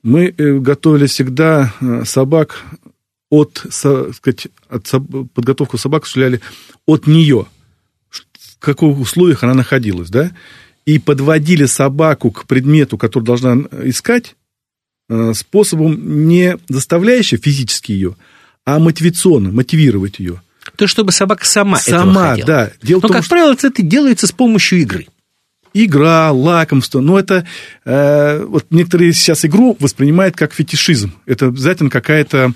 Мы 0.02 0.32
готовили 0.36 1.06
всегда 1.06 1.72
собак 2.04 2.62
от, 3.30 3.64
сказать, 3.68 4.48
от 4.68 4.90
подготовку 5.34 5.78
собак 5.78 6.02
осуществляли 6.02 6.40
от 6.86 7.06
нее, 7.06 7.46
в 8.10 8.58
каких 8.58 8.98
условиях 8.98 9.42
она 9.42 9.54
находилась, 9.54 10.10
да, 10.10 10.32
и 10.86 10.98
подводили 10.98 11.66
собаку 11.66 12.30
к 12.30 12.46
предмету, 12.46 12.98
который 12.98 13.24
должна 13.24 13.54
искать, 13.84 14.36
э, 15.08 15.32
способом 15.34 16.28
не 16.28 16.58
заставляющим 16.68 17.38
физически 17.38 17.92
ее, 17.92 18.16
а 18.64 18.78
мотивационно, 18.78 19.50
мотивировать 19.50 20.18
ее. 20.18 20.42
То 20.76 20.86
чтобы 20.86 21.12
собака 21.12 21.46
сама, 21.46 21.78
сама 21.78 22.00
этого 22.00 22.30
хотела. 22.30 22.46
да. 22.46 22.72
Дело 22.82 22.98
Но, 22.98 23.08
том, 23.08 23.16
как 23.16 23.24
что... 23.24 23.30
правило, 23.30 23.52
это 23.52 23.82
делается 23.82 24.26
с 24.26 24.32
помощью 24.32 24.80
игры 24.80 25.06
игра, 25.74 26.30
лакомство. 26.32 27.00
Но 27.00 27.18
это 27.18 27.46
э, 27.84 28.44
вот 28.44 28.66
некоторые 28.70 29.12
сейчас 29.12 29.44
игру 29.44 29.76
воспринимают 29.80 30.36
как 30.36 30.54
фетишизм. 30.54 31.12
Это 31.26 31.46
обязательно 31.48 31.90
какая-то 31.90 32.54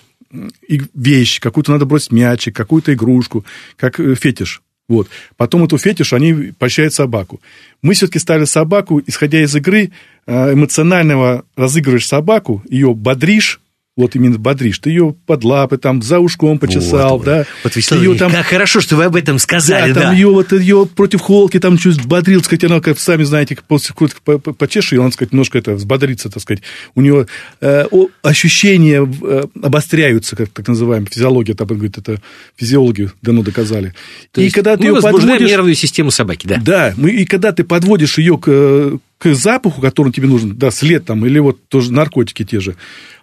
вещь, 0.95 1.41
какую-то 1.41 1.73
надо 1.73 1.87
бросить 1.87 2.13
мячик, 2.13 2.55
какую-то 2.55 2.93
игрушку, 2.93 3.45
как 3.77 3.99
э, 4.01 4.15
фетиш. 4.15 4.63
Вот. 4.89 5.09
Потом 5.37 5.65
эту 5.65 5.77
фетиш 5.77 6.13
они 6.13 6.53
поощряют 6.59 6.95
собаку. 6.95 7.41
Мы 7.83 7.95
все-таки 7.95 8.19
ставили 8.19 8.47
собаку, 8.47 9.03
исходя 9.07 9.43
из 9.43 9.55
игры, 9.55 9.91
э, 10.27 10.53
эмоционального 10.55 11.45
разыгрываешь 11.57 12.07
собаку, 12.07 12.63
ее 12.69 12.95
бодришь, 12.95 13.61
вот 13.99 14.15
именно 14.15 14.39
бодришь. 14.39 14.79
Ты 14.79 14.91
ее 14.91 15.15
под 15.27 15.43
лапы, 15.43 15.77
там, 15.77 16.03
за 16.03 16.21
ушком 16.21 16.61
почесал, 16.61 17.19
вот, 17.19 17.25
да. 17.25 17.47
Вот, 17.65 17.75
Вячеслав 17.75 18.01
ее 18.01 18.15
там... 18.15 18.31
как 18.31 18.47
хорошо, 18.47 18.81
что 18.81 18.95
вы 18.95 19.05
об 19.05 19.17
этом 19.17 19.39
сказали, 19.41 19.93
да. 19.93 20.01
да. 20.01 20.07
там 20.07 20.15
ее, 20.15 20.29
вот, 20.29 20.53
ее 20.53 20.87
против 20.87 21.21
холки 21.21 21.59
там 21.59 21.77
чуть 21.77 21.97
взбодрил, 21.97 22.39
так 22.39 22.47
сказать, 22.47 22.65
она, 22.65 22.81
как 22.81 22.99
сами 23.01 23.25
знаете, 23.25 23.59
после 23.67 23.95
почешешь 23.95 24.93
ее, 24.93 25.01
он, 25.01 25.09
так 25.09 25.15
сказать, 25.15 25.33
немножко 25.33 25.59
это 25.59 25.75
взбодрится, 25.75 26.31
так 26.31 26.41
сказать. 26.41 26.63
У 26.95 27.01
нее 27.01 27.27
э, 27.61 27.87
ощущения 28.23 29.05
э, 29.05 29.45
обостряются, 29.61 30.37
как 30.37 30.51
так 30.51 30.69
называемая 30.69 31.11
физиология, 31.11 31.55
там, 31.55 31.67
говорит, 31.67 31.99
это 31.99 32.21
физиологи 32.57 33.11
давно 33.21 33.43
доказали. 33.43 33.95
То 34.31 34.41
и 34.41 34.49
когда 34.51 34.77
ты 34.77 34.87
ее 34.87 35.01
подводишь... 35.01 35.51
нервную 35.51 35.75
систему 35.75 36.13
собаки, 36.13 36.47
да. 36.47 36.61
Да, 36.65 36.95
мы, 36.97 37.11
и 37.11 37.25
когда 37.25 37.51
ты 37.51 37.65
подводишь 37.65 38.19
ее 38.19 38.39
к, 38.39 39.01
к 39.19 39.35
запаху, 39.35 39.81
который 39.81 40.13
тебе 40.13 40.29
нужен, 40.29 40.57
да, 40.57 40.71
след 40.71 41.05
там, 41.05 41.27
или 41.27 41.41
вот 41.41 41.69
тоже 41.69 41.93
наркотики 41.93 42.45
те 42.45 42.61
же, 42.61 42.77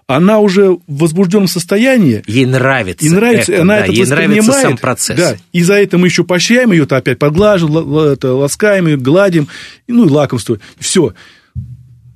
она 0.07 0.39
уже 0.39 0.71
в 0.71 0.81
возбужденном 0.87 1.47
состоянии. 1.47 2.23
Ей 2.27 2.45
нравится. 2.45 3.05
И 3.05 3.09
нравится, 3.09 3.53
это, 3.53 3.61
она 3.63 3.77
да, 3.77 3.83
это 3.85 3.91
ей 3.91 4.05
нравится 4.05 4.51
сам 4.51 4.77
процесс. 4.77 5.17
Да, 5.17 5.37
и 5.51 5.63
за 5.63 5.75
это 5.75 5.97
мы 5.97 6.07
еще 6.07 6.23
поощряем 6.23 6.71
ее, 6.71 6.85
то 6.85 6.97
опять 6.97 7.17
подглаживаем, 7.17 8.13
это, 8.13 8.33
ласкаем 8.33 8.87
ее, 8.87 8.97
гладим, 8.97 9.47
ну 9.87 10.05
и 10.05 10.09
лакомство. 10.09 10.59
Все. 10.79 11.13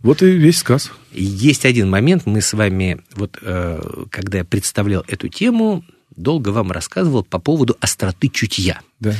Вот 0.03 0.21
и 0.21 0.27
весь 0.27 0.59
сказ. 0.59 0.91
Есть 1.11 1.65
один 1.65 1.89
момент, 1.89 2.25
мы 2.25 2.41
с 2.41 2.53
вами, 2.53 3.01
вот 3.15 3.37
э, 3.41 3.81
когда 4.11 4.39
я 4.39 4.45
представлял 4.45 5.03
эту 5.07 5.27
тему, 5.27 5.83
долго 6.15 6.49
вам 6.49 6.71
рассказывал 6.71 7.23
по 7.23 7.39
поводу 7.39 7.75
остроты 7.79 8.29
чутья. 8.29 8.81
Да. 8.99 9.15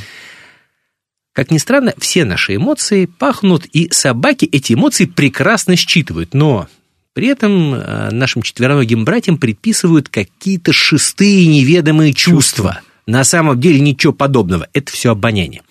Как 1.32 1.50
ни 1.50 1.58
странно, 1.58 1.94
все 1.98 2.24
наши 2.24 2.56
эмоции 2.56 3.06
пахнут, 3.06 3.66
и 3.66 3.88
собаки 3.92 4.44
эти 4.46 4.74
эмоции 4.74 5.06
прекрасно 5.06 5.76
считывают. 5.76 6.34
Но 6.34 6.68
при 7.14 7.28
этом 7.28 7.74
э, 7.74 8.10
нашим 8.10 8.42
четвероногим 8.42 9.04
братьям 9.04 9.36
предписывают 9.36 10.08
какие-то 10.08 10.72
шестые 10.72 11.46
неведомые 11.46 12.12
чувства. 12.12 12.74
чувства. 12.74 12.80
На 13.06 13.24
самом 13.24 13.60
деле 13.60 13.80
ничего 13.80 14.12
подобного. 14.12 14.68
Это 14.72 14.92
все 14.92 15.10
обоняние. 15.10 15.62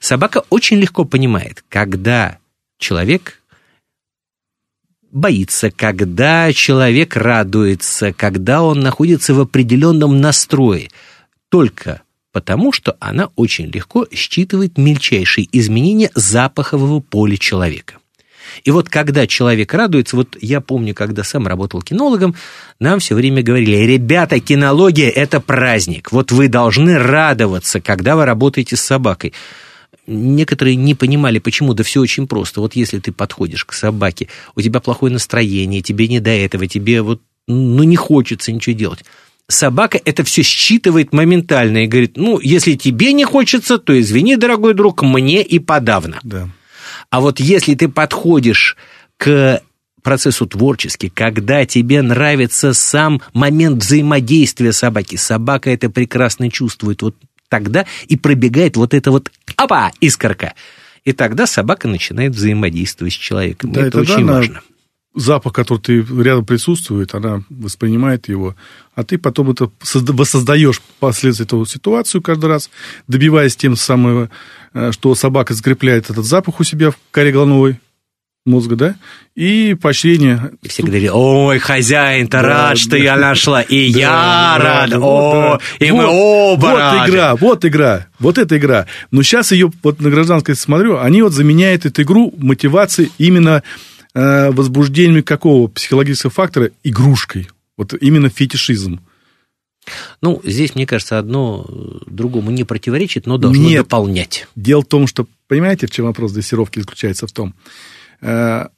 Собака 0.00 0.42
очень 0.50 0.76
легко 0.78 1.04
понимает, 1.04 1.64
когда 1.70 2.38
человек 2.78 3.40
боится, 5.10 5.70
когда 5.70 6.52
человек 6.52 7.16
радуется, 7.16 8.12
когда 8.12 8.62
он 8.62 8.80
находится 8.80 9.32
в 9.32 9.40
определенном 9.40 10.20
настрое. 10.20 10.90
Только 11.48 12.02
потому, 12.32 12.72
что 12.72 12.96
она 13.00 13.30
очень 13.36 13.70
легко 13.70 14.06
считывает 14.12 14.76
мельчайшие 14.76 15.48
изменения 15.52 16.10
запахового 16.14 17.00
поля 17.00 17.36
человека. 17.36 17.94
И 18.64 18.70
вот 18.70 18.88
когда 18.88 19.26
человек 19.26 19.72
радуется, 19.74 20.16
вот 20.16 20.36
я 20.40 20.60
помню, 20.60 20.94
когда 20.94 21.24
сам 21.24 21.46
работал 21.46 21.82
кинологом, 21.82 22.34
нам 22.80 22.98
все 23.00 23.14
время 23.14 23.42
говорили, 23.42 23.76
ребята, 23.76 24.40
кинология– 24.40 25.10
это 25.14 25.40
праздник, 25.40 26.12
вот 26.12 26.32
вы 26.32 26.48
должны 26.48 26.98
радоваться, 26.98 27.80
когда 27.80 28.16
вы 28.16 28.24
работаете 28.24 28.76
с 28.76 28.80
собакой. 28.80 29.32
Некоторые 30.06 30.76
не 30.76 30.94
понимали, 30.94 31.38
почему, 31.38 31.72
да 31.72 31.82
все 31.82 32.00
очень 32.00 32.26
просто. 32.26 32.60
Вот 32.60 32.76
если 32.76 32.98
ты 32.98 33.10
подходишь 33.10 33.64
к 33.64 33.72
собаке, 33.72 34.28
у 34.54 34.60
тебя 34.60 34.80
плохое 34.80 35.12
настроение, 35.12 35.80
тебе 35.80 36.08
не 36.08 36.20
до 36.20 36.30
этого, 36.30 36.66
тебе 36.66 37.00
вот 37.00 37.22
ну, 37.46 37.82
не 37.82 37.96
хочется 37.96 38.52
ничего 38.52 38.74
делать. 38.74 39.04
Собака 39.46 40.00
это 40.02 40.24
все 40.24 40.42
считывает 40.42 41.12
моментально 41.12 41.84
и 41.84 41.86
говорит, 41.86 42.16
ну, 42.16 42.40
если 42.40 42.74
тебе 42.74 43.12
не 43.12 43.24
хочется, 43.24 43.78
то 43.78 43.98
извини, 43.98 44.36
дорогой 44.36 44.72
друг, 44.74 45.02
мне 45.02 45.42
и 45.42 45.58
подавно. 45.58 46.18
Да. 46.22 46.48
А 47.14 47.20
вот 47.20 47.38
если 47.38 47.76
ты 47.76 47.88
подходишь 47.88 48.76
к 49.18 49.62
процессу 50.02 50.48
творчески, 50.48 51.08
когда 51.08 51.64
тебе 51.64 52.02
нравится 52.02 52.74
сам 52.74 53.22
момент 53.32 53.84
взаимодействия 53.84 54.72
собаки, 54.72 55.14
собака 55.14 55.70
это 55.70 55.88
прекрасно 55.90 56.50
чувствует, 56.50 57.02
вот 57.02 57.14
тогда 57.48 57.86
и 58.08 58.16
пробегает 58.16 58.76
вот 58.76 58.94
это 58.94 59.12
вот 59.12 59.30
опа, 59.54 59.92
искорка. 60.00 60.54
И 61.04 61.12
тогда 61.12 61.46
собака 61.46 61.86
начинает 61.86 62.34
взаимодействовать 62.34 63.12
с 63.12 63.16
человеком. 63.16 63.70
Да, 63.70 63.86
это 63.86 64.00
очень 64.00 64.24
важно. 64.24 64.62
Запах, 65.14 65.52
который 65.52 65.78
ты 65.78 66.00
рядом 66.00 66.44
присутствует, 66.44 67.14
она 67.14 67.42
воспринимает 67.48 68.28
его, 68.28 68.56
а 68.94 69.04
ты 69.04 69.16
потом 69.16 69.50
это 69.50 69.70
воссоздаешь 69.94 70.80
последствия 70.98 71.44
эту 71.44 71.64
ситуацию 71.66 72.20
каждый 72.20 72.46
раз, 72.46 72.68
добиваясь 73.06 73.54
тем 73.54 73.76
самым 73.76 74.28
Э, 74.74 74.90
что 74.90 75.14
собака 75.14 75.54
закрепляет 75.54 76.10
этот 76.10 76.24
запах 76.24 76.58
у 76.58 76.64
себя 76.64 76.90
в 76.90 76.96
коре 77.12 77.30
головной 77.30 77.78
мозга, 78.44 78.74
да, 78.74 78.94
и 79.36 79.74
поощрение. 79.80 80.50
И 80.62 80.68
все 80.68 80.82
говорили, 80.82 81.08
ой, 81.12 81.58
хозяин-то 81.60 82.42
да, 82.42 82.48
рад, 82.48 82.70
да, 82.70 82.76
что 82.76 82.90
да, 82.90 82.96
я 82.96 83.16
нашла, 83.16 83.62
и 83.62 83.92
да, 83.92 83.98
я 83.98 84.08
да, 84.08 84.64
рад, 84.64 84.90
да, 84.90 84.98
о, 85.00 85.58
да. 85.78 85.86
и 85.86 85.90
вот, 85.92 85.96
мы 85.96 86.06
оба 86.08 86.66
Вот 86.66 86.78
рады. 86.78 87.10
игра, 87.10 87.36
вот 87.36 87.64
игра, 87.64 88.06
вот 88.18 88.36
эта 88.36 88.58
игра. 88.58 88.86
Но 89.12 89.22
сейчас 89.22 89.52
ее, 89.52 89.70
вот 89.82 90.00
на 90.00 90.10
гражданской 90.10 90.56
смотрю, 90.56 90.98
они 90.98 91.22
вот 91.22 91.32
заменяют 91.32 91.86
эту 91.86 92.02
игру 92.02 92.34
мотивацией 92.36 93.12
именно 93.16 93.62
э, 94.14 94.50
возбуждением 94.50 95.22
какого 95.22 95.68
психологического 95.68 96.30
фактора 96.30 96.70
игрушкой. 96.82 97.48
Вот 97.76 97.94
именно 97.94 98.28
фетишизм. 98.28 99.00
Ну, 100.22 100.40
здесь, 100.44 100.74
мне 100.74 100.86
кажется, 100.86 101.18
одно 101.18 101.66
другому 102.06 102.50
не 102.50 102.64
противоречит, 102.64 103.26
но 103.26 103.36
должно 103.36 103.68
Нет. 103.68 103.82
дополнять. 103.82 104.48
Дело 104.56 104.82
в 104.82 104.86
том, 104.86 105.06
что, 105.06 105.26
понимаете, 105.46 105.86
в 105.86 105.90
чем 105.90 106.06
вопрос 106.06 106.32
дрессировки 106.32 106.80
заключается 106.80 107.26
в 107.26 107.32
том, 107.32 107.54
э, 108.22 108.68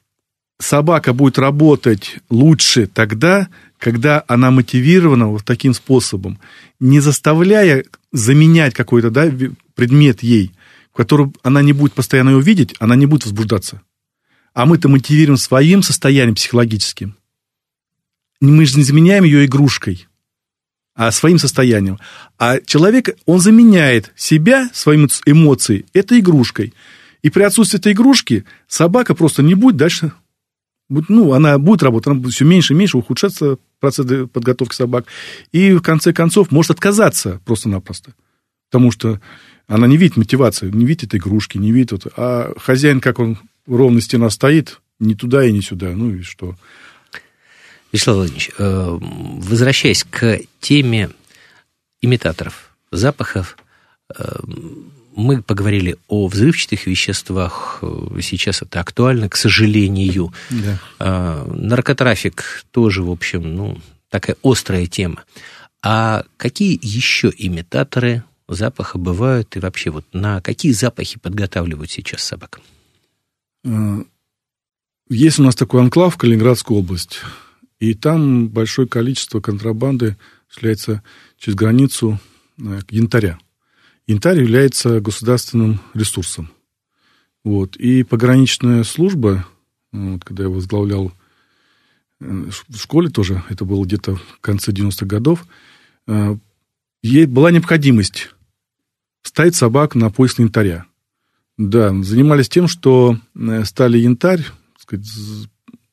собака 0.58 1.12
будет 1.12 1.38
работать 1.38 2.16
лучше 2.28 2.86
тогда, 2.86 3.48
когда 3.78 4.24
она 4.26 4.50
мотивирована 4.50 5.28
вот 5.28 5.44
таким 5.44 5.74
способом, 5.74 6.38
не 6.80 7.00
заставляя 7.00 7.84
заменять 8.12 8.74
какой-то 8.74 9.10
да, 9.10 9.30
предмет 9.74 10.22
ей, 10.22 10.52
в 10.92 10.96
котором 10.96 11.34
она 11.42 11.62
не 11.62 11.72
будет 11.72 11.92
постоянно 11.92 12.30
его 12.30 12.40
видеть, 12.40 12.74
она 12.80 12.96
не 12.96 13.06
будет 13.06 13.24
возбуждаться. 13.24 13.82
А 14.56 14.64
мы-то 14.64 14.88
мотивируем 14.88 15.36
своим 15.36 15.82
состоянием 15.82 16.34
психологическим. 16.34 17.14
Мы 18.40 18.64
же 18.64 18.78
не 18.78 18.84
заменяем 18.84 19.24
ее 19.24 19.44
игрушкой 19.44 20.06
а 20.94 21.12
своим 21.12 21.38
состоянием. 21.38 21.98
А 22.38 22.58
человек, 22.60 23.10
он 23.26 23.38
заменяет 23.38 24.12
себя, 24.16 24.70
своим 24.72 25.08
эмоцией, 25.26 25.84
этой 25.92 26.20
игрушкой. 26.20 26.72
И 27.20 27.28
при 27.28 27.42
отсутствии 27.42 27.78
этой 27.78 27.92
игрушки 27.92 28.46
собака 28.66 29.14
просто 29.14 29.42
не 29.42 29.54
будет 29.54 29.76
дальше 29.76 30.12
ну, 30.88 31.32
она 31.32 31.58
будет 31.58 31.82
работать, 31.82 32.06
она 32.06 32.16
будет 32.16 32.32
все 32.32 32.44
меньше 32.44 32.72
и 32.72 32.76
меньше 32.76 32.96
ухудшаться 32.96 33.58
процесс 33.80 34.06
подготовки 34.32 34.74
собак. 34.74 35.06
И 35.52 35.72
в 35.72 35.82
конце 35.82 36.12
концов 36.12 36.52
может 36.52 36.70
отказаться 36.70 37.40
просто-напросто. 37.44 38.14
Потому 38.70 38.92
что 38.92 39.20
она 39.66 39.88
не 39.88 39.96
видит 39.96 40.16
мотивации, 40.16 40.70
не 40.70 40.86
видит 40.86 41.08
этой 41.08 41.18
игрушки, 41.18 41.58
не 41.58 41.72
видит. 41.72 41.90
Вот, 41.92 42.06
а 42.16 42.54
хозяин, 42.56 43.00
как 43.00 43.18
он 43.18 43.38
ровно 43.66 44.00
стена 44.00 44.30
стоит, 44.30 44.80
не 44.98 45.14
туда 45.14 45.44
и 45.44 45.52
не 45.52 45.62
сюда. 45.62 45.90
Ну 45.90 46.14
и 46.14 46.22
что? 46.22 46.56
Вячеслав 47.92 48.16
Владимирович, 48.16 48.50
э, 48.58 48.98
возвращаясь 49.00 50.04
к 50.04 50.40
теме 50.60 51.10
имитаторов, 52.00 52.76
запахов, 52.90 53.56
э, 54.14 54.38
мы 55.14 55.42
поговорили 55.42 55.96
о 56.08 56.26
взрывчатых 56.26 56.86
веществах, 56.86 57.82
сейчас 58.20 58.60
это 58.60 58.80
актуально, 58.80 59.30
к 59.30 59.36
сожалению. 59.36 60.34
Да. 60.50 60.78
Э, 60.98 61.52
наркотрафик 61.54 62.64
тоже, 62.70 63.02
в 63.02 63.10
общем, 63.10 63.54
ну, 63.54 63.80
такая 64.10 64.36
острая 64.42 64.86
тема. 64.86 65.24
А 65.82 66.24
какие 66.36 66.78
еще 66.82 67.32
имитаторы 67.36 68.24
запаха 68.48 68.98
бывают 68.98 69.56
и 69.56 69.60
вообще 69.60 69.90
вот 69.90 70.04
на 70.12 70.40
какие 70.40 70.72
запахи 70.72 71.18
подготавливают 71.18 71.90
сейчас 71.90 72.22
собак? 72.22 72.60
Есть 75.08 75.38
у 75.38 75.44
нас 75.44 75.54
такой 75.54 75.82
анклав 75.82 76.16
Калининградская 76.16 76.76
область. 76.76 77.20
И 77.78 77.94
там 77.94 78.48
большое 78.48 78.88
количество 78.88 79.40
контрабанды 79.40 80.16
шляется 80.48 81.02
через 81.36 81.56
границу 81.56 82.18
э, 82.58 82.80
янтаря. 82.90 83.38
Янтарь 84.06 84.40
является 84.40 85.00
государственным 85.00 85.80
ресурсом. 85.94 86.50
Вот. 87.44 87.76
И 87.76 88.02
пограничная 88.02 88.82
служба, 88.82 89.46
вот, 89.92 90.24
когда 90.24 90.44
я 90.44 90.48
возглавлял 90.48 91.12
э, 92.20 92.50
в 92.68 92.76
школе 92.76 93.10
тоже, 93.10 93.44
это 93.48 93.64
было 93.64 93.84
где-то 93.84 94.16
в 94.16 94.40
конце 94.40 94.72
90-х 94.72 95.06
годов, 95.06 95.46
э, 96.06 96.36
ей 97.02 97.26
была 97.26 97.50
необходимость 97.50 98.30
ставить 99.22 99.54
собак 99.54 99.94
на 99.94 100.10
поиск 100.10 100.38
янтаря. 100.38 100.86
Да, 101.58 101.90
занимались 102.02 102.48
тем, 102.48 102.68
что 102.68 103.18
э, 103.34 103.64
стали 103.64 103.98
янтарь 103.98 104.44
сказать, 104.78 105.06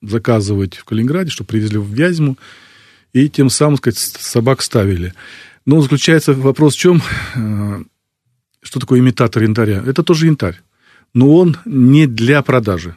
заказывать 0.02 0.76
в 0.76 0.84
Калининграде, 0.84 1.30
что 1.30 1.44
привезли 1.44 1.78
в 1.78 1.92
Вязьму, 1.94 2.38
и 3.14 3.30
тем 3.30 3.50
самым 3.50 3.78
сказать, 3.78 3.98
собак 3.98 4.62
ставили. 4.62 5.14
Но 5.66 5.82
заключается 5.82 6.34
вопрос 6.34 6.76
в 6.76 6.80
чем? 6.80 7.02
Э, 7.36 7.84
что 8.62 8.80
такое 8.80 9.00
имитатор 9.00 9.44
янтаря? 9.44 9.84
Это 9.86 10.04
тоже 10.04 10.28
янтарь, 10.28 10.60
но 11.14 11.34
он 11.34 11.58
не 11.66 12.08
для 12.08 12.42
продажи. 12.42 12.96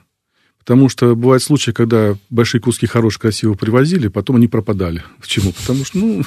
Потому 0.67 0.89
что 0.89 1.15
бывают 1.15 1.45
случаи, 1.45 1.71
когда 1.71 2.17
большие 2.29 2.61
куски 2.61 2.89
хорошие, 2.89 3.21
красиво 3.21 3.55
привозили, 3.55 4.09
потом 4.09 4.35
они 4.35 4.49
пропадали. 4.49 5.01
Почему? 5.21 5.53
Потому 5.53 5.85
что, 5.85 5.97
ну, 5.97 6.23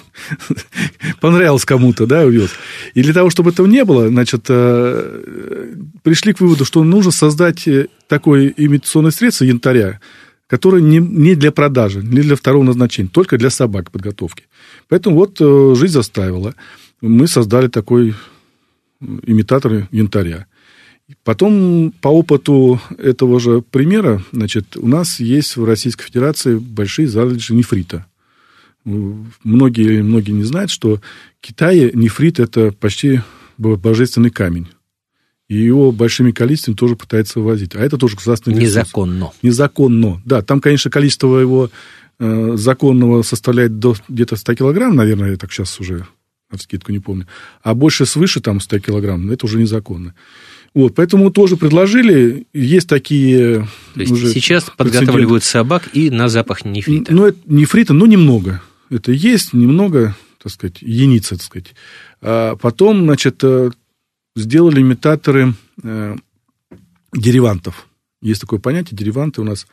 понравилось 1.19 1.65
кому-то, 1.65 2.05
да, 2.05 2.23
увез. 2.23 2.49
И 2.93 3.03
для 3.03 3.13
того, 3.13 3.29
чтобы 3.29 3.49
этого 3.49 3.67
не 3.67 3.83
было, 3.83 4.07
значит, 4.07 4.45
э, 4.47 5.75
пришли 6.03 6.31
к 6.31 6.39
выводу, 6.39 6.63
что 6.63 6.85
нужно 6.85 7.11
создать 7.11 7.67
э, 7.67 7.89
такое 8.07 8.53
имитационное 8.55 9.11
средство 9.11 9.43
янтаря, 9.43 9.99
которое 10.47 10.81
не, 10.81 10.99
не 10.99 11.35
для 11.35 11.51
продажи, 11.51 12.01
не 12.01 12.21
для 12.21 12.37
второго 12.37 12.63
назначения, 12.63 13.09
только 13.09 13.37
для 13.37 13.49
собак 13.49 13.91
подготовки. 13.91 14.45
Поэтому 14.87 15.17
вот 15.17 15.35
э, 15.41 15.75
жизнь 15.75 15.95
заставила. 15.95 16.55
Мы 17.01 17.27
создали 17.27 17.67
такой 17.67 18.15
имитатор 19.01 19.89
янтаря. 19.91 20.47
Потом, 21.23 21.91
по 22.01 22.09
опыту 22.09 22.79
этого 22.97 23.39
же 23.39 23.61
примера, 23.61 24.23
значит, 24.31 24.77
у 24.77 24.87
нас 24.87 25.19
есть 25.19 25.57
в 25.57 25.63
Российской 25.63 26.05
Федерации 26.05 26.55
большие 26.55 27.07
залежи 27.07 27.53
нефрита. 27.53 28.05
Многие, 28.85 30.01
многие 30.03 30.31
не 30.31 30.43
знают, 30.43 30.71
что 30.71 30.97
в 30.97 31.01
Китае 31.41 31.91
нефрит– 31.93 32.39
это 32.41 32.71
почти 32.71 33.21
божественный 33.57 34.29
камень. 34.29 34.67
И 35.47 35.57
его 35.57 35.91
большими 35.91 36.31
количествами 36.31 36.75
тоже 36.75 36.95
пытаются 36.95 37.39
вывозить. 37.39 37.75
А 37.75 37.79
это 37.79 37.97
тоже 37.97 38.15
государственный 38.15 38.59
ресурс. 38.59 38.85
Незаконно. 38.85 39.31
Незаконно, 39.41 40.21
да. 40.23 40.43
Там, 40.43 40.61
конечно, 40.61 40.91
количество 40.91 41.39
его 41.39 41.71
э, 42.19 42.51
законного 42.55 43.23
составляет 43.23 43.79
до 43.79 43.95
где-то 44.07 44.35
100 44.35 44.53
килограмм, 44.55 44.95
наверное, 44.95 45.31
я 45.31 45.37
так 45.37 45.51
сейчас 45.51 45.79
уже 45.79 46.05
на 46.51 46.57
скидку 46.59 46.91
не 46.91 46.99
помню. 46.99 47.27
А 47.63 47.73
больше 47.73 48.05
свыше 48.05 48.41
там 48.41 48.59
100 48.59 48.79
килограмм, 48.79 49.29
это 49.31 49.45
уже 49.47 49.59
незаконно. 49.59 50.13
Вот, 50.73 50.95
поэтому 50.95 51.31
тоже 51.31 51.57
предложили, 51.57 52.45
есть 52.53 52.87
такие... 52.87 53.67
То 53.95 54.01
есть 54.01 54.11
уже 54.11 54.31
сейчас 54.31 54.65
подготавливают 54.69 55.43
собак 55.43 55.89
и 55.93 56.09
на 56.09 56.29
запах 56.29 56.63
нефрита. 56.63 57.13
Ну, 57.13 57.25
это 57.25 57.39
нефрита, 57.45 57.93
но 57.93 58.05
немного. 58.05 58.61
Это 58.89 59.11
есть 59.11 59.53
немного, 59.53 60.15
так 60.41 60.51
сказать, 60.51 60.81
единица, 60.81 61.35
так 61.35 61.43
сказать. 61.43 61.75
А 62.21 62.55
потом, 62.55 63.03
значит, 63.03 63.43
э, 63.43 63.71
сделали 64.35 64.81
имитаторы 64.81 65.53
э, 65.81 66.15
деривантов. 67.13 67.87
Есть 68.21 68.41
такое 68.41 68.59
понятие, 68.59 68.97
дериванты 68.97 69.41
у 69.41 69.45
нас 69.45 69.65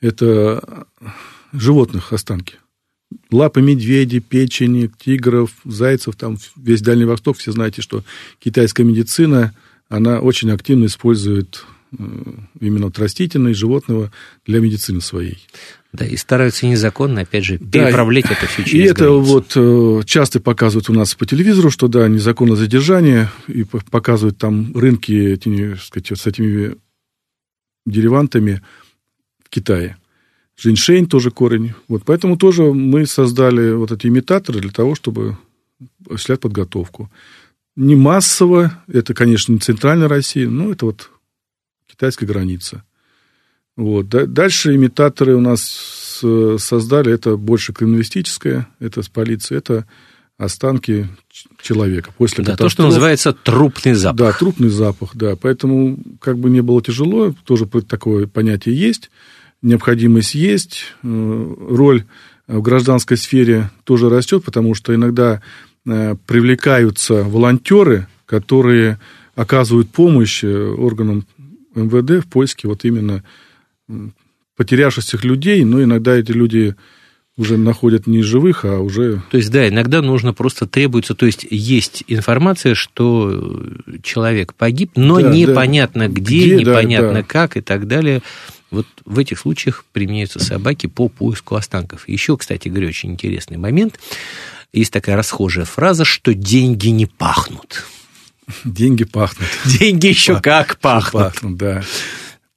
это 0.00 0.86
животных 1.52 2.12
останки. 2.12 2.56
Лапы 3.30 3.62
медведей, 3.62 4.18
печени, 4.18 4.90
тигров, 4.98 5.52
зайцев, 5.64 6.16
там 6.16 6.38
весь 6.56 6.82
Дальний 6.82 7.04
Восток, 7.04 7.38
все 7.38 7.52
знаете, 7.52 7.82
что 7.82 8.02
китайская 8.40 8.82
медицина– 8.82 9.54
она 9.94 10.18
очень 10.18 10.50
активно 10.50 10.86
использует 10.86 11.64
э, 11.96 12.04
именно 12.60 12.86
вот 12.86 12.98
растительное 12.98 13.52
и 13.52 13.54
животного 13.54 14.10
для 14.44 14.58
медицины 14.58 15.00
своей. 15.00 15.38
Да, 15.92 16.04
и 16.04 16.16
стараются 16.16 16.66
незаконно, 16.66 17.20
опять 17.20 17.44
же, 17.44 17.58
переправлять 17.58 18.24
да, 18.24 18.32
это 18.32 18.46
все 18.48 18.64
через 18.64 18.74
И 18.74 18.90
это 18.90 19.10
вот 19.10 19.52
э, 19.54 20.02
часто 20.04 20.40
показывают 20.40 20.90
у 20.90 20.92
нас 20.92 21.14
по 21.14 21.26
телевизору, 21.26 21.70
что 21.70 21.86
да, 21.86 22.08
незаконное 22.08 22.56
задержание, 22.56 23.30
и 23.46 23.62
показывают 23.62 24.36
там 24.36 24.76
рынки 24.76 25.12
эти, 25.12 25.76
сказать, 25.76 26.18
с 26.18 26.26
этими 26.26 26.76
деривантами 27.86 28.62
в 29.44 29.48
Китае. 29.48 29.96
Женьшень 30.56 31.06
тоже 31.06 31.30
корень. 31.30 31.74
Вот, 31.86 32.02
поэтому 32.04 32.36
тоже 32.36 32.64
мы 32.64 33.06
создали 33.06 33.72
вот 33.72 33.92
эти 33.92 34.08
имитаторы 34.08 34.60
для 34.60 34.70
того, 34.70 34.96
чтобы 34.96 35.36
осуществлять 36.06 36.40
подготовку 36.40 37.10
не 37.76 37.96
массово, 37.96 38.82
это, 38.86 39.14
конечно, 39.14 39.52
не 39.52 39.58
центральная 39.58 40.08
Россия, 40.08 40.48
но 40.48 40.70
это 40.70 40.86
вот 40.86 41.10
китайская 41.90 42.26
граница. 42.26 42.84
Вот. 43.76 44.08
Дальше 44.08 44.74
имитаторы 44.74 45.34
у 45.34 45.40
нас 45.40 45.62
создали, 46.58 47.12
это 47.12 47.36
больше 47.36 47.72
криминалистическое, 47.72 48.68
это 48.78 49.02
с 49.02 49.08
полицией, 49.08 49.58
это 49.58 49.86
останки 50.38 51.08
человека. 51.60 52.10
После 52.16 52.44
да, 52.44 52.56
то, 52.56 52.68
что 52.68 52.84
называется 52.84 53.32
трупный 53.32 53.94
запах. 53.94 54.18
Да, 54.18 54.32
трупный 54.32 54.68
запах, 54.68 55.10
да. 55.14 55.36
Поэтому 55.36 55.98
как 56.20 56.38
бы 56.38 56.50
не 56.50 56.60
было 56.60 56.82
тяжело, 56.82 57.34
тоже 57.44 57.66
такое 57.66 58.26
понятие 58.26 58.76
есть, 58.76 59.10
необходимость 59.62 60.34
есть, 60.34 60.86
э, 61.02 61.54
роль 61.68 62.04
в 62.46 62.60
гражданской 62.60 63.16
сфере 63.16 63.70
тоже 63.84 64.08
растет, 64.10 64.44
потому 64.44 64.74
что 64.74 64.94
иногда 64.94 65.40
привлекаются 65.84 67.22
волонтеры, 67.22 68.06
которые 68.26 68.98
оказывают 69.34 69.90
помощь 69.90 70.44
э, 70.44 70.48
органам 70.48 71.26
МВД 71.74 72.24
в 72.24 72.28
поиске 72.28 72.68
вот 72.68 72.84
именно 72.84 73.22
потерявшихся 74.56 75.18
людей, 75.22 75.64
но 75.64 75.82
иногда 75.82 76.14
эти 76.14 76.32
люди 76.32 76.76
уже 77.36 77.56
находят 77.56 78.06
не 78.06 78.22
живых, 78.22 78.64
а 78.64 78.78
уже... 78.78 79.20
То 79.30 79.36
есть, 79.36 79.50
да, 79.50 79.68
иногда 79.68 80.02
нужно 80.02 80.32
просто 80.32 80.68
требуется, 80.68 81.14
то 81.14 81.26
есть, 81.26 81.44
есть 81.50 82.04
информация, 82.06 82.74
что 82.76 83.72
человек 84.02 84.54
погиб, 84.54 84.92
но 84.94 85.20
да, 85.20 85.30
непонятно 85.32 86.08
да. 86.08 86.14
где, 86.14 86.44
где, 86.44 86.56
непонятно 86.58 87.08
да, 87.08 87.14
да. 87.14 87.22
как 87.24 87.56
и 87.56 87.60
так 87.60 87.88
далее. 87.88 88.22
Вот 88.70 88.86
в 89.04 89.18
этих 89.18 89.40
случаях 89.40 89.84
применяются 89.92 90.38
собаки 90.38 90.86
по 90.86 91.08
поиску 91.08 91.56
останков. 91.56 92.08
Еще, 92.08 92.36
кстати 92.36 92.68
говоря, 92.68 92.88
очень 92.88 93.12
интересный 93.12 93.56
момент. 93.56 93.98
Есть 94.74 94.92
такая 94.92 95.16
расхожая 95.16 95.64
фраза, 95.64 96.04
что 96.04 96.34
деньги 96.34 96.88
не 96.88 97.06
пахнут. 97.06 97.84
Деньги 98.64 99.04
пахнут. 99.04 99.48
Деньги 99.64 100.08
еще 100.08 100.40
как 100.40 100.78
пахнут. 100.78 101.12
Пахнут, 101.12 101.56
да. 101.56 101.84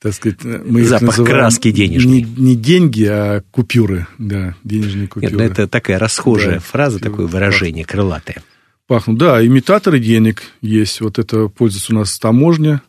Так 0.02 0.14
сказать, 0.16 0.44
мы 0.44 0.84
Запах 0.84 1.16
краски 1.16 1.72
денежной. 1.72 2.24
Не, 2.24 2.42
не 2.42 2.56
деньги, 2.56 3.06
а 3.06 3.44
купюры, 3.52 4.08
да, 4.18 4.56
денежные 4.64 5.08
купюры. 5.08 5.32
Нет, 5.32 5.40
ну 5.40 5.46
это 5.46 5.68
такая 5.68 6.00
расхожая 6.00 6.56
да, 6.56 6.60
фраза, 6.60 7.00
такое 7.00 7.28
выражение 7.28 7.84
пахнут. 7.84 7.92
крылатое. 7.92 8.44
Пахнут, 8.88 9.18
да, 9.20 9.46
имитаторы 9.46 10.00
денег 10.00 10.42
есть. 10.62 11.02
Вот 11.02 11.20
это 11.20 11.50
пользуется 11.50 11.94
у 11.94 11.98
нас 11.98 12.18
таможня, 12.18 12.82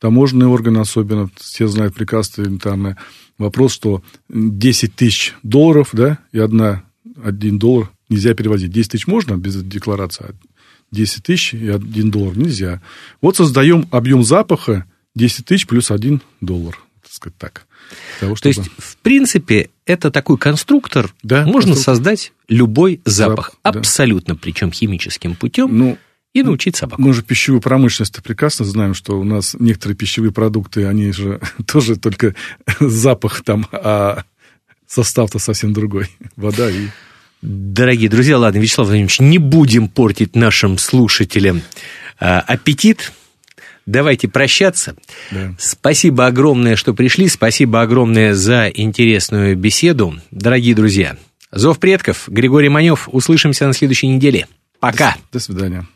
таможенные 0.00 0.48
органы 0.48 0.78
особенно, 0.78 1.28
все 1.36 1.66
знают 1.66 1.94
прекрасно 1.94 2.42
элементарно 2.42 2.96
вопрос, 3.36 3.72
что 3.72 4.02
10 4.30 4.94
тысяч 4.94 5.34
долларов, 5.42 5.90
да, 5.92 6.18
и 6.32 6.38
одна, 6.38 6.82
один 7.22 7.58
доллар 7.58 7.90
нельзя 8.08 8.34
перевозить. 8.34 8.70
10 8.70 8.90
тысяч 8.92 9.06
можно 9.06 9.36
без 9.36 9.62
декларации, 9.62 10.26
а 10.28 10.34
10 10.92 11.22
тысяч 11.22 11.54
и 11.54 11.68
1 11.68 12.10
доллар 12.10 12.36
нельзя. 12.36 12.82
Вот 13.20 13.36
создаем 13.36 13.88
объем 13.90 14.22
запаха 14.22 14.86
10 15.14 15.44
тысяч 15.44 15.66
плюс 15.66 15.90
1 15.90 16.20
доллар. 16.40 16.78
Так 17.02 17.12
сказать 17.12 17.38
так. 17.38 17.66
Того, 18.20 18.36
чтобы... 18.36 18.54
То 18.54 18.60
есть, 18.60 18.70
в 18.78 18.96
принципе, 18.98 19.70
это 19.84 20.10
такой 20.10 20.38
конструктор, 20.38 21.12
да, 21.22 21.44
можно 21.44 21.72
конструктор. 21.72 21.84
создать 21.84 22.32
любой 22.48 23.00
запах, 23.04 23.52
запах 23.52 23.52
абсолютно, 23.62 24.34
да. 24.34 24.40
причем 24.42 24.72
химическим 24.72 25.34
путем. 25.34 25.76
Ну, 25.76 25.98
и 26.36 26.42
научить 26.42 26.76
собаку. 26.76 27.00
Мы 27.00 27.14
же 27.14 27.22
пищевую 27.22 27.62
промышленность 27.62 28.22
прекрасно 28.22 28.66
знаем, 28.66 28.92
что 28.92 29.18
у 29.18 29.24
нас 29.24 29.56
некоторые 29.58 29.96
пищевые 29.96 30.32
продукты, 30.32 30.84
они 30.84 31.10
же 31.12 31.40
тоже 31.66 31.96
только 31.96 32.34
запах 32.80 33.42
там, 33.42 33.66
а 33.72 34.24
состав-то 34.86 35.38
совсем 35.38 35.72
другой. 35.72 36.10
Вода 36.36 36.70
и 36.70 36.88
Дорогие 37.46 38.08
друзья, 38.08 38.38
ладно, 38.38 38.58
Вячеслав 38.58 38.88
Владимирович, 38.88 39.20
не 39.20 39.38
будем 39.38 39.86
портить 39.88 40.34
нашим 40.34 40.78
слушателям 40.78 41.62
а, 42.18 42.40
аппетит. 42.40 43.12
Давайте 43.86 44.26
прощаться. 44.26 44.96
Да. 45.30 45.54
Спасибо 45.56 46.26
огромное, 46.26 46.74
что 46.74 46.92
пришли. 46.92 47.28
Спасибо 47.28 47.82
огромное 47.82 48.34
за 48.34 48.66
интересную 48.66 49.56
беседу. 49.56 50.20
Дорогие 50.32 50.74
друзья, 50.74 51.16
Зов 51.52 51.78
предков, 51.78 52.24
Григорий 52.26 52.68
Манев. 52.68 53.08
Услышимся 53.12 53.68
на 53.68 53.74
следующей 53.74 54.08
неделе. 54.08 54.48
Пока. 54.80 55.12
До, 55.30 55.38
до 55.38 55.38
свидания. 55.38 55.86